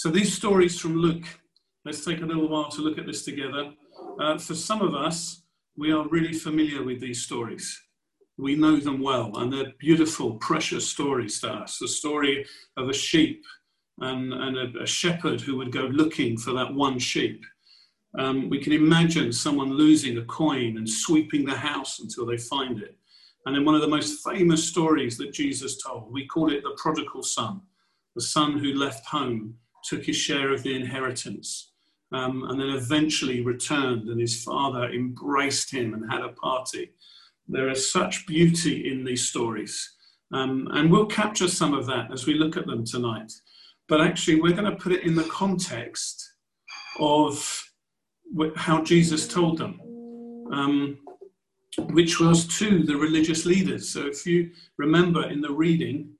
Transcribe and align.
So 0.00 0.08
these 0.08 0.32
stories 0.32 0.80
from 0.80 0.96
Luke, 0.96 1.26
let's 1.84 2.02
take 2.02 2.22
a 2.22 2.24
little 2.24 2.48
while 2.48 2.70
to 2.70 2.80
look 2.80 2.96
at 2.96 3.04
this 3.04 3.22
together. 3.22 3.70
Uh, 4.18 4.38
for 4.38 4.54
some 4.54 4.80
of 4.80 4.94
us, 4.94 5.42
we 5.76 5.92
are 5.92 6.08
really 6.08 6.32
familiar 6.32 6.82
with 6.82 7.02
these 7.02 7.22
stories. 7.22 7.78
We 8.38 8.54
know 8.54 8.78
them 8.78 9.02
well, 9.02 9.30
and 9.36 9.52
they're 9.52 9.74
beautiful, 9.78 10.36
precious 10.36 10.88
stories 10.88 11.38
to 11.42 11.52
us. 11.52 11.76
The 11.78 11.86
story 11.86 12.46
of 12.78 12.88
a 12.88 12.94
sheep 12.94 13.44
and, 13.98 14.32
and 14.32 14.56
a, 14.56 14.84
a 14.84 14.86
shepherd 14.86 15.42
who 15.42 15.58
would 15.58 15.70
go 15.70 15.82
looking 15.82 16.38
for 16.38 16.54
that 16.54 16.72
one 16.72 16.98
sheep. 16.98 17.44
Um, 18.18 18.48
we 18.48 18.58
can 18.58 18.72
imagine 18.72 19.34
someone 19.34 19.74
losing 19.74 20.16
a 20.16 20.24
coin 20.24 20.78
and 20.78 20.88
sweeping 20.88 21.44
the 21.44 21.56
house 21.56 22.00
until 22.00 22.24
they 22.24 22.38
find 22.38 22.80
it. 22.80 22.96
And 23.44 23.54
in 23.54 23.66
one 23.66 23.74
of 23.74 23.82
the 23.82 23.86
most 23.96 24.26
famous 24.26 24.66
stories 24.66 25.18
that 25.18 25.34
Jesus 25.34 25.76
told, 25.76 26.10
we 26.10 26.26
call 26.26 26.50
it 26.50 26.62
the 26.62 26.74
prodigal 26.78 27.22
son, 27.22 27.60
the 28.14 28.22
son 28.22 28.58
who 28.58 28.72
left 28.72 29.04
home, 29.04 29.58
took 29.84 30.04
his 30.04 30.16
share 30.16 30.52
of 30.52 30.62
the 30.62 30.74
inheritance, 30.74 31.72
um, 32.12 32.44
and 32.48 32.60
then 32.60 32.70
eventually 32.70 33.40
returned, 33.40 34.08
and 34.08 34.20
his 34.20 34.42
father 34.42 34.90
embraced 34.90 35.72
him 35.72 35.94
and 35.94 36.10
had 36.10 36.22
a 36.22 36.30
party. 36.30 36.92
There 37.48 37.68
is 37.68 37.90
such 37.90 38.26
beauty 38.26 38.90
in 38.90 39.04
these 39.04 39.28
stories. 39.28 39.96
Um, 40.32 40.68
and 40.72 40.90
we'll 40.90 41.06
capture 41.06 41.48
some 41.48 41.74
of 41.74 41.86
that 41.86 42.12
as 42.12 42.26
we 42.26 42.34
look 42.34 42.56
at 42.56 42.66
them 42.66 42.84
tonight. 42.84 43.32
But 43.88 44.00
actually, 44.00 44.40
we're 44.40 44.54
going 44.54 44.70
to 44.70 44.76
put 44.76 44.92
it 44.92 45.04
in 45.04 45.16
the 45.16 45.24
context 45.24 46.34
of 47.00 47.62
how 48.54 48.82
Jesus 48.84 49.26
told 49.26 49.58
them. 49.58 49.80
Um, 50.52 50.98
which 51.78 52.20
was 52.20 52.46
to 52.58 52.82
the 52.82 52.96
religious 52.96 53.46
leaders. 53.46 53.88
So 53.88 54.06
if 54.06 54.26
you 54.26 54.50
remember 54.76 55.28
in 55.28 55.40
the 55.40 55.52
reading, 55.52 56.10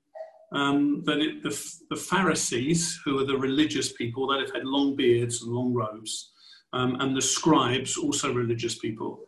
um, 0.51 1.03
that 1.05 1.19
it, 1.19 1.43
the, 1.43 1.73
the, 1.89 1.95
Pharisees, 1.95 2.99
who 3.05 3.19
are 3.19 3.25
the 3.25 3.37
religious 3.37 3.93
people 3.93 4.27
that 4.27 4.41
have 4.41 4.53
had 4.53 4.65
long 4.65 4.95
beards 4.95 5.41
and 5.41 5.51
long 5.51 5.73
robes, 5.73 6.31
um, 6.73 6.97
and 6.99 7.15
the 7.15 7.21
scribes, 7.21 7.97
also 7.97 8.33
religious 8.33 8.77
people, 8.77 9.21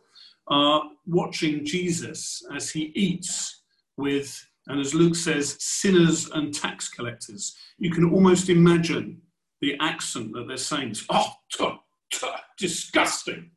are 0.48 0.82
watching 1.06 1.64
Jesus 1.64 2.42
as 2.54 2.70
he 2.70 2.92
eats 2.94 3.62
with, 3.96 4.46
and 4.66 4.80
as 4.80 4.94
Luke 4.94 5.14
says, 5.14 5.56
sinners 5.60 6.28
and 6.30 6.54
tax 6.54 6.88
collectors. 6.88 7.56
You 7.78 7.90
can 7.90 8.10
almost 8.10 8.50
imagine 8.50 9.22
the 9.60 9.76
accent 9.80 10.32
that 10.34 10.46
they're 10.46 10.56
saying. 10.58 10.96
Oh, 11.08 11.32
tuh, 11.50 11.78
tuh, 12.10 12.28
disgusting 12.58 13.50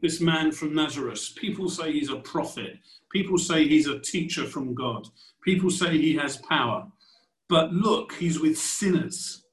this 0.00 0.20
man 0.20 0.52
from 0.52 0.74
Nazareth. 0.74 1.34
People 1.36 1.68
say 1.68 1.92
he's 1.92 2.10
a 2.10 2.16
prophet. 2.16 2.78
People 3.12 3.38
say 3.38 3.68
he's 3.68 3.86
a 3.86 3.98
teacher 4.00 4.44
from 4.44 4.74
God. 4.74 5.06
People 5.42 5.70
say 5.70 5.98
he 5.98 6.14
has 6.16 6.38
power. 6.38 6.86
But 7.50 7.72
look, 7.72 8.12
he's 8.12 8.40
with 8.40 8.56
sinners. 8.56 9.44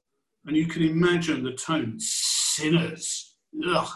And 0.46 0.56
you 0.56 0.66
can 0.66 0.82
imagine 0.82 1.42
the 1.42 1.52
tone 1.52 1.96
sinners. 1.98 3.34
Ugh. 3.66 3.88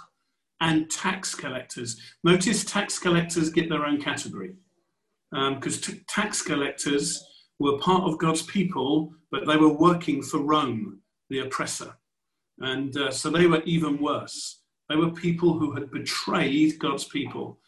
And 0.61 0.91
tax 0.91 1.35
collectors. 1.35 1.99
Notice 2.25 2.65
tax 2.65 2.99
collectors 2.99 3.51
get 3.51 3.69
their 3.69 3.87
own 3.87 4.01
category. 4.01 4.55
Because 5.31 5.77
um, 5.77 5.95
t- 5.95 6.01
tax 6.09 6.43
collectors 6.43 7.25
were 7.59 7.79
part 7.79 8.03
of 8.03 8.19
God's 8.19 8.43
people, 8.43 9.15
but 9.31 9.47
they 9.47 9.57
were 9.57 9.73
working 9.73 10.21
for 10.21 10.39
Rome, 10.39 11.01
the 11.31 11.41
oppressor. 11.41 11.97
And 12.59 12.95
uh, 12.97 13.11
so 13.11 13.31
they 13.31 13.47
were 13.47 13.63
even 13.63 14.03
worse. 14.03 14.63
They 14.89 14.97
were 14.97 15.11
people 15.11 15.59
who 15.59 15.73
had 15.73 15.91
betrayed 15.91 16.79
God's 16.79 17.05
people. 17.05 17.59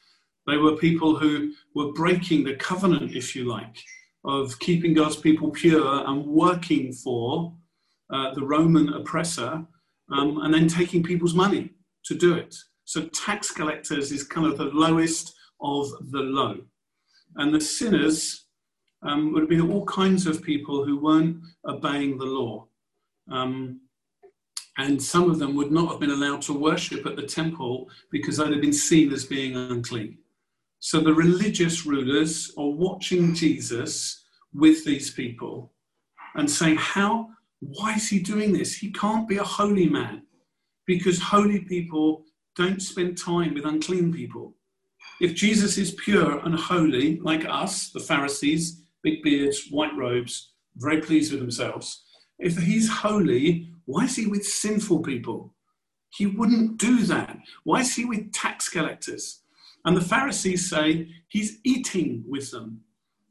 They 0.46 0.56
were 0.56 0.76
people 0.76 1.16
who 1.16 1.52
were 1.74 1.92
breaking 1.92 2.44
the 2.44 2.56
covenant, 2.56 3.16
if 3.16 3.34
you 3.34 3.44
like, 3.44 3.76
of 4.24 4.58
keeping 4.58 4.94
God's 4.94 5.16
people 5.16 5.50
pure 5.50 6.04
and 6.06 6.24
working 6.26 6.92
for 6.92 7.54
uh, 8.10 8.32
the 8.34 8.44
Roman 8.44 8.92
oppressor 8.94 9.66
um, 10.12 10.38
and 10.42 10.52
then 10.52 10.68
taking 10.68 11.02
people's 11.02 11.34
money 11.34 11.70
to 12.04 12.14
do 12.14 12.34
it. 12.34 12.54
So, 12.84 13.06
tax 13.08 13.50
collectors 13.50 14.12
is 14.12 14.24
kind 14.24 14.46
of 14.46 14.58
the 14.58 14.64
lowest 14.64 15.34
of 15.60 15.88
the 16.10 16.20
low. 16.20 16.58
And 17.36 17.52
the 17.52 17.60
sinners 17.60 18.46
um, 19.02 19.32
would 19.32 19.42
have 19.42 19.48
been 19.48 19.70
all 19.70 19.84
kinds 19.86 20.26
of 20.26 20.42
people 20.42 20.84
who 20.84 20.98
weren't 20.98 21.38
obeying 21.66 22.18
the 22.18 22.24
law. 22.24 22.66
Um, 23.30 23.80
and 24.76 25.00
some 25.00 25.30
of 25.30 25.38
them 25.38 25.54
would 25.54 25.70
not 25.70 25.90
have 25.90 26.00
been 26.00 26.10
allowed 26.10 26.42
to 26.42 26.52
worship 26.52 27.06
at 27.06 27.16
the 27.16 27.22
temple 27.22 27.88
because 28.10 28.36
they'd 28.36 28.52
have 28.52 28.60
been 28.60 28.72
seen 28.72 29.12
as 29.12 29.24
being 29.24 29.56
unclean. 29.56 30.18
So 30.84 31.00
the 31.00 31.14
religious 31.14 31.86
rulers 31.86 32.52
are 32.58 32.68
watching 32.68 33.34
Jesus 33.34 34.22
with 34.52 34.84
these 34.84 35.10
people 35.10 35.72
and 36.34 36.48
saying, 36.48 36.76
How, 36.76 37.30
why 37.60 37.94
is 37.94 38.10
he 38.10 38.18
doing 38.18 38.52
this? 38.52 38.76
He 38.76 38.92
can't 38.92 39.26
be 39.26 39.38
a 39.38 39.42
holy 39.42 39.88
man 39.88 40.24
because 40.84 41.18
holy 41.18 41.60
people 41.60 42.26
don't 42.54 42.82
spend 42.82 43.16
time 43.16 43.54
with 43.54 43.64
unclean 43.64 44.12
people. 44.12 44.56
If 45.22 45.34
Jesus 45.34 45.78
is 45.78 45.92
pure 45.92 46.40
and 46.40 46.54
holy, 46.54 47.18
like 47.20 47.46
us, 47.48 47.88
the 47.88 48.00
Pharisees, 48.00 48.82
big 49.02 49.22
beards, 49.22 49.68
white 49.70 49.96
robes, 49.96 50.52
very 50.76 51.00
pleased 51.00 51.32
with 51.32 51.40
themselves, 51.40 52.04
if 52.38 52.58
he's 52.58 52.90
holy, 52.90 53.70
why 53.86 54.04
is 54.04 54.16
he 54.16 54.26
with 54.26 54.44
sinful 54.44 55.00
people? 55.00 55.54
He 56.10 56.26
wouldn't 56.26 56.76
do 56.76 57.04
that. 57.04 57.38
Why 57.62 57.80
is 57.80 57.96
he 57.96 58.04
with 58.04 58.34
tax 58.34 58.68
collectors? 58.68 59.40
And 59.84 59.96
the 59.96 60.00
Pharisees 60.00 60.68
say 60.68 61.08
he's 61.28 61.58
eating 61.64 62.24
with 62.26 62.50
them. 62.50 62.80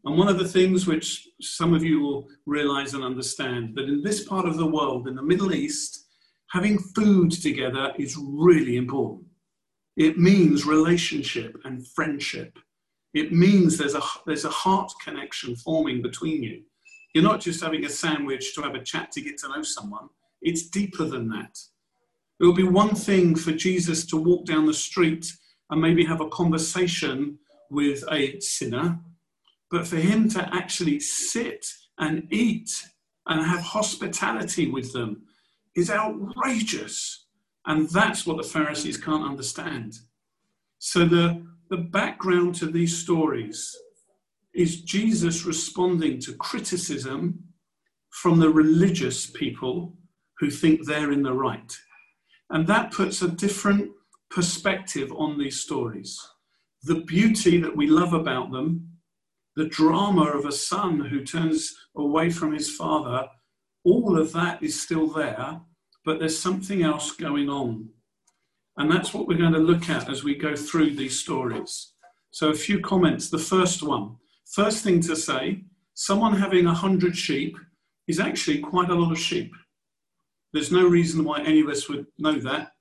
And 0.06 0.18
one 0.18 0.28
of 0.28 0.38
the 0.38 0.48
things 0.48 0.86
which 0.86 1.28
some 1.42 1.74
of 1.74 1.84
you 1.84 2.02
will 2.02 2.28
realize 2.46 2.94
and 2.94 3.04
understand 3.04 3.76
that 3.76 3.88
in 3.88 4.04
this 4.04 4.24
part 4.26 4.46
of 4.46 4.58
the 4.58 4.66
world, 4.66 5.08
in 5.08 5.16
the 5.16 5.24
Middle 5.24 5.54
East, 5.54 6.08
having 6.52 6.78
food 6.78 7.32
together 7.32 7.94
is 7.98 8.18
really 8.18 8.76
important. 8.76 9.26
It 9.96 10.18
means 10.18 10.66
relationship 10.66 11.58
and 11.64 11.88
friendship. 11.88 12.60
It 13.14 13.32
means 13.32 13.78
there's 13.78 13.96
a, 13.96 14.02
there's 14.26 14.46
a 14.46 14.50
heart 14.50 14.92
connection 15.04 15.56
forming 15.56 16.02
between 16.02 16.44
you. 16.44 16.64
You're 17.14 17.24
not 17.24 17.42
just 17.42 17.62
having 17.62 17.86
a 17.86 17.90
sandwich 17.90 18.56
to 18.56 18.62
have 18.62 18.76
a 18.76 18.84
chat 18.84 19.12
to 19.14 19.22
get 19.22 19.38
to 19.40 19.50
know 19.50 19.62
someone. 19.62 20.10
It's 20.42 20.70
deeper 20.70 21.06
than 21.06 21.30
that. 21.30 21.58
It 22.40 22.46
would 22.46 22.56
be 22.56 22.64
one 22.64 22.96
thing 22.96 23.36
for 23.36 23.52
Jesus 23.52 24.06
to 24.08 24.18
walk 24.18 24.46
down 24.46 24.66
the 24.66 24.74
street 24.74 25.32
and 25.74 25.82
maybe 25.82 26.06
have 26.06 26.22
a 26.22 26.30
conversation 26.30 27.40
with 27.72 28.04
a 28.12 28.40
sinner, 28.40 29.00
but 29.72 29.88
for 29.88 29.96
him 29.96 30.30
to 30.30 30.48
actually 30.54 31.00
sit 31.00 31.66
and 31.98 32.32
eat 32.32 32.70
and 33.26 33.44
have 33.44 33.62
hospitality 33.62 34.70
with 34.70 34.94
them 34.94 35.24
is 35.76 35.90
outrageous. 35.90 37.26
And 37.66 37.90
that's 37.90 38.24
what 38.24 38.38
the 38.38 38.44
Pharisees 38.44 38.98
can't 38.98 39.28
understand. 39.28 39.96
So, 40.78 41.06
the, 41.06 41.44
the 41.72 41.78
background 41.78 42.54
to 42.56 42.68
these 42.68 42.96
stories 42.96 43.76
is 44.54 44.84
Jesus 44.84 45.44
responding 45.44 46.20
to 46.20 46.36
criticism 46.36 47.46
from 48.12 48.40
the 48.40 48.50
religious 48.52 49.26
people 49.26 49.98
who 50.38 50.52
think 50.52 50.86
they're 50.86 51.12
in 51.12 51.24
the 51.24 51.34
right. 51.34 51.76
And 52.52 52.68
that 52.68 52.92
puts 52.92 53.24
a 53.24 53.28
different 53.28 53.90
perspective 54.34 55.12
on 55.14 55.38
these 55.38 55.62
stories. 55.62 56.20
The 56.84 57.02
beauty 57.02 57.60
that 57.60 57.76
we 57.76 57.88
love 57.88 58.14
about 58.14 58.52
them, 58.52 58.90
the 59.56 59.68
drama 59.68 60.24
of 60.24 60.46
a 60.46 60.52
son 60.52 61.00
who 61.00 61.24
turns 61.24 61.74
away 61.96 62.30
from 62.30 62.54
his 62.54 62.76
father, 62.76 63.28
all 63.86 64.20
of 64.20 64.34
that 64.34 64.64
is 64.64 64.82
still 64.82 65.08
there, 65.08 65.62
but 66.04 66.20
there's 66.20 66.40
something 66.40 66.82
else 66.82 67.12
going 67.12 67.50
on. 67.50 67.90
And 68.78 68.92
that's 68.92 69.14
what 69.14 69.28
we're 69.28 69.38
going 69.38 69.54
to 69.54 69.60
look 69.60 69.90
at 69.90 70.10
as 70.10 70.24
we 70.24 70.36
go 70.36 70.56
through 70.56 70.96
these 70.96 71.20
stories. 71.20 71.94
So, 72.32 72.50
a 72.50 72.56
few 72.56 72.80
comments. 72.80 73.30
The 73.30 73.38
first 73.38 73.84
one 73.84 74.16
first 74.52 74.84
thing 74.84 75.00
to 75.02 75.16
say 75.16 75.64
someone 75.94 76.36
having 76.36 76.66
a 76.66 76.74
hundred 76.74 77.16
sheep 77.16 77.56
is 78.08 78.20
actually 78.20 78.60
quite 78.60 78.90
a 78.90 78.96
lot 78.96 79.12
of 79.12 79.20
sheep. 79.20 79.52
There's 80.52 80.72
no 80.72 80.88
reason 80.88 81.24
why 81.24 81.42
any 81.42 81.62
of 81.62 81.70
us 81.70 81.88
would 81.90 82.06
know 82.18 82.40
that. 82.40 82.73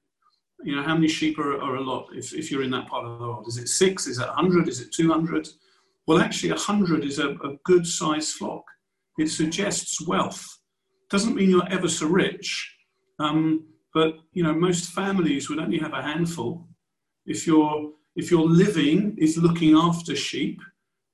You 0.63 0.77
know, 0.77 0.83
how 0.83 0.95
many 0.95 1.09
sheep 1.09 1.39
are, 1.39 1.61
are 1.61 1.77
a 1.77 1.81
lot 1.81 2.09
if, 2.15 2.33
if 2.35 2.51
you're 2.51 2.63
in 2.63 2.71
that 2.71 2.89
part 2.89 3.05
of 3.05 3.19
the 3.19 3.25
world? 3.27 3.47
Is 3.49 3.59
it 3.59 3.69
six? 3.69 4.07
Is 4.07 4.19
it 4.19 4.27
100? 4.27 4.69
Is 4.69 4.81
it 4.81 4.93
200? 4.93 5.49
Well, 6.07 6.19
actually, 6.19 6.51
100 6.51 7.05
is 7.05 7.19
a, 7.19 7.31
a 7.31 7.57
good 7.65 7.87
sized 7.87 8.35
flock. 8.37 8.65
It 9.19 9.29
suggests 9.29 10.07
wealth. 10.07 10.45
Doesn't 11.11 11.37
mean 11.37 11.51
you're 11.51 11.69
ever 11.69 11.89
so 11.89 12.07
rich, 12.07 12.75
um, 13.19 13.67
but 13.93 14.15
you 14.33 14.43
know 14.43 14.55
most 14.55 14.91
families 14.93 15.51
would 15.51 15.59
only 15.59 15.79
have 15.79 15.93
a 15.93 16.03
handful. 16.03 16.67
If 17.27 17.47
your 17.47 17.93
if 18.17 18.31
your 18.31 18.49
living 18.49 19.17
is 19.19 19.37
looking 19.37 19.77
after 19.77 20.17
sheep 20.17 20.61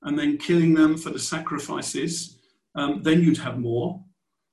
and 0.02 0.16
then 0.16 0.38
killing 0.38 0.74
them 0.74 0.96
for 0.96 1.10
the 1.10 1.18
sacrifices, 1.18 2.38
um, 2.76 3.02
then 3.02 3.22
you'd 3.22 3.38
have 3.38 3.58
more 3.58 4.00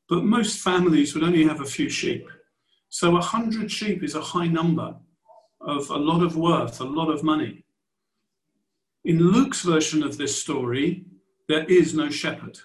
but 0.07 0.23
most 0.23 0.59
families 0.59 1.13
would 1.13 1.23
only 1.23 1.43
have 1.43 1.61
a 1.61 1.65
few 1.65 1.89
sheep. 1.89 2.27
So 2.97 3.11
100 3.11 3.69
sheep 3.69 4.03
is 4.03 4.15
a 4.15 4.21
high 4.21 4.47
number 4.47 4.95
of 5.59 5.89
a 5.89 5.97
lot 5.97 6.23
of 6.23 6.37
worth, 6.37 6.79
a 6.79 6.85
lot 6.85 7.09
of 7.09 7.25
money. 7.25 7.65
In 9.03 9.19
Luke's 9.19 9.63
version 9.63 10.01
of 10.01 10.17
this 10.17 10.41
story, 10.41 11.03
there 11.49 11.65
is 11.65 11.93
no 11.93 12.09
shepherd. 12.09 12.57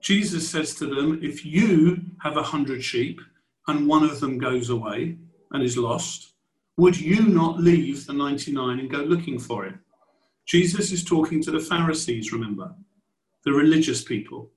Jesus 0.00 0.48
says 0.48 0.74
to 0.76 0.86
them, 0.86 1.20
If 1.22 1.44
you 1.44 2.00
have 2.22 2.38
a 2.38 2.42
hundred 2.42 2.82
sheep 2.82 3.20
and 3.68 3.86
one 3.86 4.04
of 4.04 4.20
them 4.20 4.38
goes 4.38 4.70
away 4.70 5.18
and 5.50 5.62
is 5.62 5.76
lost, 5.76 6.32
would 6.78 6.98
you 6.98 7.26
not 7.26 7.60
leave 7.60 8.06
the 8.06 8.14
99 8.14 8.78
and 8.78 8.90
go 8.90 9.00
looking 9.00 9.38
for 9.38 9.66
it? 9.66 9.74
Jesus 10.46 10.92
is 10.92 11.04
talking 11.04 11.42
to 11.42 11.50
the 11.50 11.60
Pharisees, 11.60 12.32
remember, 12.32 12.74
the 13.44 13.52
religious 13.52 14.02
people. 14.02 14.50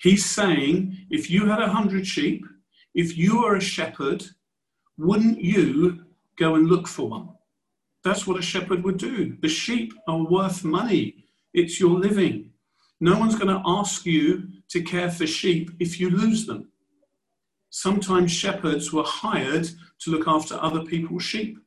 He's 0.00 0.24
saying, 0.24 0.96
if 1.10 1.30
you 1.30 1.46
had 1.46 1.60
a 1.60 1.68
hundred 1.68 2.06
sheep, 2.06 2.44
if 2.94 3.18
you 3.18 3.44
are 3.44 3.56
a 3.56 3.60
shepherd, 3.60 4.24
wouldn't 4.96 5.40
you 5.40 6.04
go 6.36 6.54
and 6.54 6.68
look 6.68 6.88
for 6.88 7.08
one? 7.08 7.28
That's 8.02 8.26
what 8.26 8.38
a 8.38 8.42
shepherd 8.42 8.82
would 8.82 8.96
do. 8.96 9.36
The 9.42 9.48
sheep 9.48 9.92
are 10.08 10.24
worth 10.24 10.64
money, 10.64 11.26
it's 11.52 11.78
your 11.78 11.98
living. 11.98 12.50
No 13.00 13.18
one's 13.18 13.34
going 13.34 13.54
to 13.54 13.62
ask 13.66 14.06
you 14.06 14.48
to 14.70 14.82
care 14.82 15.10
for 15.10 15.26
sheep 15.26 15.70
if 15.80 16.00
you 16.00 16.10
lose 16.10 16.46
them. 16.46 16.70
Sometimes 17.68 18.32
shepherds 18.32 18.92
were 18.92 19.04
hired 19.04 19.68
to 20.00 20.10
look 20.10 20.26
after 20.26 20.54
other 20.54 20.82
people's 20.82 21.22
sheep. 21.22 21.58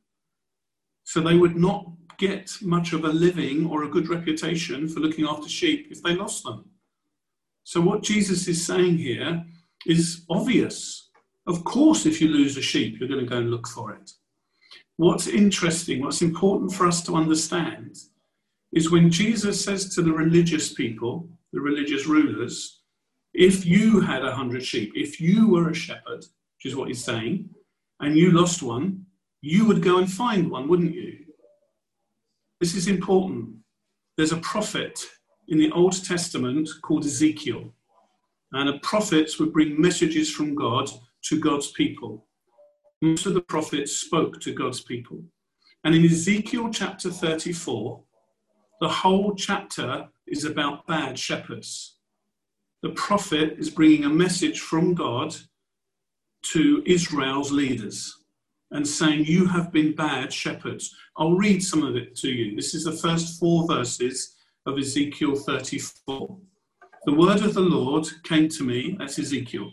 So 1.04 1.20
they 1.20 1.36
would 1.36 1.56
not 1.56 1.86
get 2.18 2.50
much 2.62 2.92
of 2.92 3.04
a 3.04 3.08
living 3.08 3.66
or 3.66 3.84
a 3.84 3.88
good 3.88 4.08
reputation 4.08 4.88
for 4.88 5.00
looking 5.00 5.26
after 5.26 5.48
sheep 5.48 5.88
if 5.90 6.02
they 6.02 6.14
lost 6.14 6.42
them. 6.44 6.64
So, 7.64 7.80
what 7.80 8.02
Jesus 8.02 8.46
is 8.46 8.64
saying 8.64 8.98
here 8.98 9.44
is 9.86 10.24
obvious. 10.28 11.10
Of 11.46 11.64
course, 11.64 12.06
if 12.06 12.20
you 12.20 12.28
lose 12.28 12.56
a 12.56 12.62
sheep, 12.62 12.98
you're 12.98 13.08
going 13.08 13.24
to 13.24 13.26
go 13.26 13.38
and 13.38 13.50
look 13.50 13.66
for 13.66 13.92
it. 13.92 14.12
What's 14.96 15.26
interesting, 15.26 16.00
what's 16.00 16.22
important 16.22 16.72
for 16.72 16.86
us 16.86 17.02
to 17.04 17.16
understand, 17.16 17.96
is 18.72 18.90
when 18.90 19.10
Jesus 19.10 19.64
says 19.64 19.94
to 19.94 20.02
the 20.02 20.12
religious 20.12 20.72
people, 20.72 21.28
the 21.52 21.60
religious 21.60 22.06
rulers, 22.06 22.80
if 23.32 23.64
you 23.66 24.00
had 24.00 24.24
a 24.24 24.34
hundred 24.34 24.62
sheep, 24.62 24.92
if 24.94 25.20
you 25.20 25.48
were 25.48 25.70
a 25.70 25.74
shepherd, 25.74 26.20
which 26.20 26.66
is 26.66 26.76
what 26.76 26.88
he's 26.88 27.02
saying, 27.02 27.48
and 28.00 28.16
you 28.16 28.30
lost 28.30 28.62
one, 28.62 29.06
you 29.40 29.66
would 29.66 29.82
go 29.82 29.98
and 29.98 30.10
find 30.10 30.50
one, 30.50 30.68
wouldn't 30.68 30.94
you? 30.94 31.18
This 32.60 32.74
is 32.74 32.88
important. 32.88 33.56
There's 34.16 34.32
a 34.32 34.38
prophet 34.38 35.00
in 35.48 35.58
the 35.58 35.70
Old 35.72 36.04
Testament 36.04 36.68
called 36.82 37.04
Ezekiel, 37.04 37.72
and 38.52 38.68
a 38.68 38.78
prophet 38.78 39.30
would 39.38 39.52
bring 39.52 39.80
messages 39.80 40.30
from 40.30 40.54
God 40.54 40.90
to 41.22 41.40
God's 41.40 41.70
people. 41.72 42.26
Most 43.02 43.26
of 43.26 43.34
the 43.34 43.42
prophets 43.42 43.92
spoke 43.92 44.40
to 44.40 44.54
God's 44.54 44.80
people. 44.80 45.22
And 45.84 45.94
in 45.94 46.04
Ezekiel 46.04 46.70
chapter 46.72 47.10
34, 47.10 48.00
the 48.80 48.88
whole 48.88 49.34
chapter 49.34 50.08
is 50.26 50.44
about 50.44 50.86
bad 50.86 51.18
shepherds. 51.18 51.96
The 52.82 52.90
prophet 52.90 53.56
is 53.58 53.70
bringing 53.70 54.04
a 54.04 54.10
message 54.10 54.60
from 54.60 54.94
God 54.94 55.34
to 56.52 56.82
Israel's 56.86 57.50
leaders 57.50 58.24
and 58.70 58.86
saying, 58.86 59.24
You 59.24 59.46
have 59.46 59.72
been 59.72 59.94
bad 59.94 60.32
shepherds. 60.32 60.94
I'll 61.16 61.36
read 61.36 61.62
some 61.62 61.82
of 61.82 61.96
it 61.96 62.14
to 62.16 62.28
you. 62.28 62.56
This 62.56 62.74
is 62.74 62.84
the 62.84 62.92
first 62.92 63.38
four 63.38 63.66
verses 63.66 64.33
of 64.66 64.78
Ezekiel 64.78 65.34
34. 65.34 66.38
The 67.04 67.12
word 67.12 67.42
of 67.42 67.54
the 67.54 67.60
Lord 67.60 68.06
came 68.22 68.48
to 68.48 68.64
me, 68.64 68.96
that's 68.98 69.18
Ezekiel, 69.18 69.70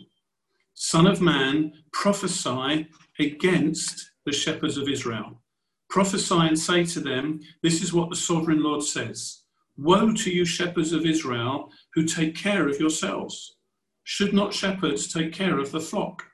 Son 0.74 1.06
of 1.06 1.20
man, 1.20 1.72
prophesy 1.92 2.88
against 3.18 4.12
the 4.26 4.32
shepherds 4.32 4.76
of 4.76 4.88
Israel. 4.88 5.40
Prophesy 5.88 6.34
and 6.34 6.58
say 6.58 6.84
to 6.84 7.00
them, 7.00 7.40
This 7.62 7.82
is 7.82 7.92
what 7.92 8.10
the 8.10 8.16
sovereign 8.16 8.62
Lord 8.62 8.82
says 8.82 9.42
Woe 9.78 10.12
to 10.12 10.30
you, 10.30 10.44
shepherds 10.44 10.92
of 10.92 11.06
Israel, 11.06 11.70
who 11.94 12.04
take 12.04 12.34
care 12.34 12.68
of 12.68 12.78
yourselves. 12.78 13.56
Should 14.04 14.34
not 14.34 14.52
shepherds 14.52 15.12
take 15.12 15.32
care 15.32 15.58
of 15.58 15.72
the 15.72 15.80
flock? 15.80 16.24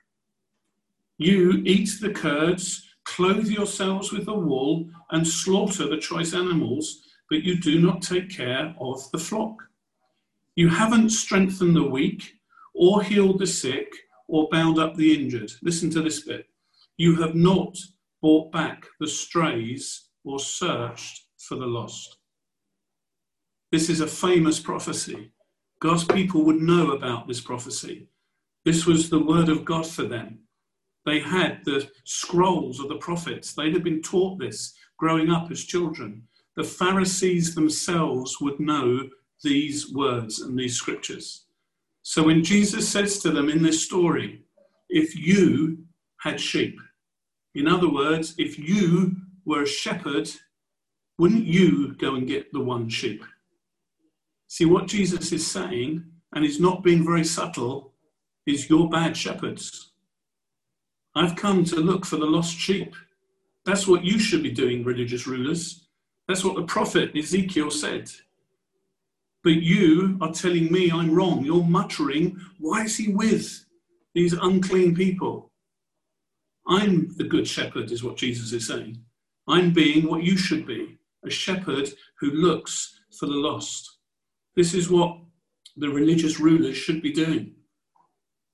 You 1.17 1.61
eat 1.65 1.89
the 2.01 2.11
curds, 2.11 2.83
clothe 3.05 3.47
yourselves 3.47 4.11
with 4.11 4.25
the 4.25 4.33
wool, 4.33 4.89
and 5.11 5.25
slaughter 5.25 5.87
the 5.87 5.97
choice 5.97 6.33
animals, 6.33 7.03
but 7.29 7.43
you 7.43 7.59
do 7.59 7.79
not 7.79 8.01
take 8.01 8.29
care 8.29 8.75
of 8.79 9.09
the 9.11 9.19
flock. 9.19 9.55
You 10.55 10.69
haven't 10.69 11.11
strengthened 11.11 11.75
the 11.75 11.83
weak, 11.83 12.33
or 12.73 13.03
healed 13.03 13.39
the 13.39 13.47
sick, 13.47 13.87
or 14.27 14.49
bound 14.51 14.79
up 14.79 14.95
the 14.95 15.13
injured. 15.13 15.51
Listen 15.61 15.89
to 15.91 16.01
this 16.01 16.21
bit. 16.21 16.45
You 16.97 17.21
have 17.21 17.35
not 17.35 17.77
brought 18.21 18.51
back 18.51 18.85
the 18.99 19.07
strays 19.07 20.09
or 20.23 20.39
searched 20.39 21.25
for 21.37 21.55
the 21.55 21.65
lost. 21.65 22.17
This 23.71 23.89
is 23.89 24.01
a 24.01 24.07
famous 24.07 24.59
prophecy. 24.59 25.31
God's 25.79 26.03
people 26.03 26.43
would 26.43 26.61
know 26.61 26.91
about 26.91 27.27
this 27.27 27.39
prophecy. 27.39 28.07
This 28.65 28.85
was 28.85 29.09
the 29.09 29.23
word 29.23 29.47
of 29.47 29.63
God 29.63 29.87
for 29.87 30.03
them. 30.03 30.39
They 31.05 31.19
had 31.19 31.61
the 31.63 31.89
scrolls 32.03 32.79
of 32.79 32.89
the 32.89 32.97
prophets. 32.97 33.53
They'd 33.53 33.73
have 33.73 33.83
been 33.83 34.01
taught 34.01 34.39
this 34.39 34.73
growing 34.97 35.29
up 35.29 35.49
as 35.49 35.63
children. 35.63 36.23
The 36.55 36.63
Pharisees 36.63 37.55
themselves 37.55 38.39
would 38.41 38.59
know 38.59 39.09
these 39.43 39.93
words 39.93 40.41
and 40.41 40.57
these 40.57 40.75
scriptures. 40.75 41.45
So 42.01 42.23
when 42.23 42.43
Jesus 42.43 42.87
says 42.87 43.19
to 43.19 43.31
them 43.31 43.49
in 43.49 43.63
this 43.63 43.83
story, 43.83 44.43
if 44.89 45.15
you 45.15 45.85
had 46.21 46.39
sheep, 46.39 46.79
in 47.55 47.67
other 47.67 47.89
words, 47.89 48.35
if 48.37 48.57
you 48.59 49.15
were 49.45 49.63
a 49.63 49.67
shepherd, 49.67 50.29
wouldn't 51.17 51.45
you 51.45 51.93
go 51.95 52.15
and 52.15 52.27
get 52.27 52.51
the 52.51 52.59
one 52.59 52.89
sheep? 52.89 53.23
See, 54.47 54.65
what 54.65 54.87
Jesus 54.87 55.31
is 55.31 55.45
saying, 55.45 56.03
and 56.33 56.43
he's 56.43 56.59
not 56.59 56.83
being 56.83 57.05
very 57.05 57.23
subtle, 57.23 57.93
is 58.45 58.69
you're 58.69 58.89
bad 58.89 59.15
shepherds. 59.15 59.91
I've 61.15 61.35
come 61.35 61.63
to 61.65 61.75
look 61.75 62.05
for 62.05 62.17
the 62.17 62.25
lost 62.25 62.57
sheep. 62.57 62.95
That's 63.65 63.87
what 63.87 64.03
you 64.03 64.17
should 64.19 64.41
be 64.41 64.51
doing, 64.51 64.83
religious 64.83 65.27
rulers. 65.27 65.88
That's 66.29 66.43
what 66.43 66.55
the 66.55 66.63
prophet 66.63 67.17
Ezekiel 67.17 67.71
said. 67.71 68.11
But 69.43 69.63
you 69.63 70.15
are 70.21 70.31
telling 70.31 70.71
me 70.71 70.91
I'm 70.91 71.11
wrong. 71.11 71.43
You're 71.43 71.63
muttering, 71.63 72.39
why 72.59 72.83
is 72.83 72.97
he 72.97 73.07
with 73.07 73.65
these 74.13 74.33
unclean 74.33 74.93
people? 74.95 75.51
I'm 76.67 77.15
the 77.17 77.23
good 77.23 77.47
shepherd, 77.47 77.91
is 77.91 78.03
what 78.03 78.15
Jesus 78.15 78.53
is 78.53 78.67
saying. 78.67 79.03
I'm 79.47 79.73
being 79.73 80.05
what 80.05 80.21
you 80.21 80.37
should 80.37 80.67
be 80.67 80.99
a 81.25 81.31
shepherd 81.31 81.89
who 82.19 82.29
looks 82.29 82.99
for 83.19 83.25
the 83.25 83.33
lost. 83.33 83.97
This 84.55 84.75
is 84.75 84.87
what 84.87 85.17
the 85.77 85.89
religious 85.89 86.39
rulers 86.39 86.77
should 86.77 87.01
be 87.01 87.11
doing. 87.11 87.55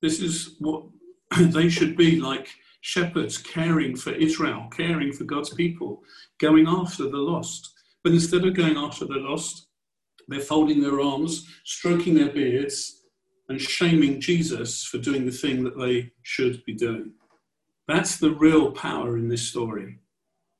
This 0.02 0.22
is 0.22 0.56
what 0.60 0.86
they 1.38 1.68
should 1.68 1.98
be 1.98 2.22
like 2.22 2.48
shepherds 2.86 3.40
caring 3.40 3.96
for 3.96 4.12
Israel, 4.12 4.68
caring 4.70 5.12
for 5.12 5.24
God's 5.24 5.52
people, 5.52 6.04
going 6.40 6.68
after 6.68 7.10
the 7.10 7.18
lost. 7.18 7.74
But 8.04 8.14
instead 8.14 8.46
of 8.46 8.54
going 8.54 8.78
after 8.78 9.06
the 9.06 9.16
lost, 9.16 9.70
they're 10.28 10.40
folding 10.40 10.82
their 10.82 11.02
arms, 11.02 11.48
stroking 11.64 12.14
their 12.14 12.30
beards, 12.30 13.02
and 13.50 13.60
shaming 13.60 14.22
Jesus 14.22 14.84
for 14.84 15.00
doing 15.00 15.26
the 15.26 15.32
thing 15.32 15.64
that 15.64 15.80
they 15.80 16.12
should 16.22 16.64
be 16.66 16.76
doing. 16.76 17.14
That's 17.88 18.18
the 18.18 18.36
real 18.36 18.72
power 18.72 19.18
in 19.18 19.30
this 19.30 19.50
story. 19.50 19.98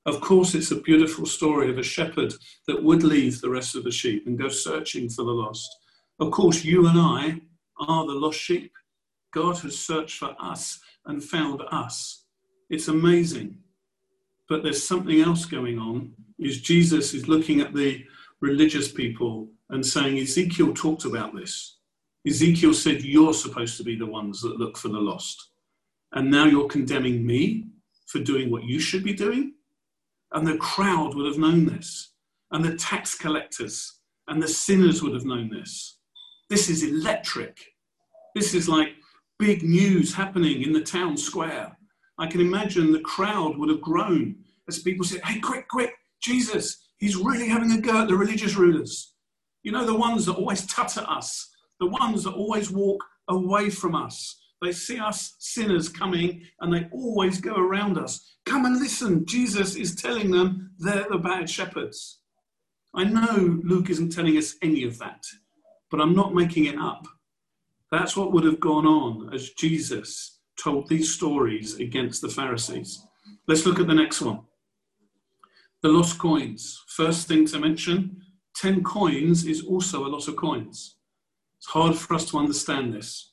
Of 0.08 0.20
course, 0.20 0.56
it's 0.56 0.72
a 0.72 0.82
beautiful 0.82 1.28
story 1.28 1.70
of 1.70 1.78
a 1.78 1.84
shepherd 1.84 2.34
that 2.66 2.84
would 2.84 3.04
leave 3.04 3.40
the 3.40 3.52
rest 3.52 3.76
of 3.76 3.84
the 3.84 3.92
sheep 3.92 4.26
and 4.26 4.36
go 4.36 4.50
searching 4.50 5.10
for 5.10 5.24
the 5.26 5.32
lost. 5.32 5.70
Of 6.20 6.32
course, 6.32 6.66
you 6.66 6.88
and 6.88 6.98
I 6.98 7.40
are 7.80 8.08
the 8.08 8.14
lost 8.14 8.40
sheep. 8.40 8.72
God 9.32 9.60
has 9.60 9.78
searched 9.78 10.18
for 10.18 10.36
us 10.40 10.80
and 11.06 11.24
found 11.24 11.62
us. 11.72 12.26
It's 12.70 12.88
amazing. 12.88 13.60
But 14.48 14.64
there's 14.64 14.88
something 14.88 15.22
else 15.22 15.46
going 15.46 15.80
on 15.80 16.14
is 16.40 16.62
Jesus 16.62 17.14
is 17.14 17.28
looking 17.28 17.62
at 17.62 17.74
the 17.74 18.04
religious 18.42 18.92
people 18.92 19.50
and 19.70 19.86
saying 19.86 20.18
Ezekiel 20.18 20.74
talked 20.74 21.06
about 21.06 21.36
this. 21.36 21.78
Ezekiel 22.28 22.74
said 22.74 23.04
you're 23.04 23.34
supposed 23.34 23.78
to 23.78 23.84
be 23.84 23.96
the 23.96 24.06
ones 24.06 24.42
that 24.42 24.58
look 24.58 24.78
for 24.78 24.90
the 24.90 25.00
lost. 25.00 25.52
And 26.14 26.30
now 26.30 26.46
you're 26.46 26.68
condemning 26.68 27.26
me 27.26 27.68
for 28.08 28.20
doing 28.20 28.50
what 28.52 28.64
you 28.64 28.80
should 28.80 29.04
be 29.04 29.14
doing? 29.14 29.54
And 30.32 30.48
the 30.48 30.58
crowd 30.58 31.16
would 31.16 31.26
have 31.26 31.38
known 31.38 31.66
this. 31.66 32.12
And 32.52 32.64
the 32.64 32.76
tax 32.76 33.16
collectors 33.16 34.00
and 34.28 34.42
the 34.42 34.48
sinners 34.48 35.02
would 35.02 35.14
have 35.14 35.26
known 35.26 35.50
this. 35.50 35.98
This 36.50 36.70
is 36.70 36.84
electric. 36.84 37.58
This 38.36 38.54
is 38.54 38.70
like 38.70 38.90
big 39.40 39.64
news 39.64 40.14
happening 40.14 40.64
in 40.64 40.74
the 40.74 40.82
town 40.82 41.18
square. 41.18 41.78
I 42.18 42.28
can 42.28 42.42
imagine 42.42 42.92
the 42.92 43.00
crowd 43.02 43.58
would 43.58 43.70
have 43.70 43.82
grown 43.82 44.38
as 44.68 44.80
people 44.80 45.06
said, 45.06 45.22
Hey, 45.24 45.40
quick, 45.40 45.68
quick, 45.68 45.94
Jesus, 46.22 46.78
he's 46.98 47.16
really 47.16 47.48
having 47.48 47.72
a 47.72 47.80
go 47.80 48.02
at 48.02 48.08
the 48.08 48.16
religious 48.16 48.56
rulers. 48.56 49.14
You 49.64 49.72
know, 49.72 49.86
the 49.86 49.96
ones 49.96 50.26
that 50.26 50.36
always 50.36 50.66
tut 50.68 50.98
at 50.98 51.10
us, 51.10 51.50
the 51.80 51.88
ones 51.88 52.24
that 52.24 52.34
always 52.34 52.72
walk 52.72 53.04
away 53.28 53.70
from 53.70 53.96
us. 53.96 54.40
They 54.62 54.72
see 54.72 55.00
us 55.00 55.36
sinners 55.40 55.90
coming 55.90 56.44
and 56.62 56.74
they 56.74 56.88
always 56.92 57.42
go 57.42 57.56
around 57.56 57.98
us. 57.98 58.38
Come 58.46 58.66
and 58.66 58.80
listen. 58.80 59.26
Jesus 59.26 59.76
is 59.76 59.96
telling 59.96 60.32
them 60.32 60.72
they're 60.80 61.08
the 61.10 61.18
bad 61.18 61.50
shepherds. 61.50 62.20
I 62.94 63.04
know 63.04 63.60
Luke 63.64 63.90
isn't 63.90 64.14
telling 64.14 64.38
us 64.38 64.56
any 64.62 64.84
of 64.84 64.98
that, 65.00 65.24
but 65.92 66.00
I'm 66.00 66.16
not 66.16 66.34
making 66.34 66.66
it 66.66 66.78
up. 66.78 67.06
That's 67.96 68.18
what 68.18 68.34
would 68.34 68.44
have 68.44 68.60
gone 68.60 68.86
on 68.86 69.34
as 69.34 69.52
Jesus 69.52 70.42
told 70.62 70.90
these 70.90 71.14
stories 71.14 71.80
against 71.80 72.22
the 72.22 72.28
Pharisees. 72.28 73.08
Let's 73.48 73.66
look 73.66 73.80
at 73.80 73.88
the 73.88 73.94
next 73.94 74.20
one. 74.20 74.42
The 75.82 75.88
lost 75.88 76.18
coins. 76.18 76.84
First 76.90 77.30
thing 77.30 77.46
to 77.48 77.58
mention 77.58 78.22
10 78.58 78.84
coins 78.84 79.46
is 79.46 79.64
also 79.64 80.06
a 80.06 80.10
lot 80.10 80.28
of 80.28 80.36
coins. 80.36 80.98
It's 81.58 81.68
hard 81.68 81.96
for 81.96 82.16
us 82.16 82.26
to 82.32 82.38
understand 82.38 82.94
this. 82.94 83.32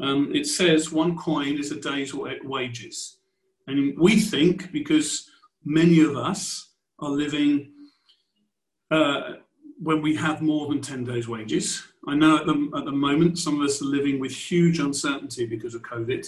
Um, 0.00 0.32
it 0.34 0.48
says 0.48 0.90
one 0.90 1.16
coin 1.16 1.56
is 1.56 1.70
a 1.70 1.80
day's 1.80 2.12
wages. 2.12 3.20
And 3.68 3.96
we 3.96 4.18
think, 4.18 4.72
because 4.72 5.30
many 5.64 6.00
of 6.00 6.16
us 6.16 6.72
are 6.98 7.10
living 7.10 7.70
uh, 8.90 9.34
when 9.80 10.02
we 10.02 10.16
have 10.16 10.42
more 10.42 10.66
than 10.66 10.80
10 10.80 11.04
days' 11.04 11.28
wages. 11.28 11.84
I 12.08 12.14
know 12.14 12.38
at 12.38 12.46
the, 12.46 12.70
at 12.76 12.84
the 12.84 12.92
moment 12.92 13.38
some 13.38 13.60
of 13.60 13.68
us 13.68 13.82
are 13.82 13.86
living 13.86 14.18
with 14.18 14.32
huge 14.32 14.78
uncertainty 14.78 15.46
because 15.46 15.74
of 15.74 15.82
COVID. 15.82 16.26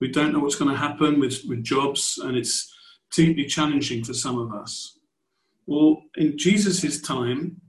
We 0.00 0.08
don't 0.08 0.32
know 0.32 0.40
what's 0.40 0.56
going 0.56 0.70
to 0.70 0.76
happen 0.76 1.18
with, 1.18 1.42
with 1.48 1.64
jobs, 1.64 2.18
and 2.22 2.36
it's 2.36 2.74
deeply 3.12 3.46
challenging 3.46 4.04
for 4.04 4.12
some 4.12 4.38
of 4.38 4.52
us. 4.52 4.98
Well, 5.66 6.02
in 6.16 6.36
Jesus' 6.36 7.00
time, 7.00 7.60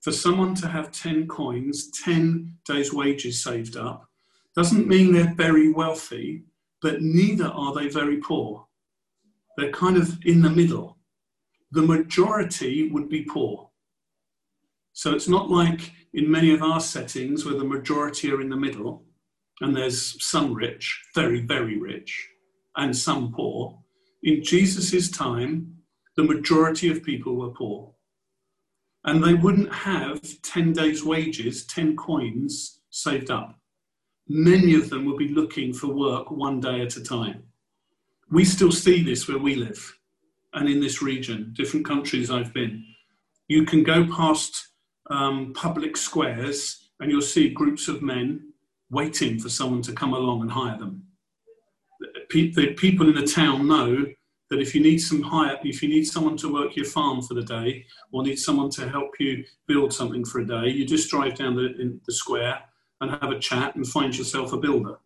for 0.00 0.12
someone 0.12 0.54
to 0.56 0.68
have 0.68 0.92
10 0.92 1.26
coins, 1.26 1.90
10 2.04 2.56
days' 2.64 2.92
wages 2.92 3.42
saved 3.42 3.76
up, 3.76 4.08
doesn't 4.54 4.86
mean 4.86 5.12
they're 5.12 5.34
very 5.34 5.72
wealthy, 5.72 6.44
but 6.80 7.02
neither 7.02 7.46
are 7.46 7.74
they 7.74 7.88
very 7.88 8.18
poor. 8.18 8.66
They're 9.56 9.72
kind 9.72 9.96
of 9.96 10.18
in 10.24 10.42
the 10.42 10.50
middle. 10.50 10.98
The 11.72 11.82
majority 11.82 12.90
would 12.90 13.08
be 13.08 13.22
poor. 13.22 13.70
So 14.92 15.14
it's 15.14 15.28
not 15.28 15.50
like 15.50 15.92
in 16.12 16.30
many 16.30 16.52
of 16.52 16.62
our 16.62 16.80
settings 16.80 17.44
where 17.44 17.56
the 17.56 17.64
majority 17.64 18.30
are 18.30 18.40
in 18.40 18.50
the 18.50 18.56
middle 18.56 19.04
and 19.60 19.74
there's 19.74 20.22
some 20.24 20.52
rich, 20.52 21.02
very, 21.14 21.40
very 21.40 21.78
rich, 21.78 22.28
and 22.76 22.96
some 22.96 23.32
poor. 23.32 23.78
In 24.22 24.42
Jesus' 24.42 25.10
time, 25.10 25.76
the 26.16 26.24
majority 26.24 26.90
of 26.90 27.04
people 27.04 27.36
were 27.36 27.50
poor. 27.50 27.92
And 29.04 29.22
they 29.22 29.34
wouldn't 29.34 29.72
have 29.72 30.20
10 30.42 30.72
days' 30.72 31.04
wages, 31.04 31.64
10 31.66 31.96
coins 31.96 32.80
saved 32.90 33.30
up. 33.30 33.58
Many 34.28 34.74
of 34.74 34.90
them 34.90 35.04
would 35.04 35.18
be 35.18 35.28
looking 35.28 35.72
for 35.72 35.88
work 35.88 36.30
one 36.30 36.60
day 36.60 36.80
at 36.80 36.96
a 36.96 37.02
time. 37.02 37.44
We 38.30 38.44
still 38.44 38.72
see 38.72 39.02
this 39.02 39.28
where 39.28 39.38
we 39.38 39.54
live 39.54 39.98
and 40.54 40.68
in 40.68 40.80
this 40.80 41.02
region, 41.02 41.52
different 41.56 41.86
countries 41.86 42.30
I've 42.30 42.52
been. 42.52 42.84
You 43.48 43.64
can 43.64 43.82
go 43.82 44.06
past 44.06 44.68
um, 45.10 45.52
public 45.54 45.96
squares 45.96 46.90
and 47.00 47.10
you'll 47.10 47.20
see 47.20 47.50
groups 47.50 47.88
of 47.88 48.02
men 48.02 48.52
waiting 48.90 49.38
for 49.38 49.48
someone 49.48 49.82
to 49.82 49.92
come 49.92 50.14
along 50.14 50.42
and 50.42 50.50
hire 50.50 50.78
them. 50.78 51.02
The 52.30 52.74
people 52.76 53.08
in 53.08 53.14
the 53.14 53.26
town 53.26 53.66
know 53.66 54.06
that 54.50 54.60
if 54.60 54.74
you 54.74 54.82
need 54.82 54.98
some 54.98 55.22
hire, 55.22 55.58
if 55.64 55.82
you 55.82 55.88
need 55.88 56.04
someone 56.04 56.36
to 56.36 56.52
work 56.52 56.76
your 56.76 56.84
farm 56.84 57.22
for 57.22 57.34
the 57.34 57.42
day, 57.42 57.86
or 58.12 58.22
need 58.22 58.38
someone 58.38 58.70
to 58.70 58.88
help 58.88 59.18
you 59.18 59.44
build 59.66 59.92
something 59.92 60.24
for 60.24 60.40
a 60.40 60.46
day, 60.46 60.68
you 60.68 60.84
just 60.84 61.10
drive 61.10 61.34
down 61.36 61.56
the, 61.56 61.98
the 62.06 62.12
square 62.12 62.60
and 63.00 63.10
have 63.10 63.30
a 63.30 63.38
chat 63.38 63.74
and 63.76 63.86
find 63.86 64.16
yourself 64.16 64.52
a 64.52 64.58
builder. 64.58 64.96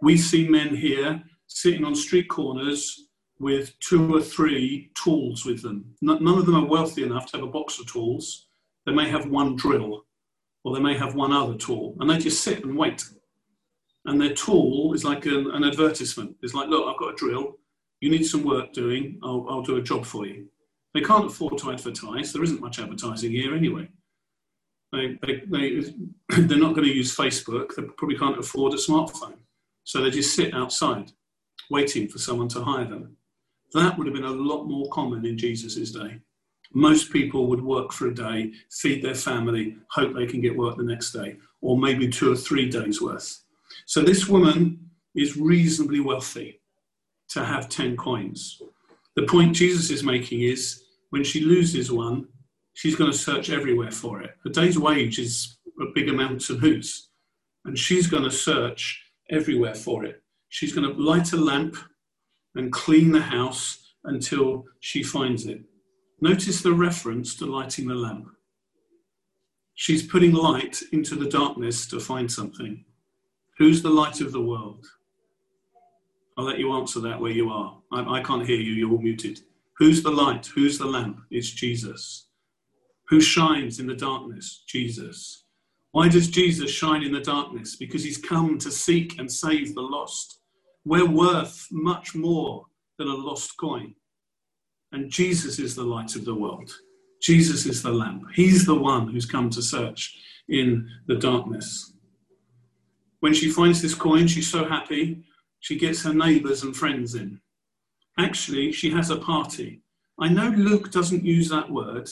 We 0.00 0.16
see 0.16 0.48
men 0.48 0.74
here 0.74 1.22
sitting 1.48 1.84
on 1.84 1.94
street 1.94 2.28
corners 2.28 3.08
with 3.40 3.78
two 3.80 4.14
or 4.14 4.22
three 4.22 4.90
tools 4.94 5.44
with 5.44 5.60
them. 5.62 5.84
None 6.00 6.26
of 6.26 6.46
them 6.46 6.56
are 6.56 6.66
wealthy 6.66 7.02
enough 7.02 7.26
to 7.26 7.38
have 7.38 7.46
a 7.46 7.50
box 7.50 7.80
of 7.80 7.90
tools, 7.90 8.43
they 8.86 8.92
may 8.92 9.08
have 9.08 9.26
one 9.26 9.56
drill 9.56 10.04
or 10.64 10.74
they 10.74 10.82
may 10.82 10.96
have 10.96 11.14
one 11.14 11.32
other 11.32 11.54
tool 11.54 11.96
and 12.00 12.08
they 12.08 12.18
just 12.18 12.42
sit 12.42 12.64
and 12.64 12.76
wait. 12.76 13.02
And 14.06 14.20
their 14.20 14.34
tool 14.34 14.92
is 14.94 15.04
like 15.04 15.24
an, 15.26 15.50
an 15.52 15.64
advertisement. 15.64 16.36
It's 16.42 16.54
like, 16.54 16.68
look, 16.68 16.86
I've 16.86 16.98
got 16.98 17.14
a 17.14 17.16
drill. 17.16 17.58
You 18.00 18.10
need 18.10 18.24
some 18.24 18.44
work 18.44 18.72
doing. 18.72 19.18
I'll, 19.22 19.46
I'll 19.48 19.62
do 19.62 19.76
a 19.76 19.82
job 19.82 20.04
for 20.04 20.26
you. 20.26 20.46
They 20.92 21.00
can't 21.00 21.26
afford 21.26 21.58
to 21.58 21.72
advertise. 21.72 22.32
There 22.32 22.42
isn't 22.42 22.60
much 22.60 22.78
advertising 22.78 23.32
here 23.32 23.54
anyway. 23.54 23.88
They, 24.92 25.18
they, 25.22 25.42
they, 25.46 25.94
they're 26.42 26.58
not 26.58 26.74
going 26.74 26.86
to 26.86 26.94
use 26.94 27.16
Facebook. 27.16 27.74
They 27.74 27.82
probably 27.96 28.18
can't 28.18 28.38
afford 28.38 28.74
a 28.74 28.76
smartphone. 28.76 29.38
So 29.84 30.02
they 30.02 30.10
just 30.10 30.34
sit 30.34 30.54
outside 30.54 31.12
waiting 31.70 32.08
for 32.08 32.18
someone 32.18 32.48
to 32.48 32.62
hire 32.62 32.84
them. 32.84 33.16
That 33.72 33.96
would 33.96 34.06
have 34.06 34.14
been 34.14 34.24
a 34.24 34.30
lot 34.30 34.64
more 34.64 34.88
common 34.90 35.24
in 35.24 35.36
Jesus' 35.36 35.90
day 35.90 36.20
most 36.74 37.12
people 37.12 37.46
would 37.46 37.62
work 37.62 37.92
for 37.92 38.08
a 38.08 38.14
day, 38.14 38.52
feed 38.70 39.02
their 39.02 39.14
family, 39.14 39.76
hope 39.90 40.14
they 40.14 40.26
can 40.26 40.40
get 40.40 40.56
work 40.56 40.76
the 40.76 40.82
next 40.82 41.12
day, 41.12 41.36
or 41.60 41.78
maybe 41.78 42.08
two 42.08 42.32
or 42.32 42.36
three 42.36 42.68
days 42.68 43.00
worth. 43.00 43.42
So 43.86 44.02
this 44.02 44.28
woman 44.28 44.90
is 45.14 45.36
reasonably 45.36 46.00
wealthy 46.00 46.60
to 47.28 47.44
have 47.44 47.68
10 47.68 47.96
coins. 47.96 48.60
The 49.16 49.22
point 49.22 49.54
Jesus 49.54 49.90
is 49.90 50.02
making 50.02 50.42
is 50.42 50.82
when 51.10 51.22
she 51.22 51.40
loses 51.40 51.92
one, 51.92 52.26
she's 52.74 52.96
going 52.96 53.10
to 53.10 53.16
search 53.16 53.50
everywhere 53.50 53.92
for 53.92 54.20
it. 54.20 54.36
A 54.44 54.50
day's 54.50 54.78
wage 54.78 55.18
is 55.18 55.58
a 55.80 55.86
big 55.94 56.08
amount 56.08 56.50
of 56.50 56.58
hoots, 56.58 57.10
and 57.64 57.78
she's 57.78 58.08
going 58.08 58.24
to 58.24 58.30
search 58.30 59.02
everywhere 59.30 59.74
for 59.74 60.04
it. 60.04 60.22
She's 60.48 60.72
going 60.72 60.88
to 60.88 61.00
light 61.00 61.32
a 61.32 61.36
lamp 61.36 61.76
and 62.56 62.72
clean 62.72 63.12
the 63.12 63.20
house 63.20 63.94
until 64.04 64.64
she 64.80 65.02
finds 65.02 65.46
it. 65.46 65.62
Notice 66.20 66.62
the 66.62 66.72
reference 66.72 67.34
to 67.36 67.46
lighting 67.46 67.88
the 67.88 67.94
lamp. 67.94 68.28
She's 69.74 70.06
putting 70.06 70.32
light 70.32 70.80
into 70.92 71.16
the 71.16 71.28
darkness 71.28 71.86
to 71.88 71.98
find 71.98 72.30
something. 72.30 72.84
Who's 73.58 73.82
the 73.82 73.90
light 73.90 74.20
of 74.20 74.32
the 74.32 74.40
world? 74.40 74.86
I'll 76.36 76.44
let 76.44 76.58
you 76.58 76.72
answer 76.72 77.00
that 77.00 77.20
where 77.20 77.32
you 77.32 77.50
are. 77.50 77.78
I, 77.92 78.18
I 78.18 78.22
can't 78.22 78.46
hear 78.46 78.58
you, 78.58 78.72
you're 78.72 78.90
all 78.90 78.98
muted. 78.98 79.40
Who's 79.78 80.02
the 80.02 80.10
light? 80.10 80.46
Who's 80.46 80.78
the 80.78 80.86
lamp? 80.86 81.20
It's 81.30 81.50
Jesus. 81.50 82.28
Who 83.08 83.20
shines 83.20 83.80
in 83.80 83.86
the 83.86 83.94
darkness? 83.94 84.64
Jesus. 84.66 85.44
Why 85.92 86.08
does 86.08 86.28
Jesus 86.28 86.70
shine 86.70 87.02
in 87.02 87.12
the 87.12 87.20
darkness? 87.20 87.76
Because 87.76 88.02
he's 88.02 88.18
come 88.18 88.58
to 88.58 88.70
seek 88.70 89.18
and 89.18 89.30
save 89.30 89.74
the 89.74 89.82
lost. 89.82 90.40
We're 90.84 91.08
worth 91.08 91.68
much 91.70 92.14
more 92.14 92.66
than 92.98 93.08
a 93.08 93.14
lost 93.14 93.56
coin. 93.56 93.94
And 94.94 95.10
Jesus 95.10 95.58
is 95.58 95.74
the 95.74 95.82
light 95.82 96.14
of 96.14 96.24
the 96.24 96.36
world. 96.36 96.70
Jesus 97.20 97.66
is 97.66 97.82
the 97.82 97.90
lamp. 97.90 98.22
He's 98.32 98.64
the 98.64 98.76
one 98.76 99.08
who's 99.08 99.26
come 99.26 99.50
to 99.50 99.60
search 99.60 100.16
in 100.48 100.88
the 101.08 101.16
darkness. 101.16 101.94
When 103.18 103.34
she 103.34 103.50
finds 103.50 103.82
this 103.82 103.94
coin, 103.94 104.28
she's 104.28 104.48
so 104.48 104.64
happy, 104.64 105.24
she 105.58 105.76
gets 105.76 106.04
her 106.04 106.14
neighbours 106.14 106.62
and 106.62 106.76
friends 106.76 107.16
in. 107.16 107.40
Actually, 108.20 108.70
she 108.70 108.88
has 108.90 109.10
a 109.10 109.16
party. 109.16 109.82
I 110.20 110.28
know 110.28 110.50
Luke 110.50 110.92
doesn't 110.92 111.24
use 111.24 111.48
that 111.48 111.68
word, 111.68 112.08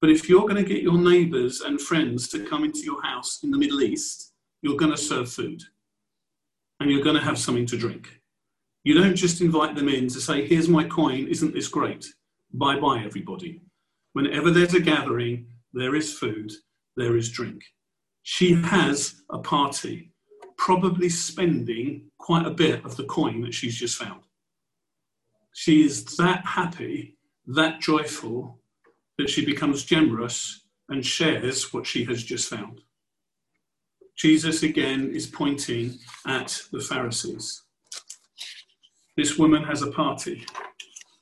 but 0.00 0.08
if 0.08 0.28
you're 0.28 0.42
going 0.42 0.62
to 0.62 0.74
get 0.74 0.84
your 0.84 0.98
neighbours 0.98 1.62
and 1.62 1.80
friends 1.80 2.28
to 2.28 2.46
come 2.46 2.62
into 2.62 2.84
your 2.84 3.02
house 3.02 3.40
in 3.42 3.50
the 3.50 3.58
Middle 3.58 3.82
East, 3.82 4.32
you're 4.60 4.76
going 4.76 4.92
to 4.92 4.96
serve 4.96 5.28
food 5.28 5.60
and 6.78 6.88
you're 6.88 7.02
going 7.02 7.16
to 7.16 7.22
have 7.22 7.38
something 7.38 7.66
to 7.66 7.76
drink. 7.76 8.21
You 8.84 8.94
don't 8.94 9.14
just 9.14 9.40
invite 9.40 9.76
them 9.76 9.88
in 9.88 10.08
to 10.08 10.20
say, 10.20 10.46
here's 10.46 10.68
my 10.68 10.84
coin, 10.84 11.28
isn't 11.28 11.54
this 11.54 11.68
great? 11.68 12.06
Bye 12.52 12.80
bye, 12.80 13.02
everybody. 13.04 13.60
Whenever 14.12 14.50
there's 14.50 14.74
a 14.74 14.80
gathering, 14.80 15.46
there 15.72 15.94
is 15.94 16.18
food, 16.18 16.50
there 16.96 17.16
is 17.16 17.30
drink. 17.30 17.62
She 18.24 18.54
has 18.54 19.22
a 19.30 19.38
party, 19.38 20.12
probably 20.56 21.08
spending 21.08 22.10
quite 22.18 22.46
a 22.46 22.50
bit 22.50 22.84
of 22.84 22.96
the 22.96 23.04
coin 23.04 23.40
that 23.42 23.54
she's 23.54 23.76
just 23.76 23.96
found. 23.96 24.22
She 25.54 25.84
is 25.84 26.04
that 26.16 26.44
happy, 26.44 27.16
that 27.46 27.80
joyful, 27.80 28.58
that 29.18 29.30
she 29.30 29.44
becomes 29.44 29.84
generous 29.84 30.66
and 30.88 31.04
shares 31.04 31.72
what 31.72 31.86
she 31.86 32.04
has 32.04 32.22
just 32.22 32.48
found. 32.48 32.80
Jesus 34.16 34.62
again 34.62 35.10
is 35.14 35.26
pointing 35.26 35.98
at 36.26 36.60
the 36.70 36.80
Pharisees. 36.80 37.62
This 39.14 39.36
woman 39.36 39.62
has 39.64 39.82
a 39.82 39.90
party 39.90 40.46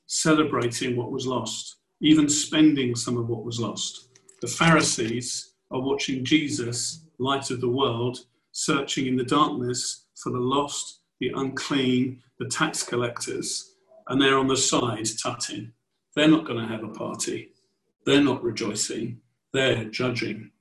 celebrating 0.07 0.97
what 0.97 1.11
was 1.11 1.27
lost, 1.27 1.79
even 2.01 2.29
spending 2.29 2.95
some 2.95 3.17
of 3.17 3.29
what 3.29 3.45
was 3.45 3.59
lost. 3.59 4.11
The 4.41 4.47
Pharisees 4.47 5.55
are 5.73 5.81
watching 5.81 6.25
Jesus, 6.25 7.05
light 7.19 7.51
of 7.51 7.61
the 7.61 7.69
world, 7.69 8.19
searching 8.53 9.07
in 9.07 9.17
the 9.17 9.25
darkness 9.25 10.07
for 10.15 10.31
the 10.31 10.39
lost, 10.39 11.01
the 11.19 11.33
unclean, 11.35 12.23
the 12.39 12.47
tax 12.47 12.85
collectors, 12.85 13.75
and 14.09 14.23
they're 14.23 14.39
on 14.39 14.47
the 14.47 14.57
side 14.57 15.09
tutting. 15.21 15.73
They're 16.15 16.29
not 16.29 16.47
going 16.47 16.61
to 16.61 16.73
have 16.73 16.85
a 16.85 16.89
party. 16.89 17.53
They're 18.07 18.23
not 18.23 18.43
rejoicing. 18.43 19.21
They're 19.53 19.85
judging. 19.87 20.53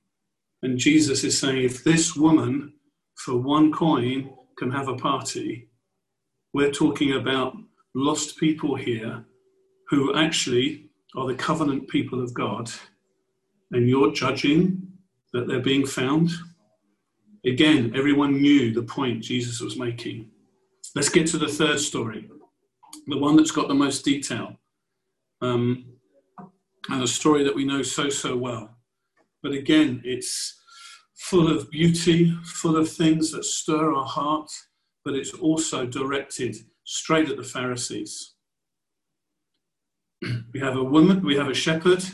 And 0.62 0.78
Jesus 0.78 1.22
is 1.22 1.38
saying, 1.38 1.62
if 1.62 1.84
this 1.84 2.16
woman, 2.16 2.72
for 3.14 3.36
one 3.36 3.72
coin, 3.72 4.34
can 4.58 4.70
have 4.72 4.88
a 4.88 4.96
party, 4.96 5.69
we're 6.52 6.70
talking 6.72 7.12
about 7.12 7.56
lost 7.94 8.38
people 8.38 8.74
here 8.74 9.24
who 9.88 10.14
actually 10.14 10.86
are 11.16 11.26
the 11.26 11.34
covenant 11.34 11.88
people 11.88 12.22
of 12.22 12.32
God, 12.34 12.70
and 13.72 13.88
you're 13.88 14.12
judging 14.12 14.82
that 15.32 15.46
they're 15.46 15.60
being 15.60 15.86
found. 15.86 16.30
Again, 17.44 17.92
everyone 17.94 18.40
knew 18.40 18.72
the 18.72 18.82
point 18.82 19.22
Jesus 19.22 19.60
was 19.60 19.76
making. 19.76 20.30
Let's 20.94 21.08
get 21.08 21.26
to 21.28 21.38
the 21.38 21.48
third 21.48 21.80
story, 21.80 22.28
the 23.06 23.18
one 23.18 23.36
that's 23.36 23.50
got 23.50 23.68
the 23.68 23.74
most 23.74 24.04
detail, 24.04 24.56
um, 25.40 25.86
and 26.88 27.02
a 27.02 27.06
story 27.06 27.44
that 27.44 27.54
we 27.54 27.64
know 27.64 27.82
so, 27.82 28.08
so 28.08 28.36
well. 28.36 28.76
But 29.42 29.52
again, 29.52 30.02
it's 30.04 30.60
full 31.16 31.48
of 31.48 31.70
beauty, 31.70 32.36
full 32.44 32.76
of 32.76 32.90
things 32.90 33.30
that 33.32 33.44
stir 33.44 33.92
our 33.94 34.06
heart, 34.06 34.50
but 35.04 35.14
it's 35.14 35.34
also 35.34 35.86
directed 35.86 36.56
straight 36.84 37.28
at 37.28 37.36
the 37.36 37.42
Pharisees. 37.42 38.34
we 40.52 40.60
have 40.60 40.76
a 40.76 40.84
woman, 40.84 41.24
we 41.24 41.36
have 41.36 41.48
a 41.48 41.54
shepherd, 41.54 42.04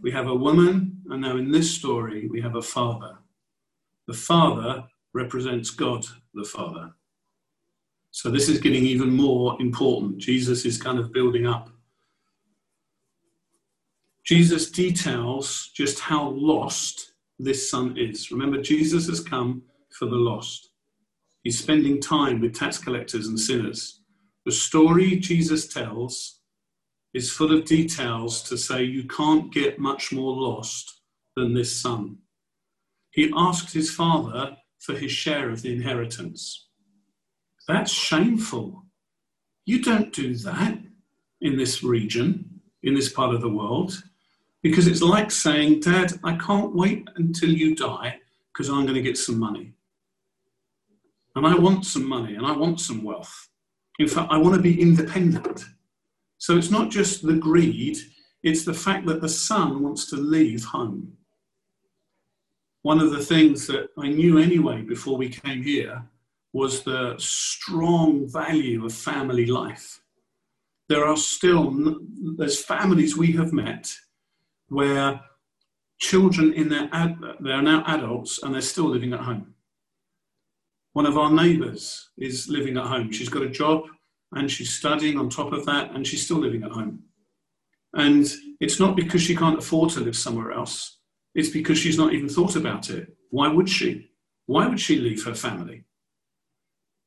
we 0.00 0.10
have 0.10 0.26
a 0.26 0.34
woman, 0.34 1.02
and 1.10 1.20
now 1.22 1.36
in 1.36 1.50
this 1.50 1.70
story, 1.70 2.28
we 2.28 2.40
have 2.40 2.56
a 2.56 2.62
father. 2.62 3.18
The 4.06 4.14
father 4.14 4.84
represents 5.14 5.70
God 5.70 6.04
the 6.34 6.44
Father. 6.44 6.92
So 8.10 8.30
this 8.30 8.48
is 8.48 8.60
getting 8.60 8.84
even 8.84 9.10
more 9.10 9.56
important. 9.60 10.18
Jesus 10.18 10.64
is 10.64 10.80
kind 10.80 10.98
of 10.98 11.12
building 11.12 11.46
up. 11.46 11.70
Jesus 14.24 14.70
details 14.70 15.70
just 15.74 16.00
how 16.00 16.30
lost 16.30 17.12
this 17.38 17.70
son 17.70 17.96
is. 17.98 18.30
Remember, 18.30 18.60
Jesus 18.60 19.06
has 19.08 19.20
come 19.20 19.62
for 19.90 20.06
the 20.06 20.16
lost. 20.16 20.70
He's 21.44 21.58
spending 21.58 22.00
time 22.00 22.40
with 22.40 22.54
tax 22.54 22.78
collectors 22.78 23.28
and 23.28 23.38
sinners. 23.38 24.00
The 24.46 24.52
story 24.52 25.16
Jesus 25.16 25.68
tells 25.68 26.40
is 27.12 27.30
full 27.30 27.56
of 27.56 27.66
details 27.66 28.42
to 28.44 28.56
say 28.56 28.82
you 28.82 29.04
can't 29.04 29.52
get 29.52 29.78
much 29.78 30.10
more 30.10 30.34
lost 30.34 31.00
than 31.36 31.52
this 31.52 31.78
son. 31.80 32.16
He 33.10 33.32
asked 33.36 33.74
his 33.74 33.90
father 33.90 34.56
for 34.80 34.94
his 34.94 35.12
share 35.12 35.50
of 35.50 35.60
the 35.60 35.72
inheritance. 35.72 36.66
That's 37.68 37.92
shameful. 37.92 38.86
You 39.66 39.82
don't 39.82 40.12
do 40.12 40.34
that 40.36 40.78
in 41.42 41.56
this 41.56 41.82
region, 41.82 42.60
in 42.82 42.94
this 42.94 43.10
part 43.10 43.34
of 43.34 43.42
the 43.42 43.48
world, 43.50 44.02
because 44.62 44.86
it's 44.86 45.02
like 45.02 45.30
saying, 45.30 45.80
Dad, 45.80 46.18
I 46.24 46.36
can't 46.36 46.74
wait 46.74 47.06
until 47.16 47.50
you 47.50 47.74
die 47.74 48.18
because 48.52 48.70
I'm 48.70 48.84
going 48.84 48.94
to 48.94 49.02
get 49.02 49.18
some 49.18 49.38
money. 49.38 49.74
And 51.36 51.46
I 51.46 51.54
want 51.54 51.84
some 51.84 52.08
money 52.08 52.34
and 52.34 52.46
I 52.46 52.52
want 52.52 52.80
some 52.80 53.02
wealth. 53.02 53.48
In 53.98 54.08
fact, 54.08 54.30
I 54.30 54.38
want 54.38 54.54
to 54.54 54.62
be 54.62 54.80
independent. 54.80 55.64
So 56.38 56.56
it's 56.56 56.70
not 56.70 56.90
just 56.90 57.26
the 57.26 57.34
greed, 57.34 57.96
it's 58.42 58.64
the 58.64 58.74
fact 58.74 59.06
that 59.06 59.20
the 59.20 59.28
son 59.28 59.82
wants 59.82 60.10
to 60.10 60.16
leave 60.16 60.64
home. 60.64 61.16
One 62.82 63.00
of 63.00 63.10
the 63.12 63.24
things 63.24 63.66
that 63.68 63.88
I 63.98 64.08
knew 64.08 64.38
anyway 64.38 64.82
before 64.82 65.16
we 65.16 65.30
came 65.30 65.62
here 65.62 66.04
was 66.52 66.82
the 66.82 67.14
strong 67.18 68.28
value 68.28 68.84
of 68.84 68.92
family 68.92 69.46
life. 69.46 70.00
There 70.88 71.04
are 71.06 71.16
still, 71.16 71.74
there's 72.36 72.62
families 72.62 73.16
we 73.16 73.32
have 73.32 73.52
met 73.52 73.92
where 74.68 75.20
children 75.98 76.52
in 76.52 76.68
their, 76.68 76.88
ad, 76.92 77.18
they 77.40 77.52
are 77.52 77.62
now 77.62 77.82
adults 77.86 78.42
and 78.42 78.54
they're 78.54 78.60
still 78.60 78.88
living 78.88 79.14
at 79.14 79.20
home. 79.20 79.54
One 80.94 81.06
of 81.06 81.18
our 81.18 81.30
neighbours 81.30 82.10
is 82.16 82.48
living 82.48 82.76
at 82.76 82.86
home. 82.86 83.10
She's 83.10 83.28
got 83.28 83.42
a 83.42 83.48
job, 83.48 83.82
and 84.32 84.48
she's 84.48 84.72
studying 84.72 85.18
on 85.18 85.28
top 85.28 85.52
of 85.52 85.66
that, 85.66 85.90
and 85.90 86.06
she's 86.06 86.24
still 86.24 86.38
living 86.38 86.62
at 86.62 86.70
home. 86.70 87.02
And 87.94 88.32
it's 88.60 88.78
not 88.78 88.94
because 88.94 89.20
she 89.20 89.34
can't 89.34 89.58
afford 89.58 89.90
to 89.90 90.00
live 90.00 90.16
somewhere 90.16 90.52
else, 90.52 90.98
it's 91.34 91.48
because 91.48 91.78
she's 91.78 91.98
not 91.98 92.12
even 92.12 92.28
thought 92.28 92.54
about 92.54 92.90
it. 92.90 93.12
Why 93.30 93.48
would 93.48 93.68
she? 93.68 94.08
Why 94.46 94.68
would 94.68 94.78
she 94.78 95.00
leave 95.00 95.24
her 95.24 95.34
family? 95.34 95.82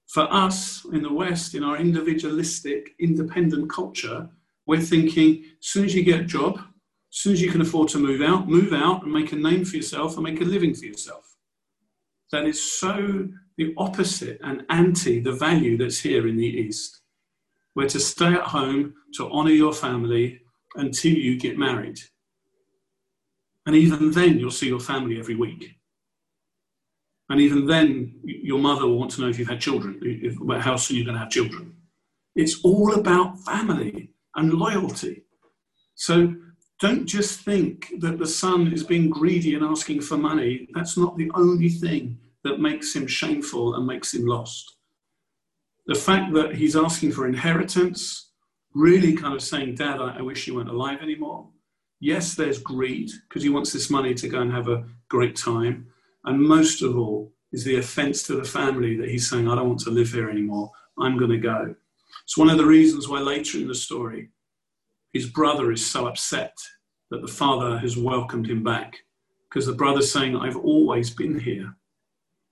For 0.08 0.24
us 0.34 0.86
in 0.92 1.02
the 1.02 1.14
West, 1.14 1.56
in 1.56 1.64
our 1.64 1.78
individualistic, 1.78 2.94
independent 3.00 3.70
culture, 3.70 4.30
we're 4.66 4.82
thinking 4.82 5.46
as 5.62 5.68
soon 5.68 5.86
as 5.86 5.96
you 5.96 6.04
get 6.04 6.20
a 6.20 6.26
job, 6.26 6.58
as 6.58 7.20
soon 7.20 7.34
as 7.34 7.42
you 7.42 7.52
can 7.52 7.62
afford 7.62 7.88
to 7.90 8.00
move 8.00 8.22
out, 8.22 8.50
move 8.50 8.74
out 8.74 9.04
and 9.04 9.14
make 9.14 9.32
a 9.32 9.38
name 9.38 9.64
for 9.64 9.78
yourself 9.78 10.16
and 10.16 10.24
make 10.26 10.42
a 10.42 10.46
living 10.46 10.74
for 10.74 10.86
yourself. 10.86 11.37
That 12.32 12.46
is 12.46 12.80
so 12.80 13.28
the 13.58 13.74
opposite 13.78 14.40
and 14.44 14.64
anti 14.70 15.20
the 15.20 15.32
value 15.32 15.78
that's 15.78 16.00
here 16.00 16.28
in 16.28 16.38
the 16.38 16.46
East. 16.46 17.02
Where 17.74 17.88
to 17.88 18.00
stay 18.00 18.34
at 18.34 18.42
home 18.42 18.94
to 19.16 19.30
honour 19.30 19.52
your 19.52 19.74
family 19.74 20.42
until 20.76 21.14
you 21.14 21.40
get 21.40 21.58
married. 21.58 22.00
And 23.66 23.76
even 23.76 24.12
then, 24.12 24.40
you'll 24.40 24.52
see 24.52 24.68
your 24.68 24.80
family 24.80 25.20
every 25.20 25.36
week. 25.36 25.78
And 27.30 27.42
even 27.42 27.66
then, 27.66 28.16
your 28.24 28.60
mother 28.60 28.86
will 28.88 28.98
want 28.98 29.12
to 29.12 29.22
know 29.22 29.28
if 29.28 29.38
you've 29.38 29.50
had 29.50 29.60
children, 29.60 30.00
if, 30.02 30.38
how 30.62 30.78
soon 30.78 30.98
you're 30.98 31.06
going 31.06 31.16
to 31.16 31.20
have 31.20 31.30
children. 31.30 31.76
It's 32.36 32.64
all 32.64 32.94
about 32.94 33.40
family 33.42 34.12
and 34.36 34.54
loyalty. 34.54 35.24
So 35.96 36.34
don't 36.80 37.06
just 37.06 37.42
think 37.42 37.94
that 38.00 38.20
the 38.20 38.28
son 38.28 38.72
is 38.72 38.84
being 38.84 39.10
greedy 39.10 39.56
and 39.56 39.64
asking 39.64 40.02
for 40.02 40.18
money. 40.18 40.68
That's 40.74 40.98
not 40.98 41.18
the 41.18 41.32
only 41.34 41.70
thing 41.70 42.20
that 42.44 42.60
makes 42.60 42.96
him 42.96 43.08
shameful 43.08 43.76
and 43.76 43.86
makes 43.86 44.14
him 44.14 44.26
lost 44.26 44.78
the 45.88 45.96
fact 45.96 46.34
that 46.34 46.54
he's 46.54 46.76
asking 46.76 47.14
for 47.14 47.26
inheritance, 47.26 48.32
really 48.76 49.16
kind 49.16 49.34
of 49.34 49.42
saying, 49.42 49.76
Dad, 49.76 50.02
I, 50.02 50.22
wish 50.22 50.46
you 50.46 50.56
weren't 50.56 50.70
alive 50.70 51.00
anymore. 51.02 51.48
Yes, 52.00 52.36
there's 52.36 52.60
greed 52.60 53.10
because 53.28 53.42
he 53.42 53.50
wants 53.50 53.72
this 53.72 53.90
money 53.90 54.14
to 54.14 54.28
go 54.28 54.42
and 54.42 54.52
have 54.52 54.68
a 54.68 54.86
great 55.10 55.36
time. 55.36 55.88
And 56.26 56.40
most 56.40 56.82
of 56.84 56.98
all, 56.98 57.32
is 57.54 57.64
the 57.64 57.78
offense 57.78 58.24
to 58.24 58.36
the 58.36 58.44
family 58.44 58.98
that 58.98 59.10
he's 59.10 59.30
saying, 59.30 59.48
I 59.48 59.56
don't 59.56 59.70
want 59.70 59.80
to 59.80 59.90
live 59.90 60.12
here 60.12 60.30
anymore. 60.30 60.70
I'm 61.00 61.18
going 61.18 61.32
to 61.32 61.38
go. 61.38 61.74
It's 62.26 62.38
one 62.38 62.50
of 62.50 62.58
the 62.58 62.66
reasons 62.66 63.08
why 63.08 63.20
later 63.20 63.58
in 63.58 63.70
the 63.70 63.74
story, 63.74 64.30
his 65.18 65.30
brother 65.30 65.72
is 65.72 65.84
so 65.84 66.06
upset 66.06 66.56
that 67.10 67.22
the 67.22 67.28
father 67.28 67.80
has 67.80 67.98
welcomed 67.98 68.48
him 68.48 68.64
back 68.64 68.98
because 69.50 69.66
the 69.66 69.74
brother's 69.74 70.12
saying, 70.12 70.36
I've 70.36 70.58
always 70.58 71.10
been 71.10 71.40
here. 71.40 71.76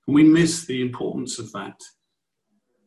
And 0.08 0.16
we 0.16 0.24
miss 0.24 0.66
the 0.66 0.82
importance 0.82 1.38
of 1.38 1.52
that 1.52 1.80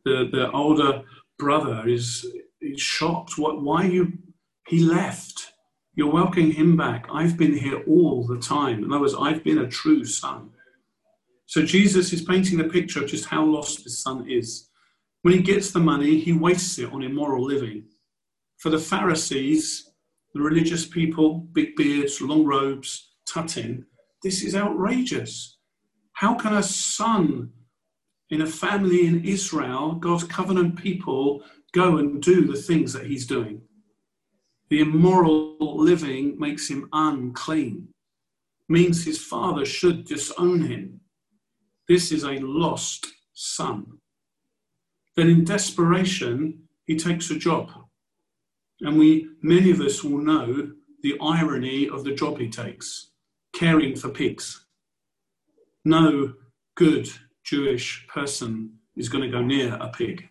the, 0.03 0.29
the 0.31 0.51
older 0.51 1.03
brother 1.37 1.87
is, 1.87 2.25
is 2.61 2.81
shocked. 2.81 3.37
What, 3.37 3.61
why 3.61 3.85
you, 3.85 4.13
he 4.67 4.79
left. 4.79 5.53
You're 5.95 6.11
welcoming 6.11 6.51
him 6.51 6.75
back. 6.75 7.07
I've 7.11 7.37
been 7.37 7.55
here 7.55 7.81
all 7.87 8.27
the 8.27 8.39
time. 8.39 8.83
In 8.83 8.91
other 8.91 9.01
words, 9.01 9.15
I've 9.17 9.43
been 9.43 9.59
a 9.59 9.67
true 9.67 10.03
son. 10.03 10.49
So 11.45 11.63
Jesus 11.63 12.13
is 12.13 12.21
painting 12.21 12.59
a 12.59 12.65
picture 12.65 13.03
of 13.03 13.09
just 13.09 13.25
how 13.25 13.45
lost 13.45 13.83
his 13.83 14.01
son 14.01 14.29
is. 14.29 14.69
When 15.21 15.33
he 15.33 15.41
gets 15.41 15.71
the 15.71 15.79
money, 15.79 16.19
he 16.19 16.33
wastes 16.33 16.77
it 16.79 16.91
on 16.91 17.03
immoral 17.03 17.43
living. 17.43 17.85
For 18.59 18.69
the 18.69 18.77
Pharisees, 18.77 19.89
the 20.33 20.41
religious 20.41 20.85
people, 20.85 21.47
big 21.51 21.75
beards, 21.75 22.21
long 22.21 22.45
robes, 22.45 23.13
tutting, 23.25 23.85
this 24.21 24.43
is 24.43 24.55
outrageous. 24.55 25.57
How 26.13 26.35
can 26.35 26.53
a 26.53 26.63
son 26.63 27.51
in 28.29 28.41
a 28.41 28.47
family 28.47 29.07
in 29.07 29.25
Israel, 29.25 29.93
God's 29.93 30.23
covenant 30.23 30.75
people 30.75 31.43
go 31.71 31.97
and 31.97 32.21
do 32.21 32.45
the 32.45 32.61
things 32.61 32.93
that 32.93 33.05
he's 33.05 33.25
doing. 33.25 33.61
The 34.69 34.81
immoral 34.81 35.57
living 35.59 36.37
makes 36.39 36.69
him 36.69 36.89
unclean, 36.93 37.87
means 38.67 39.03
his 39.03 39.23
father 39.23 39.65
should 39.65 40.05
disown 40.05 40.61
him. 40.61 41.01
This 41.87 42.11
is 42.11 42.23
a 42.23 42.37
lost 42.39 43.07
son. 43.33 43.97
Then 45.15 45.29
in 45.29 45.43
desperation, 45.43 46.63
he 46.85 46.95
takes 46.97 47.31
a 47.31 47.35
job. 47.35 47.71
And 48.81 48.97
we, 48.97 49.29
many 49.41 49.71
of 49.71 49.81
us 49.81 50.03
will 50.03 50.19
know 50.19 50.71
the 51.03 51.17
irony 51.21 51.89
of 51.89 52.03
the 52.03 52.13
job 52.13 52.37
he 52.37 52.49
takes, 52.49 53.11
caring 53.53 53.95
for 53.95 54.09
pigs. 54.09 54.65
No 55.85 56.33
good 56.75 57.09
Jewish 57.43 58.07
person 58.07 58.77
is 58.95 59.09
going 59.09 59.23
to 59.23 59.29
go 59.29 59.41
near 59.41 59.75
a 59.75 59.89
pig. 59.89 60.27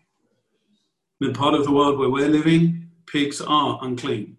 In 1.21 1.29
the 1.29 1.39
part 1.39 1.55
of 1.55 1.65
the 1.65 1.73
world 1.73 1.99
where 1.99 2.11
we're 2.11 2.29
living, 2.29 2.91
pigs 3.07 3.41
are 3.41 3.79
unclean. 3.83 4.37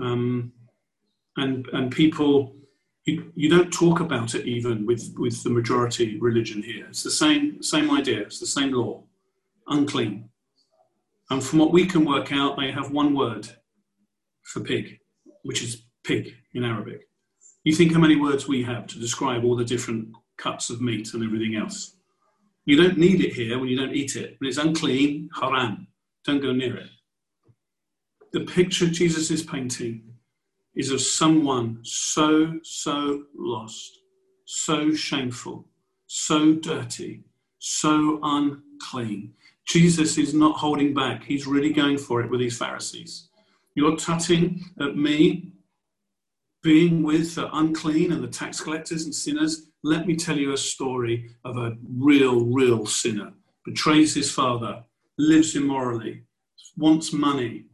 Um, 0.00 0.52
and, 1.36 1.66
and 1.72 1.90
people, 1.90 2.54
you, 3.04 3.32
you 3.34 3.48
don't 3.48 3.72
talk 3.72 4.00
about 4.00 4.34
it 4.34 4.46
even 4.46 4.86
with, 4.86 5.14
with 5.18 5.42
the 5.42 5.50
majority 5.50 6.18
religion 6.20 6.62
here. 6.62 6.86
It's 6.88 7.02
the 7.02 7.10
same, 7.10 7.62
same 7.62 7.90
idea, 7.90 8.20
it's 8.20 8.40
the 8.40 8.46
same 8.46 8.72
law 8.72 9.02
unclean. 9.68 10.27
And 11.30 11.44
from 11.44 11.58
what 11.58 11.72
we 11.72 11.86
can 11.86 12.04
work 12.04 12.32
out, 12.32 12.56
they 12.56 12.70
have 12.70 12.90
one 12.90 13.14
word 13.14 13.48
for 14.44 14.60
pig, 14.60 14.98
which 15.42 15.62
is 15.62 15.82
pig 16.04 16.34
in 16.54 16.64
Arabic. 16.64 17.00
You 17.64 17.74
think 17.74 17.92
how 17.92 18.00
many 18.00 18.16
words 18.16 18.48
we 18.48 18.62
have 18.62 18.86
to 18.86 18.98
describe 18.98 19.44
all 19.44 19.56
the 19.56 19.64
different 19.64 20.08
cuts 20.38 20.70
of 20.70 20.80
meat 20.80 21.12
and 21.12 21.22
everything 21.22 21.56
else. 21.56 21.96
You 22.64 22.76
don't 22.76 22.98
need 22.98 23.22
it 23.22 23.34
here 23.34 23.58
when 23.58 23.68
you 23.68 23.76
don't 23.76 23.94
eat 23.94 24.16
it. 24.16 24.36
When 24.38 24.48
it's 24.48 24.58
unclean, 24.58 25.28
haram. 25.38 25.88
Don't 26.24 26.40
go 26.40 26.52
near 26.52 26.76
it. 26.76 26.90
The 28.32 28.40
picture 28.44 28.86
Jesus 28.86 29.30
is 29.30 29.42
painting 29.42 30.02
is 30.74 30.90
of 30.90 31.00
someone 31.00 31.80
so, 31.82 32.58
so 32.62 33.24
lost, 33.36 33.98
so 34.44 34.92
shameful, 34.94 35.66
so 36.06 36.54
dirty, 36.54 37.24
so 37.58 38.20
unclean. 38.22 39.32
Jesus 39.68 40.16
is 40.16 40.32
not 40.32 40.56
holding 40.56 40.94
back. 40.94 41.22
He's 41.22 41.46
really 41.46 41.72
going 41.72 41.98
for 41.98 42.22
it 42.22 42.30
with 42.30 42.40
these 42.40 42.56
Pharisees. 42.56 43.28
You're 43.74 43.96
tutting 43.96 44.64
at 44.80 44.96
me, 44.96 45.52
being 46.62 47.02
with 47.02 47.34
the 47.34 47.54
unclean 47.54 48.12
and 48.12 48.24
the 48.24 48.28
tax 48.28 48.60
collectors 48.60 49.04
and 49.04 49.14
sinners. 49.14 49.66
Let 49.84 50.06
me 50.06 50.16
tell 50.16 50.38
you 50.38 50.52
a 50.52 50.58
story 50.58 51.30
of 51.44 51.58
a 51.58 51.76
real, 51.86 52.46
real 52.46 52.86
sinner. 52.86 53.32
Betrays 53.64 54.14
his 54.14 54.30
father, 54.30 54.82
lives 55.18 55.54
immorally, 55.54 56.24
wants 56.76 57.12
money, 57.12 57.66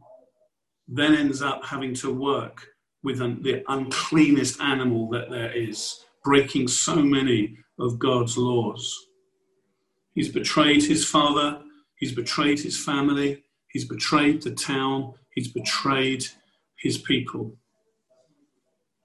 then 0.87 1.15
ends 1.15 1.41
up 1.41 1.63
having 1.63 1.93
to 1.95 2.13
work 2.13 2.67
with 3.03 3.21
an, 3.21 3.41
the 3.41 3.63
uncleanest 3.69 4.59
animal 4.59 5.09
that 5.09 5.29
there 5.29 5.51
is, 5.51 6.03
breaking 6.23 6.67
so 6.67 6.95
many 6.95 7.57
of 7.79 7.99
God's 7.99 8.37
laws. 8.37 9.07
He's 10.13 10.29
betrayed 10.31 10.83
his 10.83 11.05
father, 11.05 11.61
he's 11.97 12.13
betrayed 12.13 12.59
his 12.59 12.83
family, 12.83 13.43
he's 13.69 13.85
betrayed 13.85 14.41
the 14.41 14.51
town, 14.51 15.13
he's 15.33 15.47
betrayed 15.47 16.25
his 16.77 16.97
people. 16.97 17.55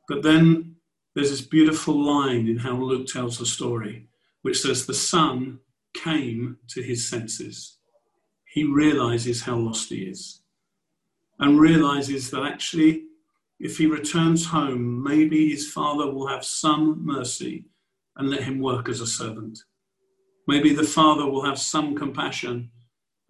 But 0.09 0.23
then 0.23 0.77
there's 1.15 1.31
this 1.31 1.41
beautiful 1.41 1.95
line 1.95 2.49
in 2.49 2.59
how 2.59 2.77
Luke 2.77 3.07
tells 3.07 3.39
the 3.39 3.47
story, 3.47 4.09
which 4.43 4.61
says, 4.61 4.87
The 4.87 4.95
son 4.95 5.61
came 5.95 6.59
to 6.69 6.83
his 6.83 7.09
senses. 7.09 7.79
He 8.45 8.65
realizes 8.65 9.43
how 9.43 9.57
lost 9.57 9.91
he 9.91 10.03
is 10.03 10.41
and 11.39 11.59
realizes 11.59 12.31
that 12.31 12.45
actually, 12.45 13.05
if 13.59 13.79
he 13.79 13.87
returns 13.87 14.47
home, 14.47 15.03
maybe 15.03 15.51
his 15.51 15.73
father 15.73 16.11
will 16.11 16.27
have 16.27 16.45
some 16.45 17.05
mercy 17.05 17.65
and 18.17 18.31
let 18.31 18.43
him 18.43 18.61
work 18.61 18.89
as 18.89 19.01
a 19.01 19.07
servant. 19.07 19.59
Maybe 20.47 20.75
the 20.75 20.85
father 20.85 21.27
will 21.27 21.45
have 21.45 21.59
some 21.59 21.97
compassion 21.97 22.71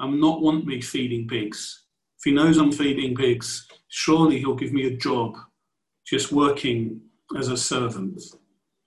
and 0.00 0.20
not 0.20 0.40
want 0.40 0.66
me 0.66 0.80
feeding 0.80 1.28
pigs. 1.28 1.84
If 2.18 2.24
he 2.24 2.32
knows 2.32 2.58
I'm 2.58 2.72
feeding 2.72 3.14
pigs, 3.14 3.66
surely 3.88 4.38
he'll 4.38 4.54
give 4.54 4.72
me 4.72 4.86
a 4.86 4.96
job 4.96 5.36
just 6.06 6.32
working 6.32 7.00
as 7.38 7.48
a 7.48 7.56
servant. 7.56 8.20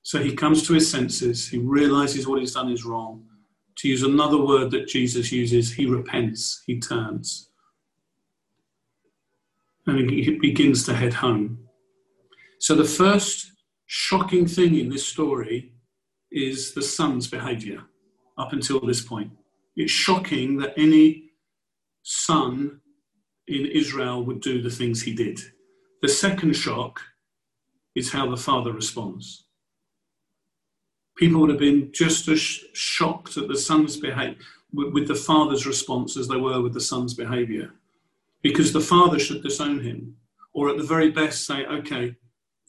So 0.02 0.22
he 0.22 0.36
comes 0.36 0.68
to 0.68 0.74
his 0.74 0.92
senses, 0.92 1.48
he 1.48 1.58
realizes 1.58 2.28
what 2.28 2.40
he's 2.40 2.54
done 2.54 2.72
is 2.72 2.84
wrong. 2.84 3.24
To 3.78 3.88
use 3.88 4.04
another 4.04 4.38
word 4.38 4.70
that 4.72 4.88
Jesus 4.88 5.32
uses, 5.32 5.74
he 5.74 5.86
repents, 5.86 6.62
he 6.68 6.80
turns 6.80 7.50
and 9.86 10.10
he 10.10 10.38
begins 10.40 10.86
to 10.86 10.94
head 10.94 11.14
home. 11.14 11.60
So 12.60 12.76
the 12.76 12.86
first 12.86 13.52
shocking 13.86 14.48
thing 14.48 14.76
in 14.76 14.90
this 14.90 15.06
story 15.06 15.74
is 16.32 16.74
the 16.74 16.82
son's 16.82 17.28
behavior 17.28 17.82
up 18.38 18.54
until 18.54 18.80
this 18.80 19.02
point. 19.02 19.32
It's 19.76 19.92
shocking 19.92 20.58
that 20.58 20.74
any 20.78 21.32
son 22.04 22.82
in 23.48 23.66
Israel 23.66 24.24
would 24.24 24.42
do 24.42 24.62
the 24.62 24.70
things 24.70 25.02
he 25.02 25.14
did. 25.14 25.40
The 26.02 26.10
second 26.10 26.54
shock 26.54 27.02
is 27.96 28.12
how 28.12 28.30
the 28.30 28.38
father 28.38 28.72
responds. 28.72 29.46
People 31.18 31.42
would 31.42 31.50
have 31.50 31.60
been 31.60 31.92
just 31.92 32.28
as 32.28 32.40
shocked 32.40 33.38
at 33.38 33.48
the 33.48 33.58
son's 33.58 33.98
behavior 33.98 34.38
with 34.74 35.08
the 35.08 35.16
father's 35.16 35.68
response 35.68 36.18
as 36.18 36.28
they 36.28 36.38
were 36.38 36.60
with 36.62 36.74
the 36.74 36.82
son's 36.82 37.14
behavior 37.14 37.72
because 38.42 38.74
the 38.74 38.82
father 38.82 39.18
should 39.18 39.42
disown 39.42 39.80
him, 39.80 40.16
or 40.54 40.70
at 40.70 40.78
the 40.78 40.84
very 40.84 41.10
best 41.10 41.46
say, 41.46 41.66
okay, 41.66 42.16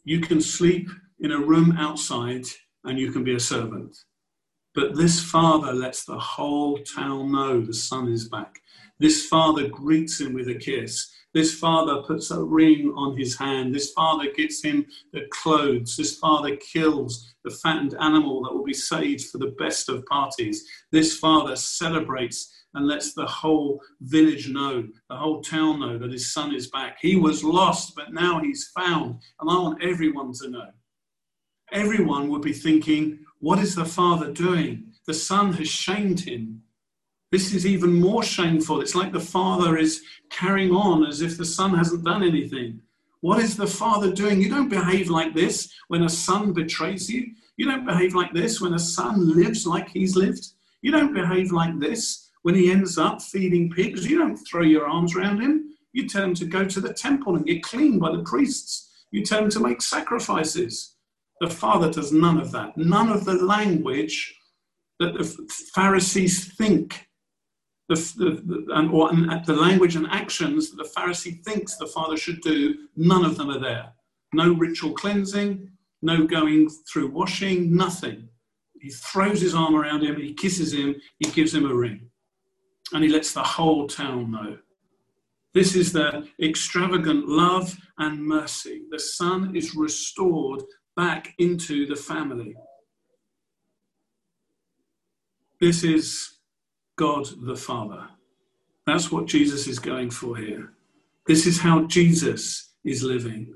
you 0.04 0.20
can 0.20 0.40
sleep 0.40 0.88
in 1.20 1.32
a 1.32 1.38
room 1.38 1.74
outside 1.76 2.44
and 2.84 2.98
you 2.98 3.10
can 3.10 3.24
be 3.24 3.34
a 3.34 3.40
servant. 3.40 3.96
But 4.74 4.96
this 4.96 5.20
father 5.20 5.72
lets 5.72 6.04
the 6.04 6.18
whole 6.18 6.78
town 6.78 7.32
know 7.32 7.60
the 7.60 7.74
son 7.74 8.08
is 8.08 8.28
back. 8.28 8.60
This 8.98 9.26
father 9.26 9.68
greets 9.68 10.20
him 10.20 10.34
with 10.34 10.48
a 10.48 10.54
kiss. 10.54 11.10
This 11.32 11.54
father 11.54 12.02
puts 12.02 12.30
a 12.30 12.42
ring 12.42 12.92
on 12.96 13.16
his 13.16 13.36
hand. 13.36 13.74
This 13.74 13.92
father 13.92 14.30
gets 14.30 14.62
him 14.62 14.86
the 15.12 15.22
clothes. 15.30 15.96
This 15.96 16.16
father 16.18 16.56
kills 16.56 17.34
the 17.42 17.50
fattened 17.50 17.94
animal 18.00 18.42
that 18.42 18.54
will 18.54 18.64
be 18.64 18.74
saved 18.74 19.30
for 19.30 19.38
the 19.38 19.54
best 19.58 19.88
of 19.88 20.06
parties. 20.06 20.64
This 20.92 21.18
father 21.18 21.56
celebrates 21.56 22.52
and 22.74 22.86
lets 22.86 23.14
the 23.14 23.26
whole 23.26 23.80
village 24.00 24.48
know, 24.48 24.84
the 25.08 25.16
whole 25.16 25.40
town 25.40 25.80
know 25.80 25.98
that 25.98 26.12
his 26.12 26.32
son 26.32 26.54
is 26.54 26.68
back. 26.68 26.98
He 27.00 27.16
was 27.16 27.44
lost, 27.44 27.94
but 27.94 28.12
now 28.12 28.40
he's 28.40 28.70
found. 28.76 29.20
And 29.40 29.50
I 29.50 29.54
want 29.54 29.82
everyone 29.82 30.32
to 30.40 30.50
know. 30.50 30.70
Everyone 31.72 32.28
would 32.28 32.42
be 32.42 32.52
thinking, 32.52 33.23
what 33.44 33.58
is 33.58 33.74
the 33.74 33.84
father 33.84 34.32
doing? 34.32 34.86
The 35.06 35.12
son 35.12 35.52
has 35.52 35.68
shamed 35.68 36.20
him. 36.20 36.62
This 37.30 37.52
is 37.52 37.66
even 37.66 37.92
more 37.92 38.22
shameful. 38.22 38.80
It's 38.80 38.94
like 38.94 39.12
the 39.12 39.20
father 39.20 39.76
is 39.76 40.02
carrying 40.30 40.70
on 40.70 41.04
as 41.04 41.20
if 41.20 41.36
the 41.36 41.44
son 41.44 41.74
hasn't 41.74 42.06
done 42.06 42.22
anything. 42.22 42.80
What 43.20 43.40
is 43.40 43.54
the 43.54 43.66
father 43.66 44.10
doing? 44.10 44.40
You 44.40 44.48
don't 44.48 44.70
behave 44.70 45.10
like 45.10 45.34
this 45.34 45.70
when 45.88 46.04
a 46.04 46.08
son 46.08 46.54
betrays 46.54 47.10
you. 47.10 47.32
You 47.58 47.66
don't 47.66 47.84
behave 47.84 48.14
like 48.14 48.32
this 48.32 48.62
when 48.62 48.72
a 48.72 48.78
son 48.78 49.36
lives 49.36 49.66
like 49.66 49.90
he's 49.90 50.16
lived. 50.16 50.46
You 50.80 50.90
don't 50.92 51.12
behave 51.12 51.52
like 51.52 51.78
this 51.78 52.30
when 52.44 52.54
he 52.54 52.70
ends 52.70 52.96
up 52.96 53.20
feeding 53.20 53.68
pigs, 53.68 54.06
you 54.08 54.16
don't 54.16 54.38
throw 54.38 54.62
your 54.62 54.86
arms 54.86 55.14
around 55.14 55.42
him. 55.42 55.74
You 55.92 56.08
tell 56.08 56.24
him 56.24 56.34
to 56.36 56.46
go 56.46 56.64
to 56.64 56.80
the 56.80 56.94
temple 56.94 57.36
and 57.36 57.44
get 57.44 57.62
cleaned 57.62 58.00
by 58.00 58.10
the 58.10 58.22
priests. 58.22 58.90
You 59.10 59.22
tell 59.22 59.44
him 59.44 59.50
to 59.50 59.60
make 59.60 59.82
sacrifices. 59.82 60.93
The 61.40 61.50
Father 61.50 61.90
does 61.90 62.12
none 62.12 62.38
of 62.38 62.52
that. 62.52 62.76
None 62.76 63.08
of 63.08 63.24
the 63.24 63.34
language 63.34 64.34
that 65.00 65.14
the 65.14 65.24
Pharisees 65.74 66.54
think, 66.54 67.08
the, 67.88 67.96
the, 68.16 68.42
the 68.46 68.74
and, 68.74 68.90
or 68.90 69.10
and 69.10 69.44
the 69.44 69.56
language 69.56 69.96
and 69.96 70.06
actions 70.06 70.70
that 70.70 70.76
the 70.76 70.88
Pharisee 70.88 71.42
thinks 71.44 71.76
the 71.76 71.86
Father 71.86 72.16
should 72.16 72.40
do, 72.40 72.74
none 72.96 73.24
of 73.24 73.36
them 73.36 73.50
are 73.50 73.58
there. 73.58 73.92
No 74.32 74.54
ritual 74.54 74.92
cleansing, 74.92 75.70
no 76.02 76.26
going 76.26 76.70
through 76.90 77.08
washing, 77.08 77.74
nothing. 77.74 78.28
He 78.80 78.90
throws 78.90 79.40
his 79.40 79.54
arm 79.54 79.74
around 79.74 80.02
him, 80.02 80.16
he 80.16 80.34
kisses 80.34 80.72
him, 80.72 80.94
he 81.18 81.30
gives 81.30 81.54
him 81.54 81.68
a 81.68 81.74
ring 81.74 82.10
and 82.92 83.02
he 83.02 83.10
lets 83.10 83.32
the 83.32 83.42
whole 83.42 83.86
town 83.86 84.30
know. 84.30 84.58
This 85.52 85.76
is 85.76 85.92
the 85.92 86.28
extravagant 86.42 87.28
love 87.28 87.76
and 87.98 88.24
mercy. 88.24 88.82
The 88.90 88.98
son 88.98 89.54
is 89.54 89.74
restored 89.74 90.62
back 90.96 91.34
into 91.38 91.86
the 91.86 91.96
family. 91.96 92.54
This 95.60 95.82
is 95.82 96.38
God 96.96 97.26
the 97.42 97.56
Father. 97.56 98.08
That's 98.86 99.10
what 99.10 99.26
Jesus 99.26 99.66
is 99.66 99.78
going 99.78 100.10
for 100.10 100.36
here. 100.36 100.72
This 101.26 101.46
is 101.46 101.60
how 101.60 101.86
Jesus 101.86 102.74
is 102.84 103.02
living. 103.02 103.54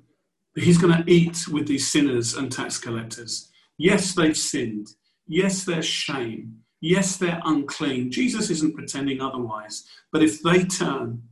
He's 0.55 0.79
going 0.79 0.97
to 0.97 1.11
eat 1.11 1.47
with 1.49 1.67
these 1.67 1.87
sinners 1.89 2.35
and 2.35 2.51
tax 2.51 2.79
collectors. 2.79 3.51
Yes, 3.77 4.15
they've 4.15 4.37
sinned. 4.37 4.89
Yes, 5.27 5.65
there's 5.65 5.87
shame. 5.87 6.61
Yes, 6.81 7.17
they're 7.17 7.43
unclean. 7.45 8.11
Jesus 8.11 8.51
isn't 8.51 8.75
pretending 8.75 9.21
otherwise. 9.21 9.85
But 10.11 10.23
if 10.23 10.43
they 10.43 10.65
turn, 10.65 11.23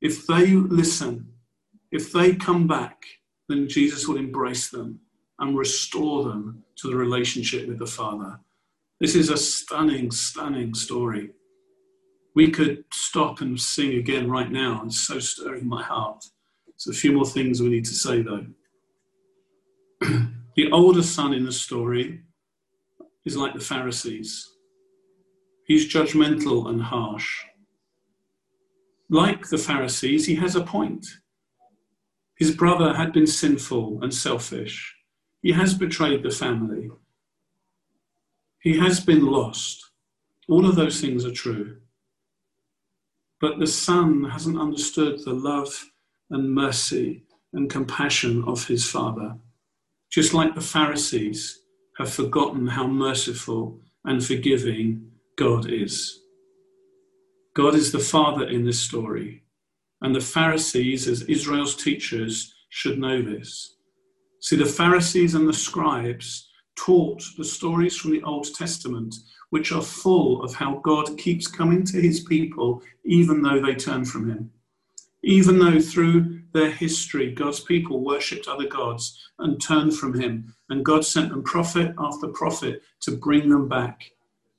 if 0.00 0.26
they 0.26 0.46
listen, 0.46 1.28
if 1.92 2.12
they 2.12 2.34
come 2.34 2.66
back, 2.66 3.04
then 3.48 3.68
Jesus 3.68 4.08
will 4.08 4.16
embrace 4.16 4.70
them 4.70 5.00
and 5.42 5.58
restore 5.58 6.22
them 6.22 6.62
to 6.76 6.88
the 6.88 6.96
relationship 6.96 7.66
with 7.66 7.80
the 7.80 7.86
Father. 7.86 8.38
This 9.00 9.16
is 9.16 9.28
a 9.28 9.36
stunning, 9.36 10.12
stunning 10.12 10.72
story. 10.72 11.30
We 12.36 12.52
could 12.52 12.84
stop 12.92 13.40
and 13.40 13.60
sing 13.60 13.94
again 13.94 14.30
right 14.30 14.50
now. 14.50 14.82
It's 14.86 15.00
so 15.00 15.18
stirring 15.18 15.68
my 15.68 15.82
heart. 15.82 16.24
There's 16.68 16.96
a 16.96 16.98
few 16.98 17.12
more 17.12 17.26
things 17.26 17.60
we 17.60 17.70
need 17.70 17.84
to 17.86 17.94
say, 17.94 18.22
though. 18.22 18.46
the 20.56 20.70
older 20.70 21.02
son 21.02 21.34
in 21.34 21.44
the 21.44 21.52
story 21.52 22.20
is 23.24 23.36
like 23.36 23.54
the 23.54 23.60
Pharisees. 23.60 24.48
He's 25.66 25.92
judgmental 25.92 26.68
and 26.70 26.80
harsh. 26.80 27.44
Like 29.10 29.48
the 29.48 29.58
Pharisees, 29.58 30.24
he 30.24 30.36
has 30.36 30.54
a 30.54 30.62
point. 30.62 31.04
His 32.36 32.52
brother 32.52 32.94
had 32.94 33.12
been 33.12 33.26
sinful 33.26 33.98
and 34.02 34.14
selfish. 34.14 34.94
He 35.42 35.52
has 35.52 35.74
betrayed 35.74 36.22
the 36.22 36.30
family. 36.30 36.88
He 38.60 38.78
has 38.78 39.00
been 39.00 39.26
lost. 39.26 39.90
All 40.48 40.66
of 40.66 40.76
those 40.76 41.00
things 41.00 41.26
are 41.26 41.32
true. 41.32 41.78
But 43.40 43.58
the 43.58 43.66
son 43.66 44.24
hasn't 44.30 44.58
understood 44.58 45.24
the 45.24 45.34
love 45.34 45.90
and 46.30 46.54
mercy 46.54 47.24
and 47.52 47.68
compassion 47.68 48.44
of 48.46 48.68
his 48.68 48.88
father. 48.88 49.36
Just 50.10 50.32
like 50.32 50.54
the 50.54 50.60
Pharisees 50.60 51.58
have 51.98 52.12
forgotten 52.12 52.68
how 52.68 52.86
merciful 52.86 53.80
and 54.04 54.24
forgiving 54.24 55.10
God 55.36 55.68
is. 55.68 56.20
God 57.54 57.74
is 57.74 57.92
the 57.92 57.98
Father 57.98 58.46
in 58.46 58.64
this 58.64 58.80
story, 58.80 59.42
and 60.00 60.14
the 60.14 60.20
Pharisees, 60.20 61.06
as 61.06 61.22
Israel's 61.22 61.76
teachers, 61.76 62.54
should 62.70 62.98
know 62.98 63.20
this. 63.20 63.71
See, 64.42 64.56
the 64.56 64.66
Pharisees 64.66 65.36
and 65.36 65.48
the 65.48 65.52
scribes, 65.52 66.48
taught 66.74 67.22
the 67.38 67.44
stories 67.44 67.96
from 67.96 68.10
the 68.10 68.24
Old 68.24 68.52
Testament, 68.52 69.14
which 69.50 69.70
are 69.70 69.80
full 69.80 70.42
of 70.42 70.52
how 70.52 70.80
God 70.82 71.16
keeps 71.16 71.46
coming 71.46 71.84
to 71.84 72.00
his 72.00 72.18
people 72.24 72.82
even 73.04 73.40
though 73.40 73.60
they 73.60 73.76
turn 73.76 74.04
from 74.04 74.28
him. 74.28 74.50
Even 75.22 75.60
though 75.60 75.78
through 75.78 76.40
their 76.52 76.72
history 76.72 77.30
God's 77.30 77.60
people 77.60 78.04
worshipped 78.04 78.48
other 78.48 78.66
gods 78.66 79.16
and 79.38 79.62
turned 79.62 79.96
from 79.96 80.20
him, 80.20 80.52
and 80.70 80.84
God 80.84 81.04
sent 81.04 81.30
them 81.30 81.44
prophet 81.44 81.94
after 81.96 82.26
prophet 82.26 82.82
to 83.02 83.12
bring 83.12 83.48
them 83.48 83.68
back 83.68 84.10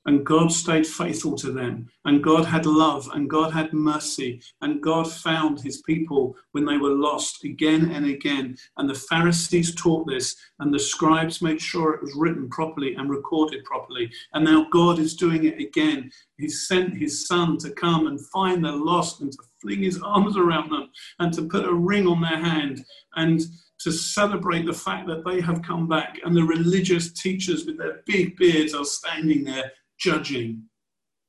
and 0.06 0.24
God 0.24 0.52
stayed 0.52 0.86
faithful 0.86 1.34
to 1.36 1.50
them, 1.50 1.88
and 2.04 2.22
God 2.22 2.44
had 2.44 2.66
love, 2.66 3.08
and 3.14 3.30
God 3.30 3.52
had 3.52 3.72
mercy, 3.72 4.42
and 4.60 4.82
God 4.82 5.10
found 5.10 5.60
his 5.60 5.80
people 5.82 6.36
when 6.52 6.64
they 6.64 6.76
were 6.76 6.90
lost 6.90 7.44
again 7.44 7.90
and 7.90 8.06
again. 8.06 8.56
And 8.76 8.88
the 8.88 8.94
Pharisees 8.94 9.74
taught 9.74 10.06
this, 10.06 10.36
and 10.58 10.72
the 10.72 10.78
scribes 10.78 11.40
made 11.40 11.60
sure 11.60 11.94
it 11.94 12.02
was 12.02 12.14
written 12.16 12.48
properly 12.50 12.94
and 12.94 13.08
recorded 13.08 13.64
properly. 13.64 14.10
And 14.34 14.44
now 14.44 14.66
God 14.70 14.98
is 14.98 15.16
doing 15.16 15.44
it 15.44 15.58
again. 15.58 16.10
He 16.36 16.48
sent 16.48 16.96
his 16.96 17.26
son 17.26 17.56
to 17.58 17.70
come 17.70 18.06
and 18.06 18.20
find 18.26 18.64
the 18.64 18.72
lost 18.72 19.20
and 19.20 19.32
to 19.32 19.38
fling 19.60 19.82
his 19.82 20.00
arms 20.02 20.36
around 20.36 20.70
them 20.70 20.90
and 21.18 21.32
to 21.32 21.48
put 21.48 21.64
a 21.64 21.72
ring 21.72 22.06
on 22.06 22.20
their 22.20 22.38
hand 22.38 22.84
and 23.16 23.40
to 23.80 23.92
celebrate 23.92 24.66
the 24.66 24.72
fact 24.72 25.06
that 25.06 25.24
they 25.24 25.40
have 25.40 25.62
come 25.62 25.88
back. 25.88 26.18
And 26.24 26.36
the 26.36 26.44
religious 26.44 27.12
teachers 27.12 27.66
with 27.66 27.78
their 27.78 28.02
big 28.06 28.36
beards 28.36 28.74
are 28.74 28.84
standing 28.84 29.44
there 29.44 29.72
judging 29.98 30.64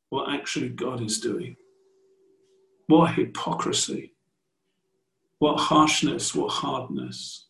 what 0.10 0.34
actually 0.34 0.70
God 0.70 1.02
is 1.02 1.20
doing. 1.20 1.56
What 2.88 3.16
hypocrisy, 3.16 4.14
what 5.40 5.60
harshness, 5.60 6.36
what 6.36 6.52
hardness. 6.52 7.48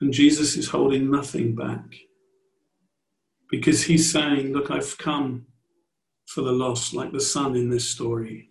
And 0.00 0.12
Jesus 0.12 0.56
is 0.56 0.68
holding 0.68 1.10
nothing 1.10 1.54
back 1.54 1.94
because 3.50 3.84
he's 3.84 4.10
saying, 4.10 4.52
Look, 4.52 4.70
I've 4.70 4.98
come 4.98 5.46
for 6.26 6.40
the 6.40 6.52
lost, 6.52 6.94
like 6.94 7.12
the 7.12 7.20
son 7.20 7.54
in 7.54 7.70
this 7.70 7.88
story. 7.88 8.50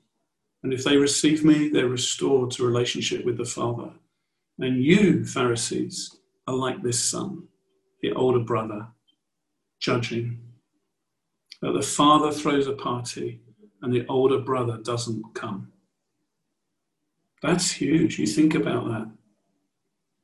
And 0.63 0.71
if 0.71 0.83
they 0.83 0.95
receive 0.95 1.43
me, 1.43 1.69
they're 1.69 1.87
restored 1.87 2.51
to 2.51 2.65
relationship 2.65 3.25
with 3.25 3.37
the 3.37 3.45
Father. 3.45 3.91
And 4.59 4.81
you, 4.81 5.25
Pharisees, 5.25 6.17
are 6.47 6.55
like 6.55 6.81
this 6.81 7.03
son, 7.03 7.47
the 8.01 8.13
older 8.13 8.39
brother, 8.39 8.87
judging 9.79 10.39
that 11.63 11.71
the 11.71 11.82
father 11.82 12.30
throws 12.30 12.67
a 12.67 12.73
party 12.73 13.39
and 13.82 13.93
the 13.93 14.06
older 14.08 14.38
brother 14.38 14.78
doesn't 14.84 15.23
come. 15.34 15.71
That's 17.41 17.71
huge. 17.71 18.19
You 18.19 18.28
think 18.28 18.54
about 18.54 18.86
that. 18.89 19.10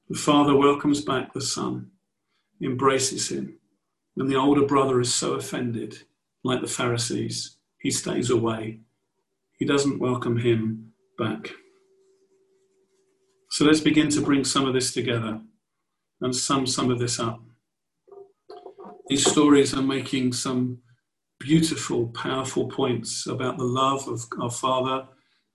The 0.10 0.17
father 0.17 0.54
welcomes 0.54 0.99
back 0.99 1.32
the 1.32 1.39
son, 1.39 1.91
embraces 2.62 3.32
him, 3.32 3.58
and 4.17 4.30
the 4.30 4.36
older 4.36 4.65
brother 4.65 4.99
is 4.99 5.13
so 5.13 5.36
offended, 5.36 5.99
like 6.43 6.60
the 6.60 6.67
Pharisees, 6.67 7.56
he 7.80 7.89
stays 7.89 8.30
away. 8.30 8.82
He 9.58 9.65
doesn't 9.65 9.99
welcome 9.99 10.39
him 10.39 10.91
back. 11.17 11.52
So 13.52 13.63
let's 13.63 13.80
begin 13.80 14.10
to 14.10 14.21
bring 14.21 14.43
some 14.43 14.65
of 14.65 14.73
this 14.73 14.91
together 14.93 15.39
and 16.19 16.36
sum 16.36 16.67
some 16.67 16.91
of 16.91 16.99
this 16.99 17.17
up. 17.17 17.41
These 19.08 19.30
stories 19.32 19.73
are 19.73 19.82
making 19.82 20.34
some 20.34 20.80
beautiful, 21.39 22.08
powerful 22.08 22.67
points 22.67 23.25
about 23.25 23.58
the 23.58 23.63
love 23.63 24.08
of 24.08 24.25
our 24.41 24.52
Father, 24.52 25.08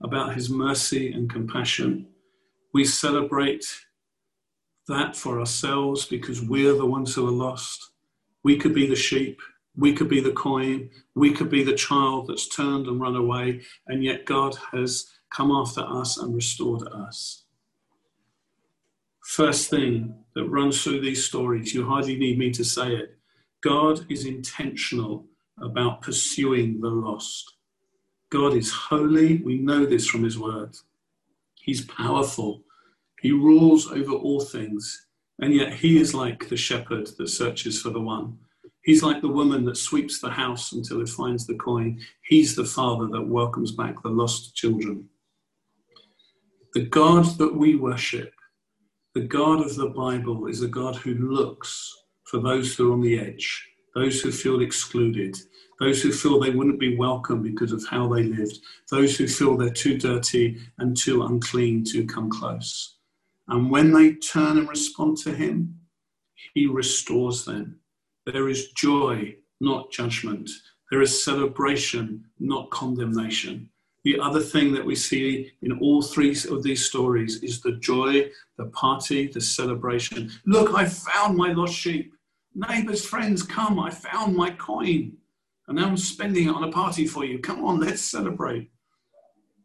about 0.03 0.35
His 0.35 0.49
mercy 0.49 1.13
and 1.13 1.31
compassion. 1.31 2.07
We 2.73 2.85
celebrate 2.85 3.67
that 4.89 5.15
for 5.15 5.39
ourselves 5.39 6.07
because 6.07 6.43
we're 6.43 6.75
the 6.75 6.87
ones 6.87 7.15
who 7.15 7.27
are 7.29 7.33
lost. 7.33 7.93
We 8.43 8.57
could 8.57 8.75
be 8.75 8.87
the 8.87 8.97
sheep, 8.97 9.41
we 9.77 9.93
could 9.93 10.09
be 10.09 10.21
the 10.21 10.33
coin, 10.33 10.91
we 11.15 11.33
could 11.33 11.51
be 11.51 11.63
the 11.63 11.75
child 11.75 12.29
that's 12.29 12.49
turned 12.49 12.87
and 12.87 13.01
run 13.01 13.17
away, 13.17 13.63
and 13.87 14.03
yet 14.03 14.25
God 14.25 14.57
has 14.73 15.07
come 15.31 15.51
after 15.51 15.81
us 15.81 16.17
and 16.19 16.35
restored 16.35 16.87
us. 16.89 17.45
First 19.23 19.71
thing 19.71 20.15
that 20.35 20.49
runs 20.49 20.83
through 20.83 21.01
these 21.01 21.25
stories, 21.25 21.75
you 21.75 21.87
hardly 21.87 22.17
need 22.17 22.39
me 22.39 22.51
to 22.53 22.65
say 22.65 22.95
it 22.95 23.19
God 23.63 24.07
is 24.11 24.27
intentional 24.27 25.27
about 25.59 26.03
pursuing 26.03 26.81
the 26.81 26.89
lost. 26.89 27.55
God 28.31 28.55
is 28.55 28.73
holy. 28.73 29.39
We 29.39 29.59
know 29.59 29.87
this 29.87 30.07
from 30.07 30.25
his 30.25 30.39
word. 30.39 30.75
He's 31.55 31.85
powerful. 31.85 32.63
He 33.21 33.33
rules 33.33 33.91
over 33.91 34.13
all 34.13 34.41
things. 34.41 35.07
And 35.41 35.55
yet 35.55 35.73
he 35.73 35.99
is 35.99 36.15
like 36.15 36.49
the 36.49 36.57
shepherd 36.57 37.09
that 37.19 37.29
searches 37.29 37.81
for 37.81 37.91
the 37.91 38.01
one. 38.01 38.39
He's 38.83 39.03
like 39.03 39.23
the 39.23 39.29
woman 39.29 39.65
that 39.65 39.77
sweeps 39.77 40.21
the 40.21 40.29
house 40.29 40.73
until 40.73 41.01
it 41.01 41.09
finds 41.09 41.47
the 41.47 41.55
coin. 41.55 42.01
He's 42.23 42.55
the 42.55 42.67
father 42.67 43.07
that 43.09 43.27
welcomes 43.27 43.73
back 43.73 44.03
the 44.03 44.11
lost 44.11 44.55
children. 44.55 45.09
The 46.75 46.85
God 46.85 47.25
that 47.39 47.55
we 47.55 47.77
worship, 47.77 48.33
the 49.15 49.23
God 49.23 49.65
of 49.65 49.77
the 49.77 49.89
Bible, 49.89 50.47
is 50.49 50.63
a 50.63 50.69
God 50.69 50.97
who 50.97 51.15
looks 51.15 51.97
for 52.25 52.41
those 52.41 52.75
who 52.75 52.91
are 52.91 52.93
on 52.93 53.01
the 53.01 53.19
edge 53.19 53.74
those 53.95 54.21
who 54.21 54.33
feel 54.33 54.61
excluded, 54.61 55.37
those 55.81 56.03
who 56.03 56.13
feel 56.13 56.39
they 56.39 56.51
wouldn't 56.51 56.81
be 56.81 56.97
welcome 56.97 57.43
because 57.43 57.73
of 57.73 57.85
how 57.89 58.09
they 58.09 58.23
lived, 58.23 58.59
those 58.91 59.17
who 59.17 59.27
feel 59.27 59.57
they're 59.57 59.71
too 59.71 59.99
dirty 59.99 60.59
and 60.79 60.97
too 60.97 61.23
unclean 61.23 61.85
to 61.85 62.05
come 62.07 62.31
close. 62.31 62.97
And 63.49 63.71
when 63.71 63.93
they 63.93 64.15
turn 64.15 64.59
and 64.59 64.69
respond 64.69 65.19
to 65.19 65.35
Him, 65.35 65.79
He 66.55 66.67
restores 66.67 67.45
them. 67.45 67.81
There 68.27 68.49
is 68.49 68.73
joy, 68.73 69.37
not 69.61 69.91
judgment. 69.91 70.51
There 70.91 71.03
is 71.03 71.25
celebration, 71.25 72.25
not 72.39 72.71
condemnation. 72.71 73.69
The 74.05 74.21
other 74.21 74.41
thing 74.41 74.73
that 74.75 74.85
we 74.85 74.95
see 74.95 75.53
in 75.63 75.79
all 75.79 76.03
three 76.03 76.37
of 76.51 76.63
these 76.63 76.85
stories 76.85 77.43
is 77.43 77.61
the 77.61 77.73
joy, 77.73 78.31
the 78.59 78.67
party, 78.67 79.29
the 79.29 79.41
celebration. 79.41 80.31
Look, 80.45 80.75
I 80.75 80.85
found 80.85 81.37
my 81.37 81.53
lost 81.53 81.75
sheep. 81.75 82.15
Neighbors, 82.55 83.05
friends, 83.05 83.43
come, 83.43 83.81
I 83.81 83.91
found 83.91 84.37
my 84.37 84.51
coin. 84.51 85.17
And 85.67 85.79
now 85.79 85.87
I'm 85.87 85.97
spending 85.97 86.49
it 86.49 86.55
on 86.55 86.65
a 86.65 86.71
party 86.71 87.07
for 87.07 87.25
you. 87.25 87.39
Come 87.39 87.65
on, 87.65 87.81
let's 87.81 88.03
celebrate. 88.03 88.71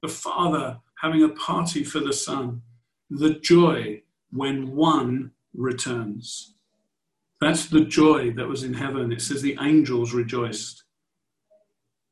The 0.02 0.08
Father 0.08 0.80
having 1.02 1.23
a 1.23 1.30
party 1.30 1.84
for 1.84 1.99
the 1.99 2.13
Son. 2.13 2.62
The 3.10 3.36
joy 3.36 4.02
when 4.32 4.75
one 4.75 5.32
returns. 5.54 6.56
That's 7.41 7.67
the 7.67 7.82
joy 7.82 8.32
that 8.32 8.47
was 8.47 8.63
in 8.63 8.73
heaven. 8.73 9.12
It 9.12 9.21
says 9.21 9.41
the 9.41 9.58
angels 9.62 10.13
rejoiced. 10.13 10.84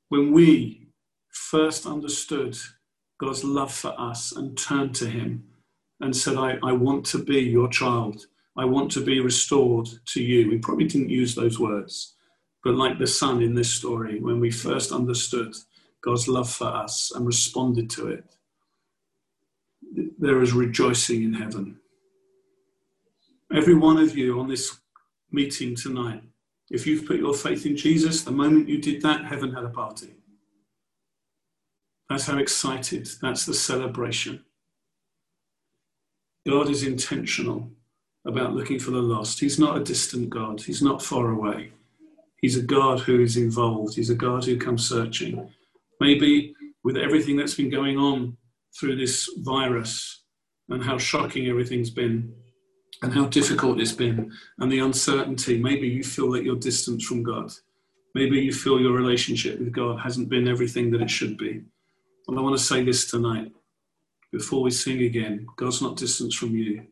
When 0.10 0.32
we 0.32 0.88
first 1.30 1.86
understood 1.86 2.58
God's 3.20 3.44
love 3.44 3.74
for 3.74 3.94
us 4.00 4.32
and 4.32 4.58
turned 4.58 4.96
to 4.96 5.10
Him 5.10 5.44
and 6.00 6.16
said, 6.16 6.38
I, 6.38 6.58
I 6.64 6.72
want 6.72 7.06
to 7.08 7.18
be 7.18 7.42
your 7.42 7.68
child. 7.70 8.26
I 8.58 8.66
want 8.66 8.92
to 8.94 9.02
be 9.02 9.20
restored 9.20 9.88
to 10.08 10.24
you. 10.24 10.50
We 10.50 10.58
probably 10.58 10.88
didn't 10.88 11.12
use 11.12 11.36
those 11.36 11.60
words, 11.60 12.16
but 12.64 12.74
like 12.74 12.98
the 12.98 13.06
son 13.06 13.44
in 13.44 13.54
this 13.54 13.72
story, 13.72 14.20
when 14.20 14.40
we 14.40 14.50
first 14.50 14.92
understood 14.92 15.56
God's 16.02 16.28
love 16.28 16.50
for 16.50 16.66
us 16.68 17.12
and 17.16 17.26
responded 17.26 17.90
to 17.92 18.08
it, 18.08 18.24
there 20.18 20.42
is 20.42 20.54
rejoicing 20.54 21.24
in 21.24 21.34
heaven. 21.34 21.80
Every 23.54 23.76
one 23.76 23.98
of 23.98 24.18
you 24.18 24.40
on 24.40 24.48
this 24.48 24.80
meeting 25.32 25.76
tonight, 25.76 26.24
if 26.70 26.88
you've 26.88 27.06
put 27.06 27.18
your 27.18 27.34
faith 27.36 27.66
in 27.66 27.78
Jesus, 27.78 28.24
the 28.24 28.32
moment 28.32 28.68
you 28.68 28.82
did 28.82 29.02
that, 29.04 29.24
heaven 29.24 29.54
had 29.54 29.64
a 29.64 29.70
party. 29.70 30.16
That's 32.10 32.26
how 32.26 32.38
excited, 32.38 33.08
that's 33.22 33.46
the 33.46 33.54
celebration. 33.54 34.44
God 36.46 36.70
is 36.70 36.84
intentional 36.84 37.72
about 38.26 38.54
looking 38.54 38.80
for 38.80 38.92
the 38.92 39.02
lost. 39.02 39.40
He's 39.40 39.60
not 39.60 39.78
a 39.78 39.84
distant 39.84 40.30
God, 40.30 40.62
He's 40.62 40.82
not 40.82 41.02
far 41.02 41.32
away. 41.32 41.72
He's 42.42 42.58
a 42.58 42.62
God 42.62 43.00
who 43.00 43.22
is 43.22 43.38
involved, 43.38 43.96
He's 43.96 44.10
a 44.10 44.16
God 44.16 44.46
who 44.46 44.58
comes 44.58 44.88
searching. 44.88 45.50
Maybe 46.00 46.54
with 46.84 46.98
everything 46.98 47.36
that's 47.36 47.56
been 47.56 47.70
going 47.70 47.98
on 47.98 48.38
through 48.80 48.96
this 48.96 49.30
virus 49.40 50.24
and 50.70 50.84
how 50.84 50.98
shocking 50.98 51.48
everything's 51.48 51.90
been 51.90 52.34
and 53.02 53.14
how 53.14 53.26
difficult 53.26 53.80
it's 53.80 53.92
been 53.92 54.32
and 54.60 54.72
the 54.72 54.80
uncertainty, 54.80 55.62
maybe 55.62 55.88
you 55.88 56.04
feel 56.04 56.32
that 56.32 56.44
you're 56.44 56.56
distant 56.56 57.02
from 57.02 57.24
God. 57.24 57.52
Maybe 58.16 58.40
you 58.40 58.52
feel 58.52 58.80
your 58.80 58.94
relationship 58.94 59.60
with 59.60 59.72
God 59.72 60.00
hasn't 60.00 60.30
been 60.30 60.48
everything 60.48 60.90
that 60.92 61.02
it 61.02 61.10
should 61.10 61.38
be. 61.38 61.62
And 62.28 62.38
I 62.38 62.42
want 62.42 62.58
to 62.58 62.64
say 62.64 62.84
this 62.84 63.10
tonight 63.10 63.52
before 64.32 64.62
we 64.62 64.72
sing 64.72 65.04
again 65.04 65.46
God's 65.56 65.82
not 65.82 65.98
distant 65.98 66.34
from 66.34 66.56
you. 66.56 66.86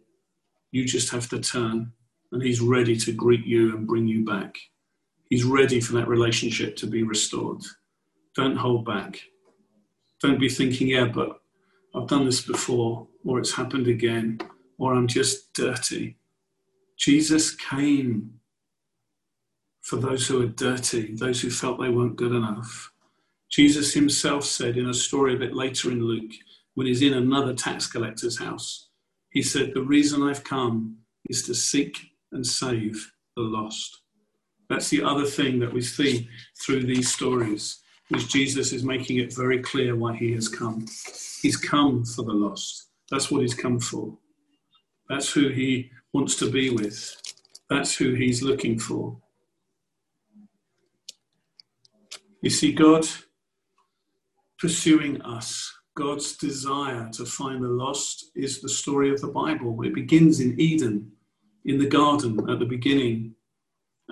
You 0.76 0.84
just 0.84 1.10
have 1.12 1.30
to 1.30 1.40
turn, 1.40 1.94
and 2.34 2.44
He's 2.44 2.60
ready 2.60 2.98
to 2.98 3.14
greet 3.14 3.46
you 3.46 3.78
and 3.78 3.88
bring 3.88 4.10
you 4.10 4.26
back. 4.26 4.58
He's 5.30 5.46
ready 5.46 5.80
for 5.80 5.94
that 5.94 6.10
relationship 6.10 6.76
to 6.76 6.86
be 6.86 7.02
restored. 7.02 7.62
Don't 8.36 8.58
hold 8.58 8.84
back. 8.84 9.22
Don't 10.22 10.38
be 10.38 10.50
thinking, 10.50 10.90
yeah, 10.90 11.06
but 11.06 11.40
I've 11.96 12.10
done 12.10 12.26
this 12.26 12.42
before, 12.42 13.08
or 13.24 13.40
it's 13.40 13.54
happened 13.54 13.88
again, 13.88 14.42
or 14.78 14.94
I'm 14.94 15.08
just 15.08 15.54
dirty. 15.54 16.18
Jesus 16.98 17.56
came 17.56 18.34
for 19.82 19.96
those 19.96 20.28
who 20.28 20.42
are 20.42 20.48
dirty, 20.48 21.16
those 21.16 21.40
who 21.40 21.52
felt 21.52 21.80
they 21.80 21.88
weren't 21.88 22.18
good 22.18 22.34
enough. 22.34 22.92
Jesus 23.50 23.94
himself 23.94 24.44
said 24.44 24.76
in 24.76 24.90
a 24.90 24.94
story 24.94 25.36
a 25.36 25.40
bit 25.40 25.56
later 25.56 25.90
in 25.90 26.04
Luke, 26.04 26.34
when 26.74 26.86
he's 26.86 27.02
in 27.02 27.14
another 27.14 27.54
tax 27.54 27.88
collector's 27.88 28.38
house, 28.40 28.85
he 29.36 29.44
said, 29.44 29.74
The 29.74 29.84
reason 29.84 30.24
I've 30.24 30.46
come 30.46 30.98
is 31.30 31.44
to 31.44 31.54
seek 31.54 31.98
and 32.32 32.48
save 32.48 33.12
the 33.36 33.44
lost. 33.44 34.02
That's 34.70 34.90
the 34.90 35.04
other 35.04 35.26
thing 35.26 35.60
that 35.60 35.74
we 35.74 35.82
see 35.82 36.28
through 36.64 36.84
these 36.84 37.14
stories, 37.14 37.82
is 38.12 38.28
Jesus 38.28 38.72
is 38.72 38.84
making 38.84 39.18
it 39.18 39.36
very 39.36 39.62
clear 39.62 39.96
why 39.96 40.16
he 40.16 40.32
has 40.34 40.48
come. 40.48 40.86
He's 41.42 41.58
come 41.58 42.06
for 42.06 42.24
the 42.24 42.32
lost. 42.32 42.88
That's 43.12 43.30
what 43.30 43.42
he's 43.42 43.54
come 43.54 43.80
for. 43.80 44.18
That's 45.10 45.32
who 45.32 45.50
he 45.50 45.92
wants 46.14 46.38
to 46.38 46.50
be 46.50 46.70
with. 46.70 47.22
That's 47.70 47.94
who 47.96 48.14
he's 48.14 48.42
looking 48.42 48.80
for. 48.80 49.18
You 52.42 52.50
see, 52.50 52.72
God 52.72 53.06
pursuing 54.60 55.22
us, 55.24 55.74
God's 55.96 56.36
desire 56.36 57.10
to 57.14 57.26
find 57.26 57.64
the 57.64 57.70
lost 57.70 58.32
is 58.36 58.60
the 58.60 58.70
story 58.70 59.12
of 59.12 59.22
the 59.22 59.30
Bible. 59.30 59.82
It 59.84 59.94
begins 59.94 60.42
in 60.42 60.60
Eden, 60.60 61.12
in 61.64 61.80
the 61.80 61.88
garden 61.88 62.38
at 62.50 62.60
the 62.60 62.66
beginning. 62.66 63.34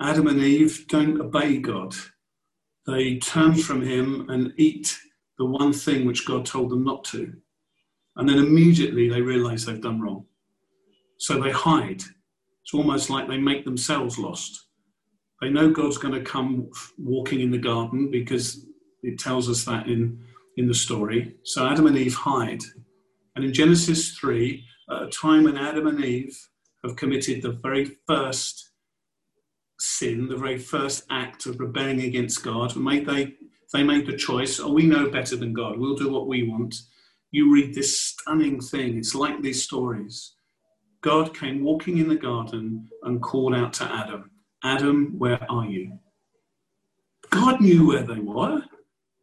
Adam 0.00 0.26
and 0.26 0.40
Eve 0.40 0.86
don't 0.88 1.20
obey 1.20 1.58
God. 1.58 1.94
They 2.86 3.18
turn 3.18 3.54
from 3.54 3.82
him 3.82 4.28
and 4.30 4.54
eat 4.56 4.98
the 5.38 5.44
one 5.44 5.72
thing 5.74 6.06
which 6.06 6.26
God 6.26 6.46
told 6.46 6.70
them 6.70 6.84
not 6.84 7.04
to. 7.04 7.34
And 8.16 8.28
then 8.28 8.38
immediately 8.38 9.10
they 9.10 9.20
realize 9.20 9.66
they've 9.66 9.80
done 9.80 10.00
wrong. 10.00 10.24
So 11.18 11.38
they 11.38 11.50
hide. 11.50 12.02
It's 12.62 12.72
almost 12.72 13.10
like 13.10 13.28
they 13.28 13.38
make 13.38 13.64
themselves 13.64 14.18
lost. 14.18 14.68
They 15.42 15.50
know 15.50 15.70
God's 15.70 15.98
going 15.98 16.14
to 16.14 16.22
come 16.22 16.70
walking 16.96 17.40
in 17.40 17.50
the 17.50 17.58
garden 17.58 18.10
because 18.10 18.64
it 19.02 19.18
tells 19.18 19.50
us 19.50 19.64
that 19.64 19.86
in, 19.86 20.24
in 20.56 20.66
the 20.66 20.74
story. 20.74 21.36
So 21.44 21.66
Adam 21.66 21.86
and 21.86 21.96
Eve 21.96 22.14
hide. 22.14 22.62
And 23.36 23.44
in 23.44 23.52
Genesis 23.52 24.16
3, 24.16 24.64
at 24.90 25.02
a 25.02 25.06
time 25.08 25.44
when 25.44 25.56
Adam 25.56 25.86
and 25.86 26.04
Eve 26.04 26.38
have 26.84 26.96
committed 26.96 27.42
the 27.42 27.58
very 27.62 27.96
first 28.06 28.70
sin, 29.80 30.28
the 30.28 30.36
very 30.36 30.58
first 30.58 31.04
act 31.10 31.46
of 31.46 31.58
rebelling 31.58 32.02
against 32.02 32.44
God, 32.44 32.72
they, 32.74 33.34
they 33.72 33.82
made 33.82 34.06
the 34.06 34.16
choice, 34.16 34.60
oh, 34.60 34.72
we 34.72 34.86
know 34.86 35.10
better 35.10 35.36
than 35.36 35.52
God, 35.52 35.78
we'll 35.78 35.96
do 35.96 36.10
what 36.10 36.28
we 36.28 36.48
want. 36.48 36.74
You 37.30 37.52
read 37.52 37.74
this 37.74 38.00
stunning 38.00 38.60
thing, 38.60 38.96
it's 38.96 39.14
like 39.14 39.42
these 39.42 39.64
stories. 39.64 40.34
God 41.00 41.36
came 41.36 41.64
walking 41.64 41.98
in 41.98 42.08
the 42.08 42.16
garden 42.16 42.88
and 43.02 43.20
called 43.20 43.54
out 43.54 43.72
to 43.74 43.84
Adam, 43.84 44.30
Adam, 44.62 45.18
where 45.18 45.44
are 45.50 45.66
you? 45.66 45.98
God 47.30 47.60
knew 47.60 47.86
where 47.86 48.04
they 48.04 48.20
were. 48.20 48.62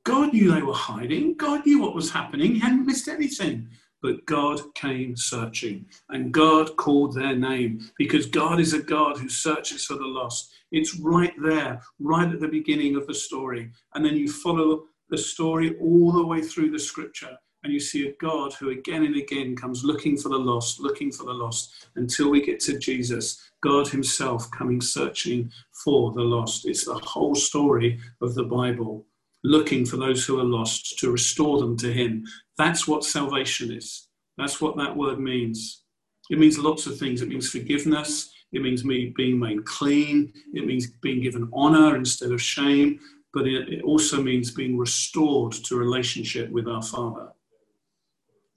God 0.04 0.34
knew 0.34 0.52
they 0.52 0.62
were 0.62 0.74
hiding. 0.74 1.36
God 1.36 1.66
knew 1.66 1.82
what 1.82 1.96
was 1.96 2.12
happening. 2.12 2.54
He 2.54 2.60
hadn't 2.60 2.86
missed 2.86 3.08
anything. 3.08 3.70
But 4.02 4.26
God 4.26 4.60
came 4.74 5.16
searching 5.16 5.86
and 6.10 6.34
God 6.34 6.76
called 6.76 7.14
their 7.14 7.36
name 7.36 7.88
because 8.00 8.26
God 8.26 8.60
is 8.60 8.74
a 8.74 8.82
God 8.82 9.18
who 9.18 9.30
searches 9.30 9.86
for 9.86 9.94
the 9.94 10.08
lost. 10.08 10.52
It's 10.72 10.98
right 10.98 11.34
there, 11.44 11.84
right 12.00 12.32
at 12.32 12.40
the 12.40 12.48
beginning 12.48 12.96
of 12.96 13.06
the 13.06 13.14
story. 13.14 13.70
And 13.94 14.04
then 14.04 14.16
you 14.16 14.32
follow 14.32 14.86
the 15.10 15.20
story 15.20 15.78
all 15.80 16.12
the 16.12 16.26
way 16.26 16.42
through 16.42 16.72
the 16.72 16.80
scripture 16.80 17.38
and 17.64 17.72
you 17.72 17.80
see 17.80 18.08
a 18.08 18.14
God 18.14 18.54
who 18.54 18.70
again 18.70 19.04
and 19.04 19.16
again 19.16 19.56
comes 19.56 19.84
looking 19.84 20.18
for 20.18 20.30
the 20.30 20.40
lost, 20.40 20.80
looking 20.80 21.12
for 21.12 21.24
the 21.24 21.34
lost, 21.34 21.88
until 21.96 22.30
we 22.30 22.44
get 22.44 22.60
to 22.62 22.80
Jesus, 22.80 23.52
God 23.62 23.88
Himself 23.88 24.50
coming 24.52 24.82
searching 24.82 25.52
for 25.84 26.12
the 26.12 26.22
lost. 26.22 26.66
It's 26.66 26.86
the 26.86 26.96
whole 26.96 27.36
story 27.36 28.00
of 28.22 28.34
the 28.34 28.44
Bible, 28.44 29.06
looking 29.44 29.86
for 29.86 29.98
those 29.98 30.26
who 30.26 30.40
are 30.40 30.44
lost 30.44 31.00
to 31.00 31.12
restore 31.12 31.60
them 31.60 31.78
to 31.78 31.92
Him. 31.92 32.26
That's 32.58 32.88
what 32.88 33.04
salvation 33.04 33.72
is. 33.72 34.08
That's 34.38 34.62
what 34.62 34.78
that 34.78 34.96
word 34.96 35.20
means. 35.20 35.84
It 36.30 36.40
means 36.40 36.58
lots 36.58 36.86
of 36.86 36.98
things. 36.98 37.22
It 37.22 37.30
means 37.30 37.50
forgiveness. 37.50 38.32
It 38.52 38.62
means 38.62 38.84
me 38.84 39.14
being 39.16 39.40
made 39.40 39.66
clean. 39.66 40.32
It 40.54 40.66
means 40.66 40.88
being 41.02 41.22
given 41.22 41.50
honor 41.54 41.96
instead 41.96 42.32
of 42.32 42.42
shame. 42.42 43.00
But 43.34 43.48
it, 43.48 43.82
also 43.84 44.22
means 44.22 44.52
being 44.52 44.78
restored 44.78 45.54
to 45.54 45.78
relationship 45.78 46.50
with 46.52 46.68
our 46.68 46.82
Father. 46.82 47.30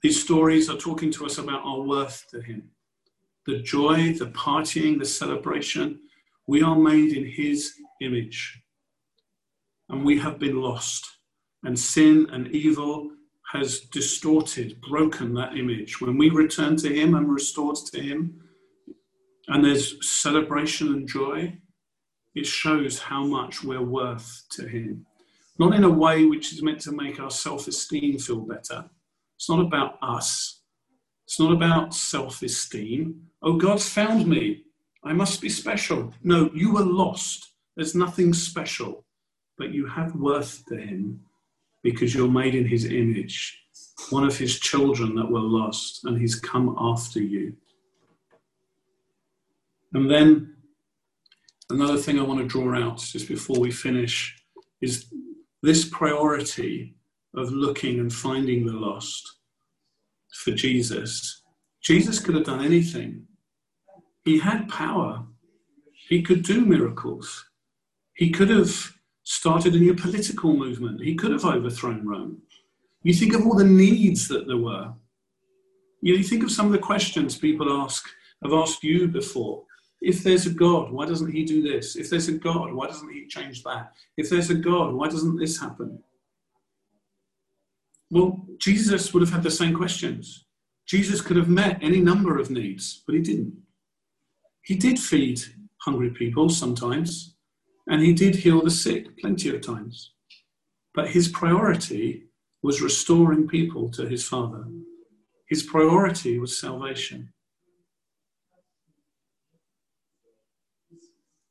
These 0.01 0.21
stories 0.21 0.69
are 0.69 0.77
talking 0.77 1.11
to 1.11 1.25
us 1.25 1.37
about 1.37 1.63
our 1.63 1.81
worth 1.81 2.25
to 2.31 2.41
Him. 2.41 2.69
The 3.45 3.59
joy, 3.59 4.13
the 4.13 4.27
partying, 4.27 4.99
the 4.99 5.05
celebration. 5.05 5.99
We 6.47 6.61
are 6.61 6.75
made 6.75 7.13
in 7.13 7.25
His 7.25 7.73
image. 8.01 8.61
And 9.89 10.03
we 10.03 10.19
have 10.19 10.39
been 10.39 10.61
lost. 10.61 11.05
And 11.63 11.77
sin 11.77 12.27
and 12.31 12.47
evil 12.47 13.11
has 13.51 13.81
distorted, 13.81 14.81
broken 14.81 15.33
that 15.35 15.57
image. 15.57 16.01
When 16.01 16.17
we 16.17 16.29
return 16.29 16.75
to 16.77 16.93
Him 16.93 17.15
and 17.15 17.31
restored 17.31 17.77
to 17.91 18.01
Him, 18.01 18.41
and 19.47 19.63
there's 19.63 20.07
celebration 20.07 20.87
and 20.89 21.07
joy, 21.07 21.57
it 22.33 22.45
shows 22.45 22.99
how 22.99 23.23
much 23.23 23.63
we're 23.63 23.83
worth 23.83 24.43
to 24.51 24.67
Him. 24.67 25.05
Not 25.57 25.73
in 25.73 25.83
a 25.83 25.89
way 25.89 26.25
which 26.25 26.51
is 26.51 26.61
meant 26.61 26.81
to 26.81 26.91
make 26.91 27.19
our 27.19 27.29
self 27.29 27.67
esteem 27.67 28.17
feel 28.19 28.41
better, 28.41 28.89
it's 29.37 29.49
not 29.49 29.59
about 29.59 29.97
us. 30.01 30.61
It's 31.25 31.39
not 31.39 31.51
about 31.51 31.93
self 31.93 32.41
esteem. 32.41 33.27
Oh, 33.41 33.57
God's 33.57 33.87
found 33.87 34.27
me. 34.27 34.63
I 35.03 35.13
must 35.13 35.41
be 35.41 35.49
special. 35.49 36.13
No, 36.23 36.49
you 36.53 36.73
were 36.73 36.83
lost. 36.83 37.51
There's 37.75 37.95
nothing 37.95 38.33
special, 38.33 39.04
but 39.57 39.73
you 39.73 39.85
have 39.87 40.15
worth 40.15 40.63
to 40.67 40.77
Him 40.77 41.21
because 41.83 42.13
you're 42.13 42.27
made 42.27 42.55
in 42.55 42.67
His 42.67 42.85
image, 42.85 43.57
one 44.09 44.25
of 44.25 44.37
His 44.37 44.59
children 44.59 45.15
that 45.15 45.29
were 45.29 45.39
lost, 45.39 46.05
and 46.05 46.19
He's 46.19 46.35
come 46.35 46.75
after 46.79 47.21
you. 47.21 47.55
And 49.93 50.09
then 50.11 50.55
another 51.69 51.97
thing 51.97 52.19
I 52.19 52.23
want 52.23 52.41
to 52.41 52.47
draw 52.47 52.75
out 52.75 52.99
just 52.99 53.27
before 53.27 53.59
we 53.59 53.71
finish 53.71 54.35
is 54.81 55.05
this 55.61 55.87
priority 55.87 56.95
of 57.35 57.51
looking 57.51 57.99
and 57.99 58.11
finding 58.13 58.65
the 58.65 58.73
lost 58.73 59.23
for 60.33 60.51
Jesus. 60.51 61.41
Jesus 61.81 62.19
could 62.19 62.35
have 62.35 62.45
done 62.45 62.63
anything. 62.63 63.25
He 64.23 64.39
had 64.39 64.69
power. 64.69 65.23
He 66.09 66.21
could 66.21 66.43
do 66.43 66.65
miracles. 66.65 67.45
He 68.15 68.31
could 68.31 68.49
have 68.49 68.94
started 69.25 69.73
a 69.73 69.79
new 69.79 69.93
political 69.93 70.55
movement. 70.55 71.01
He 71.01 71.15
could 71.15 71.31
have 71.31 71.45
overthrown 71.45 72.07
Rome. 72.07 72.41
You 73.03 73.13
think 73.13 73.33
of 73.33 73.45
all 73.45 73.55
the 73.55 73.63
needs 73.63 74.27
that 74.29 74.47
there 74.47 74.57
were. 74.57 74.93
You 76.01 76.23
think 76.23 76.43
of 76.43 76.51
some 76.51 76.67
of 76.67 76.71
the 76.71 76.77
questions 76.77 77.37
people 77.37 77.81
ask, 77.83 78.07
have 78.43 78.53
asked 78.53 78.83
you 78.83 79.07
before. 79.07 79.63
If 80.01 80.23
there's 80.23 80.45
a 80.45 80.51
God, 80.51 80.91
why 80.91 81.07
doesn't 81.07 81.31
he 81.31 81.43
do 81.43 81.63
this? 81.63 81.95
If 81.95 82.09
there's 82.11 82.27
a 82.27 82.33
God, 82.33 82.71
why 82.73 82.85
doesn't 82.85 83.11
he 83.11 83.25
change 83.27 83.63
that? 83.63 83.93
If 84.15 84.29
there's 84.29 84.51
a 84.51 84.55
God, 84.55 84.93
why 84.93 85.09
doesn't 85.09 85.37
this 85.37 85.59
happen? 85.59 85.99
Well, 88.11 88.45
Jesus 88.59 89.11
would 89.13 89.21
have 89.21 89.33
had 89.33 89.43
the 89.43 89.49
same 89.49 89.73
questions. 89.73 90.45
Jesus 90.85 91.21
could 91.21 91.37
have 91.37 91.49
met 91.49 91.79
any 91.81 91.99
number 91.99 92.37
of 92.37 92.51
needs, 92.51 93.01
but 93.07 93.15
he 93.15 93.21
didn't. 93.21 93.55
He 94.61 94.75
did 94.75 94.99
feed 94.99 95.41
hungry 95.77 96.11
people 96.11 96.49
sometimes, 96.49 97.34
and 97.87 98.01
he 98.01 98.13
did 98.13 98.35
heal 98.35 98.61
the 98.61 98.71
sick 98.71 99.17
plenty 99.19 99.49
of 99.49 99.61
times. 99.61 100.11
But 100.93 101.09
his 101.09 101.27
priority 101.27 102.23
was 102.63 102.81
restoring 102.81 103.47
people 103.47 103.89
to 103.91 104.07
his 104.07 104.27
Father. 104.27 104.65
His 105.49 105.63
priority 105.63 106.39
was 106.39 106.59
salvation. 106.59 107.31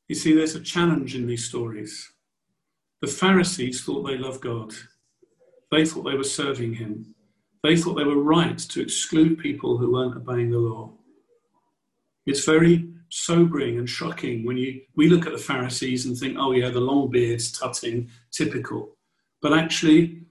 You 0.09 0.15
see, 0.15 0.35
there's 0.35 0.55
a 0.55 0.61
challenge 0.61 1.15
in 1.15 1.27
these 1.27 1.47
stories. 1.47 2.13
The 3.01 3.07
Pharisees 3.07 3.85
thought 3.85 4.03
they 4.03 4.19
loved 4.19 4.41
God. 4.41 4.73
They 5.71 5.85
thought 5.85 6.03
they 6.03 6.17
were 6.17 6.25
serving 6.25 6.75
him. 6.75 7.15
They 7.63 7.77
thought 7.77 7.95
they 7.95 8.05
were 8.05 8.23
right 8.23 8.59
to 8.59 8.83
exclude 8.83 9.39
people 9.39 9.79
who 9.79 9.93
weren't 9.93 10.17
obeying 10.17 10.51
the 10.51 10.59
law. 10.59 10.93
It's 12.27 12.45
very 12.45 12.89
sobering 13.11 13.79
and 13.79 13.89
shocking 13.89 14.45
when 14.45 14.57
you 14.57 14.81
we 14.97 15.09
look 15.09 15.27
at 15.27 15.33
the 15.33 15.39
Pharisees 15.39 16.07
and 16.07 16.17
think, 16.17 16.37
oh 16.39 16.53
yeah, 16.53 16.71
the 16.71 16.81
long 16.81 17.11
beards, 17.11 17.53
tutting, 17.53 18.11
typical. 18.33 18.97
But 19.41 19.53
actually, 19.53 20.23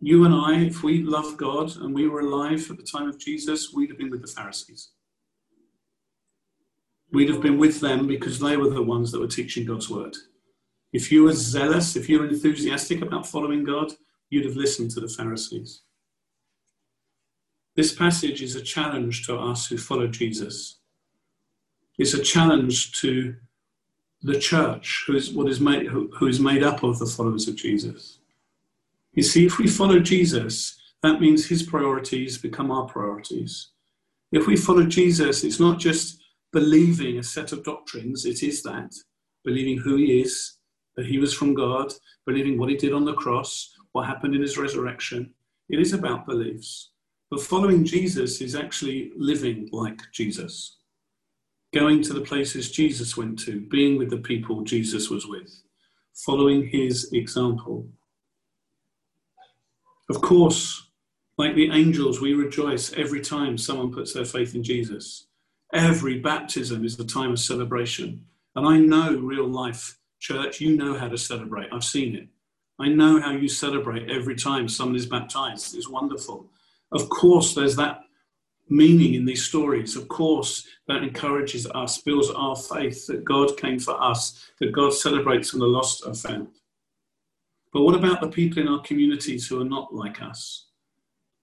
you 0.00 0.24
and 0.24 0.34
I, 0.34 0.60
if 0.60 0.82
we 0.82 1.02
love 1.02 1.36
God 1.36 1.76
and 1.76 1.94
we 1.94 2.08
were 2.08 2.20
alive 2.20 2.70
at 2.70 2.78
the 2.78 2.82
time 2.82 3.08
of 3.08 3.18
Jesus, 3.18 3.72
we'd 3.72 3.90
have 3.90 3.98
been 3.98 4.10
with 4.10 4.22
the 4.22 4.28
Pharisees. 4.28 4.90
We'd 7.12 7.28
have 7.28 7.42
been 7.42 7.58
with 7.58 7.80
them 7.80 8.06
because 8.06 8.38
they 8.38 8.56
were 8.56 8.70
the 8.70 8.82
ones 8.82 9.12
that 9.12 9.20
were 9.20 9.26
teaching 9.26 9.66
God's 9.66 9.90
word. 9.90 10.16
If 10.92 11.12
you 11.12 11.24
were 11.24 11.32
zealous, 11.32 11.96
if 11.96 12.08
you 12.08 12.20
were 12.20 12.28
enthusiastic 12.28 13.02
about 13.02 13.26
following 13.26 13.62
God, 13.62 13.92
you'd 14.30 14.46
have 14.46 14.56
listened 14.56 14.90
to 14.92 15.00
the 15.00 15.08
Pharisees. 15.08 15.82
This 17.76 17.94
passage 17.94 18.42
is 18.42 18.56
a 18.56 18.62
challenge 18.62 19.26
to 19.26 19.36
us 19.36 19.66
who 19.66 19.76
follow 19.76 20.06
Jesus. 20.06 20.79
It's 22.00 22.14
a 22.14 22.22
challenge 22.22 22.98
to 23.02 23.36
the 24.22 24.38
church, 24.38 25.04
who 25.06 25.16
is 25.16 25.34
what 25.34 25.50
is 25.50 25.60
made 25.60 25.86
who, 25.88 26.10
who 26.14 26.28
is 26.28 26.40
made 26.40 26.62
up 26.62 26.82
of 26.82 26.98
the 26.98 27.04
followers 27.04 27.46
of 27.46 27.56
Jesus. 27.56 28.20
You 29.12 29.22
see, 29.22 29.44
if 29.44 29.58
we 29.58 29.66
follow 29.66 29.98
Jesus, 29.98 30.80
that 31.02 31.20
means 31.20 31.44
his 31.44 31.62
priorities 31.62 32.38
become 32.38 32.70
our 32.70 32.86
priorities. 32.86 33.72
If 34.32 34.46
we 34.46 34.56
follow 34.56 34.86
Jesus, 34.86 35.44
it's 35.44 35.60
not 35.60 35.78
just 35.78 36.22
believing 36.54 37.18
a 37.18 37.22
set 37.22 37.52
of 37.52 37.64
doctrines, 37.64 38.24
it 38.24 38.42
is 38.42 38.62
that 38.62 38.94
believing 39.44 39.76
who 39.76 39.96
he 39.96 40.22
is, 40.22 40.54
that 40.96 41.04
he 41.04 41.18
was 41.18 41.34
from 41.34 41.52
God, 41.52 41.92
believing 42.24 42.58
what 42.58 42.70
he 42.70 42.76
did 42.78 42.94
on 42.94 43.04
the 43.04 43.12
cross, 43.12 43.74
what 43.92 44.06
happened 44.06 44.34
in 44.34 44.40
his 44.40 44.56
resurrection. 44.56 45.34
It 45.68 45.78
is 45.78 45.92
about 45.92 46.26
beliefs. 46.26 46.92
But 47.30 47.42
following 47.42 47.84
Jesus 47.84 48.40
is 48.40 48.54
actually 48.54 49.12
living 49.18 49.68
like 49.70 50.00
Jesus, 50.12 50.78
going 51.72 52.02
to 52.02 52.12
the 52.12 52.20
places 52.20 52.70
Jesus 52.70 53.16
went 53.16 53.38
to, 53.40 53.60
being 53.60 53.96
with 53.96 54.10
the 54.10 54.18
people 54.18 54.62
Jesus 54.62 55.08
was 55.08 55.26
with, 55.26 55.62
following 56.14 56.66
his 56.68 57.12
example. 57.12 57.88
Of 60.08 60.20
course, 60.20 60.90
like 61.38 61.54
the 61.54 61.70
angels, 61.70 62.20
we 62.20 62.34
rejoice 62.34 62.92
every 62.94 63.20
time 63.20 63.56
someone 63.56 63.92
puts 63.92 64.12
their 64.12 64.24
faith 64.24 64.54
in 64.54 64.62
Jesus. 64.62 65.26
Every 65.72 66.18
baptism 66.18 66.84
is 66.84 66.98
a 66.98 67.04
time 67.04 67.30
of 67.30 67.38
celebration. 67.38 68.24
And 68.56 68.66
I 68.66 68.78
know 68.78 69.16
real 69.16 69.46
life 69.46 69.96
church, 70.18 70.60
you 70.60 70.76
know 70.76 70.98
how 70.98 71.08
to 71.08 71.16
celebrate. 71.16 71.68
I've 71.72 71.84
seen 71.84 72.16
it. 72.16 72.28
I 72.78 72.88
know 72.88 73.20
how 73.20 73.32
you 73.32 73.48
celebrate 73.48 74.10
every 74.10 74.34
time 74.34 74.68
someone 74.68 74.96
is 74.96 75.06
baptized. 75.06 75.76
It's 75.76 75.88
wonderful. 75.88 76.50
Of 76.92 77.08
course, 77.08 77.54
there's 77.54 77.76
that 77.76 78.00
meaning 78.70 79.14
in 79.14 79.24
these 79.24 79.44
stories. 79.44 79.96
Of 79.96 80.08
course, 80.08 80.66
that 80.88 81.02
encourages 81.02 81.66
us, 81.66 81.98
builds 81.98 82.30
our 82.30 82.56
faith 82.56 83.06
that 83.08 83.24
God 83.24 83.56
came 83.56 83.78
for 83.78 84.00
us, 84.02 84.50
that 84.60 84.72
God 84.72 84.94
celebrates 84.94 85.52
when 85.52 85.60
the 85.60 85.66
lost 85.66 86.06
are 86.06 86.14
found. 86.14 86.48
But 87.72 87.82
what 87.82 87.94
about 87.94 88.20
the 88.20 88.28
people 88.28 88.62
in 88.62 88.68
our 88.68 88.80
communities 88.82 89.46
who 89.46 89.60
are 89.60 89.64
not 89.64 89.94
like 89.94 90.22
us? 90.22 90.66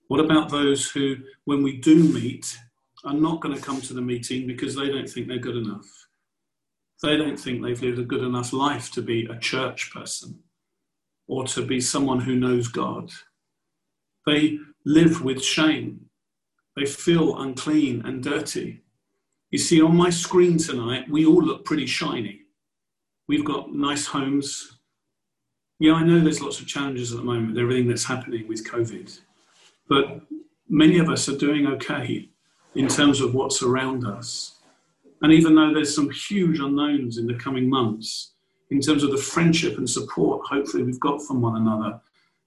What 0.07 0.19
about 0.21 0.49
those 0.49 0.89
who, 0.89 1.17
when 1.45 1.61
we 1.61 1.77
do 1.77 2.03
meet, 2.03 2.57
are 3.03 3.13
not 3.13 3.41
going 3.41 3.55
to 3.55 3.61
come 3.61 3.81
to 3.81 3.93
the 3.93 4.01
meeting 4.01 4.47
because 4.47 4.75
they 4.75 4.89
don't 4.89 5.09
think 5.09 5.27
they're 5.27 5.37
good 5.37 5.57
enough? 5.57 6.07
They 7.03 7.15
don't 7.15 7.39
think 7.39 7.61
they've 7.61 7.81
lived 7.81 7.99
a 7.99 8.03
good 8.03 8.23
enough 8.23 8.53
life 8.53 8.91
to 8.91 9.01
be 9.01 9.25
a 9.25 9.37
church 9.37 9.91
person 9.93 10.39
or 11.27 11.45
to 11.45 11.65
be 11.65 11.79
someone 11.79 12.21
who 12.21 12.35
knows 12.35 12.67
God. 12.69 13.11
They 14.25 14.59
live 14.85 15.23
with 15.23 15.43
shame. 15.43 16.06
They 16.77 16.85
feel 16.85 17.39
unclean 17.41 18.03
and 18.05 18.21
dirty. 18.21 18.83
You 19.49 19.57
see, 19.57 19.81
on 19.81 19.97
my 19.97 20.11
screen 20.11 20.59
tonight, 20.59 21.09
we 21.09 21.25
all 21.25 21.41
look 21.41 21.65
pretty 21.65 21.87
shiny. 21.87 22.41
We've 23.27 23.43
got 23.43 23.73
nice 23.73 24.05
homes. 24.05 24.77
Yeah, 25.79 25.93
I 25.93 26.03
know 26.03 26.19
there's 26.19 26.41
lots 26.41 26.59
of 26.59 26.67
challenges 26.67 27.11
at 27.11 27.17
the 27.17 27.23
moment 27.23 27.57
everything 27.57 27.87
that's 27.87 28.05
happening 28.05 28.47
with 28.47 28.67
COVID, 28.67 29.19
but 29.89 30.21
many 30.69 30.99
of 30.99 31.09
us 31.09 31.27
are 31.27 31.37
doing 31.37 31.65
okay 31.65 32.29
in 32.75 32.87
terms 32.87 33.21
of 33.21 33.33
what's 33.33 33.63
around 33.63 34.05
us. 34.05 34.59
And 35.23 35.33
even 35.33 35.55
though 35.55 35.73
there's 35.73 35.95
some 35.95 36.11
huge 36.11 36.59
unknowns 36.59 37.17
in 37.17 37.25
the 37.25 37.33
coming 37.33 37.67
months, 37.67 38.33
in 38.69 38.81
terms 38.81 39.01
of 39.01 39.09
the 39.09 39.17
friendship 39.17 39.79
and 39.79 39.89
support, 39.89 40.45
hopefully, 40.45 40.83
we've 40.83 40.99
got 40.99 41.23
from 41.23 41.41
one 41.41 41.55
another, 41.55 41.99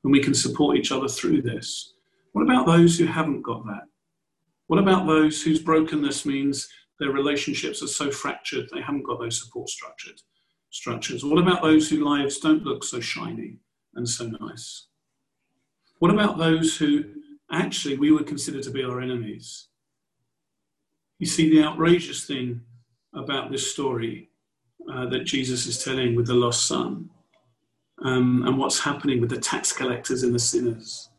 and 0.04 0.12
we 0.12 0.22
can 0.22 0.34
support 0.34 0.76
each 0.76 0.92
other 0.92 1.08
through 1.08 1.42
this. 1.42 1.94
What 2.30 2.42
about 2.42 2.66
those 2.66 2.96
who 2.96 3.06
haven't 3.06 3.42
got 3.42 3.66
that? 3.66 3.89
What 4.70 4.78
about 4.78 5.08
those 5.08 5.42
whose 5.42 5.60
brokenness 5.60 6.24
means 6.24 6.68
their 7.00 7.10
relationships 7.10 7.82
are 7.82 7.88
so 7.88 8.08
fractured 8.08 8.68
they 8.72 8.80
haven't 8.80 9.02
got 9.02 9.18
those 9.18 9.42
support 9.42 9.68
structured 9.68 10.22
structures? 10.70 11.24
What 11.24 11.40
about 11.40 11.60
those 11.60 11.90
whose 11.90 12.00
lives 12.00 12.38
don't 12.38 12.62
look 12.62 12.84
so 12.84 13.00
shiny 13.00 13.56
and 13.96 14.08
so 14.08 14.30
nice? 14.40 14.86
What 15.98 16.12
about 16.12 16.38
those 16.38 16.76
who 16.76 17.02
actually 17.50 17.96
we 17.96 18.12
would 18.12 18.28
consider 18.28 18.60
to 18.60 18.70
be 18.70 18.84
our 18.84 19.00
enemies? 19.00 19.66
You 21.18 21.26
see, 21.26 21.50
the 21.50 21.64
outrageous 21.64 22.24
thing 22.24 22.60
about 23.12 23.50
this 23.50 23.72
story 23.72 24.30
uh, 24.88 25.06
that 25.06 25.24
Jesus 25.24 25.66
is 25.66 25.82
telling 25.82 26.14
with 26.14 26.28
the 26.28 26.34
lost 26.34 26.68
son 26.68 27.10
um, 28.04 28.44
and 28.46 28.56
what's 28.56 28.78
happening 28.78 29.20
with 29.20 29.30
the 29.30 29.40
tax 29.40 29.72
collectors 29.72 30.22
and 30.22 30.32
the 30.32 30.38
sinners 30.38 31.09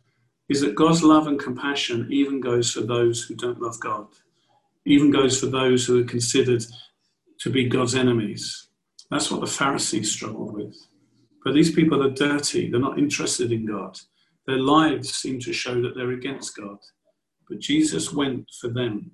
is 0.52 0.62
that 0.62 0.76
God's 0.76 1.04
love 1.04 1.28
and 1.28 1.40
compassion 1.40 2.08
even 2.12 2.42
goes 2.42 2.72
for 2.72 2.82
those 2.82 3.24
who 3.24 3.36
don't 3.36 3.62
love 3.62 3.80
God, 3.80 4.08
even 4.86 5.10
goes 5.10 5.40
for 5.40 5.46
those 5.46 5.86
who 5.86 6.02
are 6.02 6.08
considered 6.08 6.64
to 7.40 7.50
be 7.50 7.70
God's 7.70 7.96
enemies. 7.96 8.68
That's 9.10 9.32
what 9.32 9.42
the 9.42 9.48
Pharisees 9.48 10.12
struggled 10.12 10.54
with. 10.54 10.76
But 11.44 11.54
these 11.54 11.72
people 11.72 12.04
are 12.04 12.12
dirty, 12.12 12.70
they're 12.70 12.80
not 12.80 13.00
interested 13.00 13.52
in 13.52 13.66
God. 13.66 13.98
Their 14.46 14.60
lives 14.60 15.14
seem 15.14 15.40
to 15.40 15.54
show 15.54 15.82
that 15.82 15.96
they're 15.96 16.12
against 16.12 16.58
God. 16.58 16.78
But 17.48 17.60
Jesus 17.60 18.14
went 18.14 18.46
for 18.60 18.68
them 18.68 19.12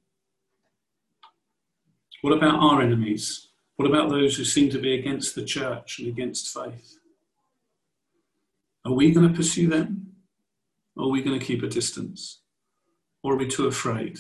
what 2.22 2.34
about 2.36 2.60
our 2.60 2.82
enemies? 2.82 3.50
What 3.76 3.88
about 3.88 4.10
those 4.10 4.36
who 4.36 4.44
seem 4.44 4.70
to 4.72 4.80
be 4.80 4.96
against 4.96 5.36
the 5.36 5.46
church 5.46 6.00
and 6.00 6.08
against 6.08 6.54
faith? 6.54 6.98
Are 8.86 8.94
we 8.94 9.12
going 9.12 9.30
to 9.30 9.36
pursue 9.36 9.68
them? 9.68 10.07
Are 10.98 11.10
we 11.10 11.22
going 11.22 11.40
to 11.40 11.46
keep 11.46 11.64
a 11.64 11.68
distance? 11.68 12.42
Or 13.24 13.34
are 13.34 13.38
we 13.38 13.48
too 13.48 13.68
afraid? 13.68 14.18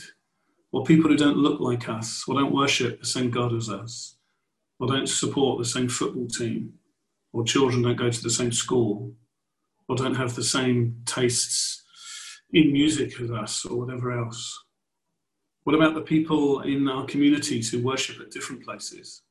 Or 0.71 0.83
people 0.83 1.09
who 1.09 1.17
don't 1.17 1.37
look 1.37 1.59
like 1.59 1.89
us, 1.89 2.23
or 2.27 2.35
don't 2.35 2.53
worship 2.53 2.99
the 2.99 3.05
same 3.05 3.31
God 3.31 3.53
as 3.53 3.69
us, 3.69 4.17
or 4.79 4.87
don't 4.87 5.09
support 5.09 5.57
the 5.57 5.65
same 5.65 5.89
football 5.89 6.27
team, 6.27 6.73
or 7.33 7.43
children 7.43 7.81
don't 7.81 7.95
go 7.95 8.09
to 8.09 8.23
the 8.23 8.29
same 8.29 8.51
school, 8.51 9.13
or 9.87 9.95
don't 9.95 10.15
have 10.15 10.35
the 10.35 10.43
same 10.43 11.01
tastes 11.05 11.83
in 12.51 12.71
music 12.73 13.19
as 13.21 13.31
us, 13.31 13.65
or 13.65 13.77
whatever 13.79 14.11
else? 14.11 14.63
What 15.63 15.75
about 15.75 15.95
the 15.95 16.01
people 16.01 16.61
in 16.61 16.87
our 16.87 17.05
communities 17.05 17.71
who 17.71 17.83
worship 17.83 18.19
at 18.21 18.31
different 18.31 18.63
places? 18.63 19.23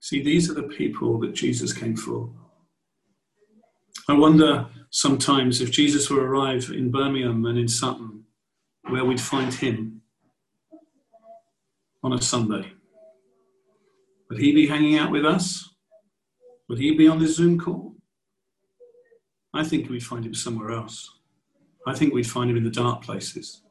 See, 0.00 0.22
these 0.22 0.50
are 0.50 0.54
the 0.54 0.62
people 0.64 1.18
that 1.20 1.34
Jesus 1.34 1.72
came 1.72 1.96
for. 1.96 2.32
I 4.08 4.14
wonder 4.14 4.66
sometimes 4.90 5.60
if 5.60 5.70
Jesus 5.70 6.10
were 6.10 6.26
arrive 6.26 6.70
in 6.70 6.90
Birmingham 6.90 7.46
and 7.46 7.58
in 7.58 7.68
Sutton, 7.68 8.24
where 8.88 9.04
we'd 9.04 9.20
find 9.20 9.54
him 9.54 10.02
on 12.02 12.12
a 12.12 12.20
Sunday. 12.20 12.72
Would 14.28 14.40
he 14.40 14.52
be 14.52 14.66
hanging 14.66 14.98
out 14.98 15.12
with 15.12 15.24
us? 15.24 15.68
Would 16.68 16.78
he 16.78 16.96
be 16.96 17.06
on 17.06 17.20
this 17.20 17.36
Zoom 17.36 17.60
call? 17.60 17.94
I 19.54 19.62
think 19.62 19.88
we'd 19.88 20.02
find 20.02 20.24
him 20.24 20.34
somewhere 20.34 20.70
else. 20.70 21.18
I 21.86 21.94
think 21.94 22.12
we'd 22.12 22.28
find 22.28 22.50
him 22.50 22.56
in 22.56 22.64
the 22.64 22.70
dark 22.70 23.02
places. 23.02 23.62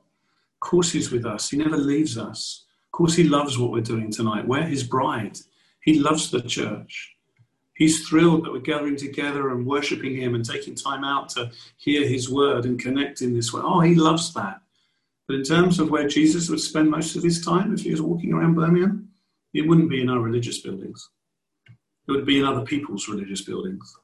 Of 0.61 0.69
course, 0.69 0.91
He's 0.91 1.11
with 1.11 1.25
us. 1.25 1.49
He 1.49 1.57
never 1.57 1.77
leaves 1.77 2.17
us. 2.17 2.65
Of 2.87 2.91
course, 2.91 3.15
He 3.15 3.23
loves 3.23 3.57
what 3.57 3.71
we're 3.71 3.81
doing 3.81 4.11
tonight. 4.11 4.47
We're 4.47 4.63
His 4.63 4.83
bride. 4.83 5.37
He 5.83 5.99
loves 5.99 6.29
the 6.29 6.41
church. 6.41 7.15
He's 7.81 8.07
thrilled 8.07 8.45
that 8.45 8.51
we're 8.51 8.59
gathering 8.59 8.95
together 8.95 9.49
and 9.49 9.65
worshiping 9.65 10.15
Him 10.15 10.35
and 10.35 10.45
taking 10.45 10.75
time 10.75 11.03
out 11.03 11.29
to 11.29 11.49
hear 11.77 12.07
His 12.07 12.29
word 12.29 12.65
and 12.65 12.79
connect 12.79 13.23
in 13.23 13.33
this 13.33 13.51
way. 13.51 13.61
Oh, 13.63 13.79
He 13.79 13.95
loves 13.95 14.31
that. 14.35 14.61
But 15.27 15.37
in 15.37 15.43
terms 15.43 15.79
of 15.79 15.89
where 15.89 16.07
Jesus 16.07 16.47
would 16.47 16.59
spend 16.59 16.91
most 16.91 17.15
of 17.15 17.23
his 17.23 17.43
time 17.43 17.73
if 17.73 17.81
he 17.81 17.89
was 17.89 17.99
walking 17.99 18.33
around 18.33 18.53
Birmingham, 18.53 19.09
it 19.55 19.67
wouldn't 19.67 19.89
be 19.89 19.99
in 19.99 20.09
our 20.09 20.19
religious 20.19 20.59
buildings. 20.59 21.09
It 22.07 22.11
would 22.11 22.27
be 22.27 22.37
in 22.37 22.45
other 22.45 22.63
people's 22.63 23.07
religious 23.07 23.41
buildings. 23.41 23.97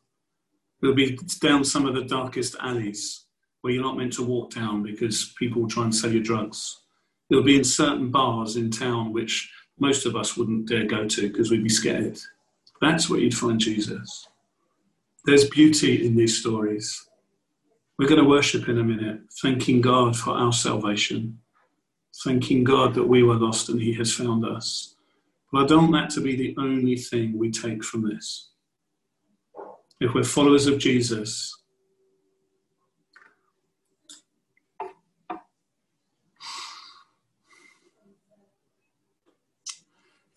It 0.82 0.88
would 0.88 0.96
be 0.96 1.20
down 1.40 1.64
some 1.64 1.86
of 1.86 1.94
the 1.94 2.06
darkest 2.06 2.56
alleys 2.60 3.26
where 3.62 3.74
you're 3.74 3.84
not 3.84 3.98
meant 3.98 4.14
to 4.14 4.24
walk 4.24 4.56
down 4.56 4.82
because 4.82 5.36
people 5.38 5.68
try 5.68 5.84
and 5.84 5.96
sell 5.96 6.12
you 6.12 6.24
drugs. 6.24 6.80
It 7.30 7.36
would 7.36 7.46
be 7.46 7.58
in 7.58 7.64
certain 7.64 8.10
bars 8.10 8.56
in 8.56 8.72
town 8.72 9.14
which 9.14 9.52
most 9.78 10.08
of 10.08 10.16
us 10.16 10.36
wouldn't 10.36 10.68
dare 10.68 10.86
go 10.86 11.08
to 11.08 11.30
because 11.30 11.52
we'd 11.52 11.62
be 11.62 11.70
scared. 11.70 12.18
That's 12.82 13.10
where 13.10 13.20
you'd 13.20 13.38
find 13.38 13.60
Jesus. 13.60 14.28
There's 15.26 15.50
beauty 15.50 16.06
in 16.06 16.16
these 16.16 16.40
stories. 16.40 17.08
We're 17.98 18.08
going 18.08 18.22
to 18.22 18.30
worship 18.30 18.70
in 18.70 18.78
a 18.78 18.84
minute, 18.84 19.22
thanking 19.42 19.82
God 19.82 20.16
for 20.16 20.32
our 20.32 20.54
salvation, 20.54 21.40
thanking 22.24 22.64
God 22.64 22.94
that 22.94 23.04
we 23.08 23.24
were 23.24 23.36
lost 23.36 23.70
and 23.70 23.82
He 23.82 23.94
has 23.94 24.14
found 24.14 24.46
us. 24.46 24.96
But 25.52 25.64
I 25.64 25.68
don't 25.68 25.92
want 25.92 26.10
that 26.10 26.16
to 26.16 26.22
be 26.22 26.36
the 26.36 26.56
only 26.58 26.96
thing 26.96 27.38
we 27.38 27.52
take 27.52 27.84
from 27.84 28.08
this. 28.08 28.52
If 30.00 30.14
we're 30.14 30.24
followers 30.24 30.68
of 30.68 30.78
Jesus, 30.78 31.58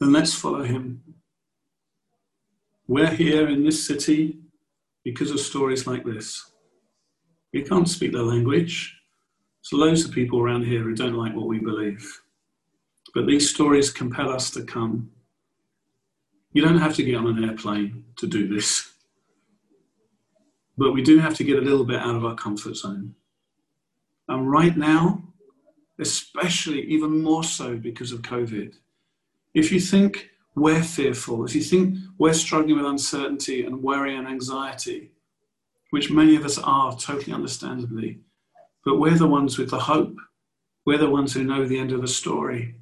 then 0.00 0.12
let's 0.12 0.32
follow 0.32 0.62
him. 0.62 1.02
We're 2.90 3.14
here 3.14 3.48
in 3.48 3.62
this 3.62 3.86
city 3.86 4.40
because 5.04 5.30
of 5.30 5.38
stories 5.38 5.86
like 5.86 6.04
this. 6.04 6.50
We 7.52 7.62
can't 7.62 7.88
speak 7.88 8.10
their 8.10 8.22
language. 8.22 9.00
There's 9.62 9.80
loads 9.80 10.04
of 10.04 10.10
people 10.10 10.40
around 10.40 10.64
here 10.64 10.80
who 10.80 10.96
don't 10.96 11.14
like 11.14 11.32
what 11.32 11.46
we 11.46 11.60
believe. 11.60 12.04
But 13.14 13.28
these 13.28 13.48
stories 13.48 13.92
compel 13.92 14.28
us 14.28 14.50
to 14.50 14.64
come. 14.64 15.08
You 16.52 16.62
don't 16.64 16.80
have 16.80 16.96
to 16.96 17.04
get 17.04 17.14
on 17.14 17.28
an 17.28 17.44
airplane 17.44 18.06
to 18.16 18.26
do 18.26 18.48
this. 18.48 18.92
But 20.76 20.90
we 20.90 21.00
do 21.00 21.20
have 21.20 21.36
to 21.36 21.44
get 21.44 21.60
a 21.60 21.62
little 21.62 21.84
bit 21.84 22.00
out 22.00 22.16
of 22.16 22.24
our 22.24 22.34
comfort 22.34 22.74
zone. 22.74 23.14
And 24.28 24.50
right 24.50 24.76
now, 24.76 25.22
especially 26.00 26.80
even 26.86 27.22
more 27.22 27.44
so 27.44 27.76
because 27.76 28.10
of 28.10 28.22
COVID, 28.22 28.74
if 29.54 29.70
you 29.70 29.78
think 29.78 30.30
we're 30.54 30.82
fearful, 30.82 31.44
if 31.44 31.54
you 31.54 31.62
think 31.62 31.96
we're 32.18 32.32
struggling 32.32 32.76
with 32.76 32.86
uncertainty 32.86 33.64
and 33.64 33.82
worry 33.82 34.16
and 34.16 34.26
anxiety, 34.26 35.12
which 35.90 36.10
many 36.10 36.36
of 36.36 36.44
us 36.44 36.58
are 36.58 36.96
totally 36.96 37.32
understandably, 37.32 38.20
but 38.84 38.98
we're 38.98 39.16
the 39.16 39.26
ones 39.26 39.58
with 39.58 39.70
the 39.70 39.78
hope. 39.78 40.16
We're 40.86 40.98
the 40.98 41.10
ones 41.10 41.32
who 41.32 41.44
know 41.44 41.66
the 41.66 41.78
end 41.78 41.92
of 41.92 42.00
the 42.00 42.08
story. 42.08 42.76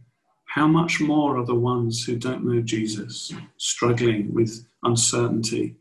How 0.47 0.67
much 0.67 1.01
more 1.01 1.37
are 1.37 1.45
the 1.45 1.55
ones 1.55 2.05
who 2.05 2.17
don't 2.17 2.45
know 2.45 2.63
Jesus 2.63 3.33
struggling 3.57 4.33
with 4.33 4.67
uncertainty? 4.83 5.77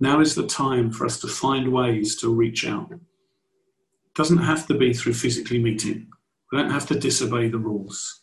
Now 0.00 0.20
is 0.20 0.34
the 0.34 0.46
time 0.46 0.90
for 0.90 1.06
us 1.06 1.20
to 1.20 1.28
find 1.28 1.72
ways 1.72 2.16
to 2.16 2.34
reach 2.34 2.66
out. 2.66 2.90
It 2.90 3.00
doesn't 4.14 4.38
have 4.38 4.66
to 4.66 4.74
be 4.74 4.92
through 4.92 5.14
physically 5.14 5.58
meeting. 5.58 6.08
We 6.50 6.58
don't 6.58 6.70
have 6.70 6.86
to 6.88 6.98
disobey 6.98 7.48
the 7.48 7.58
rules. 7.58 8.22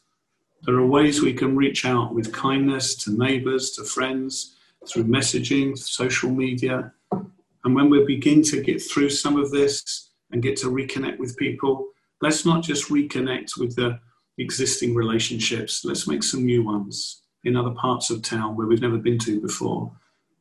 There 0.66 0.76
are 0.76 0.86
ways 0.86 1.22
we 1.22 1.34
can 1.34 1.58
reach 1.58 1.84
out 1.84 2.14
with 2.14 2.32
kindness 2.32 2.96
to 3.04 3.12
neighbors, 3.12 3.72
to 3.72 3.84
friends, 3.84 4.56
through 4.88 5.04
messaging, 5.04 5.78
social 5.78 6.30
media. 6.30 6.94
And 7.12 7.76
when 7.76 7.90
we 7.90 8.06
begin 8.06 8.42
to 8.44 8.62
get 8.62 8.82
through 8.82 9.10
some 9.10 9.38
of 9.38 9.52
this 9.52 10.12
and 10.32 10.42
get 10.42 10.56
to 10.58 10.68
reconnect 10.68 11.18
with 11.20 11.38
people, 11.38 11.88
let's 12.22 12.46
not 12.46 12.64
just 12.64 12.90
reconnect 12.90 13.58
with 13.58 13.76
the 13.76 14.00
existing 14.38 14.96
relationships, 14.96 15.84
let's 15.84 16.08
make 16.08 16.24
some 16.24 16.46
new 16.46 16.64
ones 16.64 17.24
in 17.44 17.58
other 17.58 17.72
parts 17.72 18.10
of 18.10 18.22
town 18.22 18.56
where 18.56 18.68
we've 18.68 18.82
never 18.82 18.98
been 18.98 19.20
to 19.20 19.42
before 19.42 19.92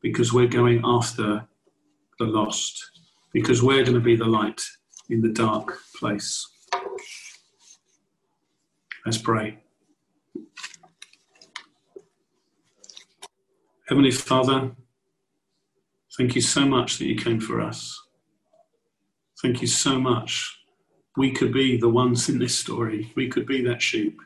because 0.02 0.32
we're 0.32 0.46
going 0.46 0.80
after 0.84 1.44
the 2.20 2.24
lost, 2.24 2.80
because 3.32 3.60
we're 3.60 3.82
going 3.82 3.94
to 3.94 4.00
be 4.00 4.16
the 4.16 4.24
light 4.24 4.60
in 5.10 5.20
the 5.20 5.28
dark 5.28 5.78
place. 5.98 6.48
Let's 9.04 9.18
pray. 9.18 9.61
Heavenly 13.88 14.10
Father, 14.10 14.70
thank 16.16 16.34
you 16.34 16.40
so 16.40 16.64
much 16.64 16.98
that 16.98 17.06
you 17.06 17.16
came 17.16 17.40
for 17.40 17.60
us. 17.60 18.00
Thank 19.42 19.60
you 19.60 19.66
so 19.66 19.98
much. 19.98 20.56
We 21.16 21.32
could 21.32 21.52
be 21.52 21.76
the 21.76 21.88
ones 21.88 22.28
in 22.28 22.38
this 22.38 22.56
story. 22.56 23.12
We 23.16 23.28
could 23.28 23.46
be 23.46 23.62
that 23.64 23.82
sheep. 23.82 24.18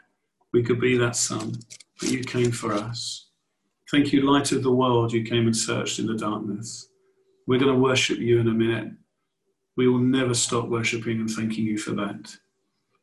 We 0.53 0.63
could 0.63 0.81
be 0.81 0.97
that 0.99 1.17
son. 1.17 1.55
But 1.99 2.11
you 2.11 2.23
came 2.23 2.53
for 2.53 2.75
us. 2.75 3.31
Thank 3.91 4.13
you, 4.13 4.31
light 4.31 4.53
of 4.53 4.63
the 4.63 4.73
world. 4.73 5.13
You 5.13 5.25
came 5.25 5.47
and 5.47 5.57
searched 5.57 5.99
in 5.99 6.07
the 6.07 6.17
darkness. 6.17 6.89
We're 7.47 7.59
going 7.59 7.75
to 7.75 7.81
worship 7.81 8.19
you 8.19 8.39
in 8.39 8.49
a 8.49 8.53
minute. 8.53 8.93
We 9.77 9.89
will 9.89 9.99
never 9.99 10.35
stop 10.35 10.69
worshiping 10.69 11.21
and 11.21 11.31
thanking 11.31 11.65
you 11.65 11.79
for 11.79 11.93
that. 11.93 12.37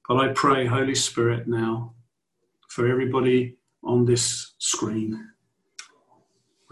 But 0.08 0.18
I 0.18 0.34
pray, 0.34 0.66
Holy 0.66 0.96
Spirit, 0.96 1.48
now 1.48 1.94
for 2.74 2.88
everybody 2.88 3.58
on 3.84 4.06
this 4.06 4.54
screen 4.58 5.34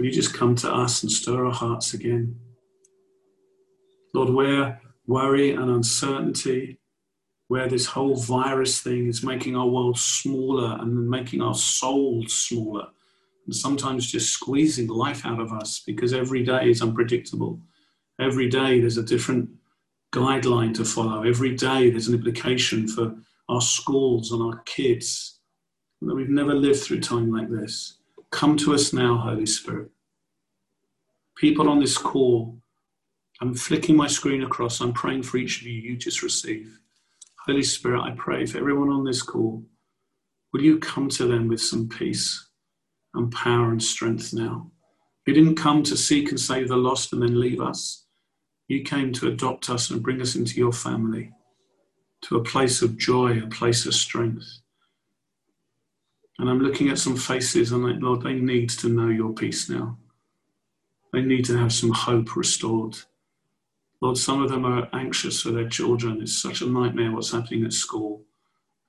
Will 0.02 0.08
you 0.08 0.12
just 0.12 0.34
come 0.34 0.56
to 0.56 0.74
us 0.74 1.04
and 1.04 1.12
stir 1.12 1.46
our 1.46 1.54
hearts 1.54 1.94
again? 1.94 2.36
Lord, 4.16 4.32
where 4.32 4.82
worry 5.06 5.52
and 5.52 5.70
uncertainty, 5.70 6.80
where 7.50 7.68
this 7.68 7.86
whole 7.86 8.16
virus 8.16 8.82
thing 8.82 9.06
is 9.06 9.24
making 9.24 9.56
our 9.56 9.68
world 9.68 10.00
smaller 10.00 10.76
and 10.82 11.08
making 11.08 11.44
our 11.44 11.54
souls 11.54 12.34
smaller, 12.34 12.88
and 13.46 13.56
sometimes 13.56 14.12
just 14.12 14.34
squeezing 14.34 14.88
life 14.88 15.24
out 15.24 15.40
of 15.40 15.54
us 15.54 15.84
because 15.86 16.14
every 16.14 16.44
day 16.44 16.72
is 16.72 16.82
unpredictable. 16.82 17.62
Every 18.20 18.50
day 18.50 18.80
there's 18.80 18.98
a 18.98 19.04
different 19.04 19.52
guideline 20.12 20.74
to 20.78 20.84
follow. 20.84 21.22
Every 21.22 21.56
day 21.56 21.92
there's 21.92 22.08
an 22.08 22.16
implication 22.16 22.88
for 22.88 23.16
our 23.50 23.62
schools 23.62 24.32
and 24.32 24.42
our 24.42 24.64
kids. 24.66 25.41
That 26.02 26.16
we've 26.16 26.30
never 26.30 26.56
lived 26.56 26.82
through 26.82 27.02
time 27.02 27.32
like 27.32 27.50
this. 27.50 27.98
Come 28.32 28.58
to 28.58 28.74
us 28.74 28.92
now, 28.92 29.18
Holy 29.18 29.46
Spirit. 29.46 29.92
People 31.38 31.70
on 31.70 31.80
this 31.80 31.98
call, 31.98 32.58
I'm 33.40 33.54
flicking 33.54 33.96
my 33.96 34.08
screen 34.08 34.44
across. 34.44 34.82
I'm 34.82 34.94
praying 34.94 35.24
for 35.24 35.38
each 35.38 35.62
of 35.62 35.68
you. 35.68 35.74
You 35.74 35.98
just 35.98 36.24
receive. 36.24 36.80
Holy 37.46 37.64
Spirit, 37.64 38.02
I 38.02 38.12
pray 38.12 38.46
for 38.46 38.58
everyone 38.58 38.90
on 38.90 39.04
this 39.04 39.22
call. 39.22 39.64
Will 40.54 40.62
you 40.62 40.80
come 40.80 41.08
to 41.10 41.28
them 41.28 41.48
with 41.48 41.62
some 41.62 41.88
peace 41.88 42.50
and 43.14 43.32
power 43.32 43.72
and 43.72 43.82
strength 43.82 44.34
now? 44.34 44.72
You 45.28 45.34
didn't 45.34 45.56
come 45.56 45.84
to 45.84 45.96
seek 45.96 46.30
and 46.30 46.40
save 46.40 46.70
the 46.70 46.78
lost 46.78 47.14
and 47.14 47.22
then 47.22 47.40
leave 47.40 47.62
us. 47.62 48.06
You 48.68 48.84
came 48.84 49.14
to 49.14 49.28
adopt 49.28 49.70
us 49.70 49.90
and 49.92 50.02
bring 50.02 50.22
us 50.22 50.36
into 50.36 50.58
your 50.58 50.72
family, 50.72 51.32
to 52.24 52.38
a 52.38 52.44
place 52.44 52.82
of 52.82 52.98
joy, 52.98 53.40
a 53.40 53.48
place 53.48 53.86
of 53.86 53.94
strength. 53.94 54.61
And 56.42 56.50
I'm 56.50 56.60
looking 56.60 56.90
at 56.90 56.98
some 56.98 57.16
faces 57.16 57.72
and 57.72 57.84
like, 57.84 58.02
Lord, 58.02 58.24
they 58.24 58.34
need 58.34 58.72
to 58.72 58.90
know 58.90 59.10
your 59.10 59.32
peace 59.32 59.70
now. 59.70 60.00
They 61.14 61.22
need 61.22 61.46
to 61.46 61.58
have 61.60 61.72
some 61.72 61.92
hope 61.92 62.36
restored. 62.36 62.98
Lord, 64.02 64.18
some 64.18 64.42
of 64.42 64.50
them 64.50 64.66
are 64.66 64.90
anxious 64.92 65.40
for 65.40 65.52
their 65.52 65.70
children. 65.70 66.20
It's 66.20 66.42
such 66.42 66.62
a 66.62 66.66
nightmare 66.66 67.12
what's 67.12 67.32
happening 67.32 67.64
at 67.64 67.74
school. 67.74 68.24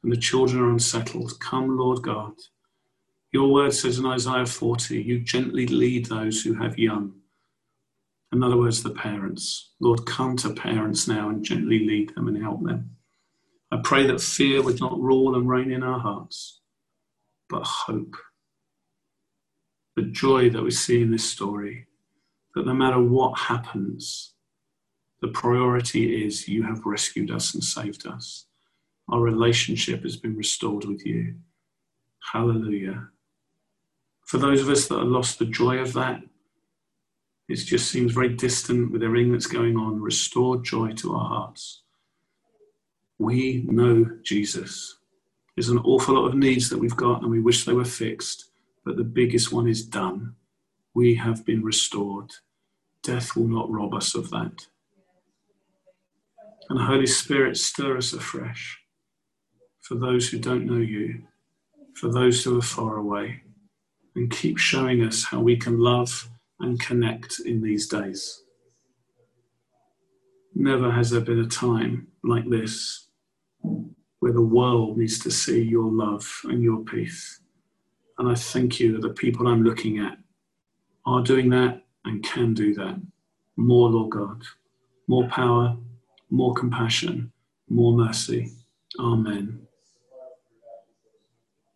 And 0.03 0.11
the 0.11 0.16
children 0.16 0.62
are 0.62 0.70
unsettled. 0.70 1.38
Come, 1.40 1.76
Lord 1.76 2.00
God. 2.00 2.32
Your 3.32 3.53
word 3.53 3.74
says 3.74 3.98
in 3.98 4.07
Isaiah 4.07 4.46
40, 4.46 5.03
you 5.03 5.20
gently 5.20 5.66
lead 5.66 6.07
those 6.07 6.40
who 6.40 6.55
have 6.55 6.78
young. 6.78 7.12
In 8.32 8.42
other 8.42 8.57
words, 8.57 8.82
the 8.82 8.94
parents. 8.94 9.72
Lord, 9.78 10.07
come 10.07 10.38
to 10.38 10.55
parents 10.55 11.07
now 11.07 11.28
and 11.28 11.44
gently 11.44 11.80
lead 11.80 12.14
them 12.14 12.28
and 12.28 12.42
help 12.42 12.64
them. 12.64 12.96
I 13.70 13.78
pray 13.84 14.07
that 14.07 14.22
fear 14.22 14.62
would 14.62 14.80
not 14.80 14.98
rule 14.98 15.34
and 15.34 15.46
reign 15.46 15.70
in 15.70 15.82
our 15.82 16.00
hearts 16.00 16.61
but 17.53 17.64
hope. 17.64 18.16
The 19.94 20.05
joy 20.05 20.48
that 20.50 20.62
we 20.62 20.70
see 20.70 21.03
in 21.03 21.11
this 21.12 21.30
story, 21.30 21.86
that 22.55 22.66
no 22.66 22.72
matter 22.72 23.00
what 23.00 23.38
happens, 23.38 24.32
the 25.20 25.28
priority 25.28 26.24
is 26.24 26.48
you 26.48 26.62
have 26.62 26.86
rescued 26.86 27.30
us 27.30 27.55
and 27.55 27.62
saved 27.62 28.07
us. 28.07 28.46
Our 29.11 29.20
relationship 29.20 30.03
has 30.03 30.16
been 30.16 30.34
restored 30.34 30.86
with 30.86 31.05
you. 31.05 31.34
Hallelujah. 32.32 33.09
For 34.26 34.38
those 34.38 34.62
of 34.62 34.70
us 34.70 34.88
that 34.88 34.98
have 34.98 35.07
lost 35.07 35.38
the 35.38 35.44
joy 35.44 35.76
of 35.76 35.92
that, 35.92 36.22
it 37.48 37.57
just 37.57 37.90
seems 37.90 38.12
very 38.12 38.30
distant 38.30 38.92
with 38.92 39.03
everything 39.03 39.30
that's 39.30 39.46
going 39.46 39.76
on. 39.76 40.00
Restore 40.00 40.62
joy 40.62 40.92
to 40.94 41.14
our 41.14 41.28
hearts. 41.28 41.82
We 43.18 43.64
know 43.68 44.07
Jesus. 44.22 44.96
There's 45.55 45.68
an 45.68 45.78
awful 45.78 46.14
lot 46.14 46.26
of 46.26 46.34
needs 46.34 46.70
that 46.70 46.78
we've 46.78 46.96
got 46.96 47.22
and 47.22 47.30
we 47.30 47.40
wish 47.40 47.64
they 47.64 47.74
were 47.74 47.84
fixed, 47.84 48.50
but 48.84 48.96
the 48.96 49.05
biggest 49.05 49.53
one 49.53 49.68
is 49.68 49.84
done. 49.84 50.34
We 50.94 51.14
have 51.16 51.44
been 51.44 51.62
restored. 51.62 52.30
Death 53.03 53.36
will 53.36 53.48
not 53.48 53.70
rob 53.70 53.94
us 53.94 54.14
of 54.14 54.30
that. 54.30 54.66
And 56.70 56.80
Holy 56.80 57.07
Spirit, 57.07 57.57
stir 57.57 57.98
us 57.98 58.12
afresh 58.12 58.78
for 59.80 59.96
those 59.96 60.28
who 60.28 60.38
don't 60.38 60.64
know 60.64 60.78
you, 60.78 61.24
for 61.94 62.11
those 62.11 62.42
who 62.42 62.59
are 62.59 62.62
far 62.62 62.96
away, 62.96 63.42
and 64.14 64.30
keep 64.30 64.57
showing 64.57 65.03
us 65.03 65.24
how 65.24 65.40
we 65.40 65.57
can 65.57 65.78
love 65.78 66.30
and 66.61 66.80
connect 66.80 67.40
in 67.40 67.61
these 67.61 67.88
days. 67.88 68.42
Never 70.55 70.90
has 70.90 71.11
there 71.11 71.20
been 71.20 71.40
a 71.40 71.46
time 71.46 72.07
like 72.22 72.48
this 72.48 73.09
where 74.23 74.33
the 74.33 74.41
world 74.41 74.97
needs 74.97 75.18
to 75.18 75.33
see 75.33 75.61
your 75.61 75.91
love 75.91 76.25
and 76.45 76.62
your 76.62 76.79
peace. 76.85 77.41
And 78.18 78.31
I 78.31 78.37
thank 78.37 78.79
you 78.79 78.93
that 78.93 79.03
the 79.03 79.14
people 79.14 79.49
I'm 79.49 79.64
looking 79.64 79.99
at 79.99 80.16
are 81.05 81.25
doing 81.25 81.51
that 81.51 81.83
and 82.05 82.23
can 82.23 82.55
do 82.55 82.73
that. 82.75 83.01
More, 83.57 83.91
Lord 83.91 84.11
God. 84.11 84.45
More 85.09 85.27
power, 85.27 85.77
more 86.31 86.55
compassion, 86.55 87.33
more 87.68 87.95
mercy. 87.95 88.53
Amen. 89.01 89.66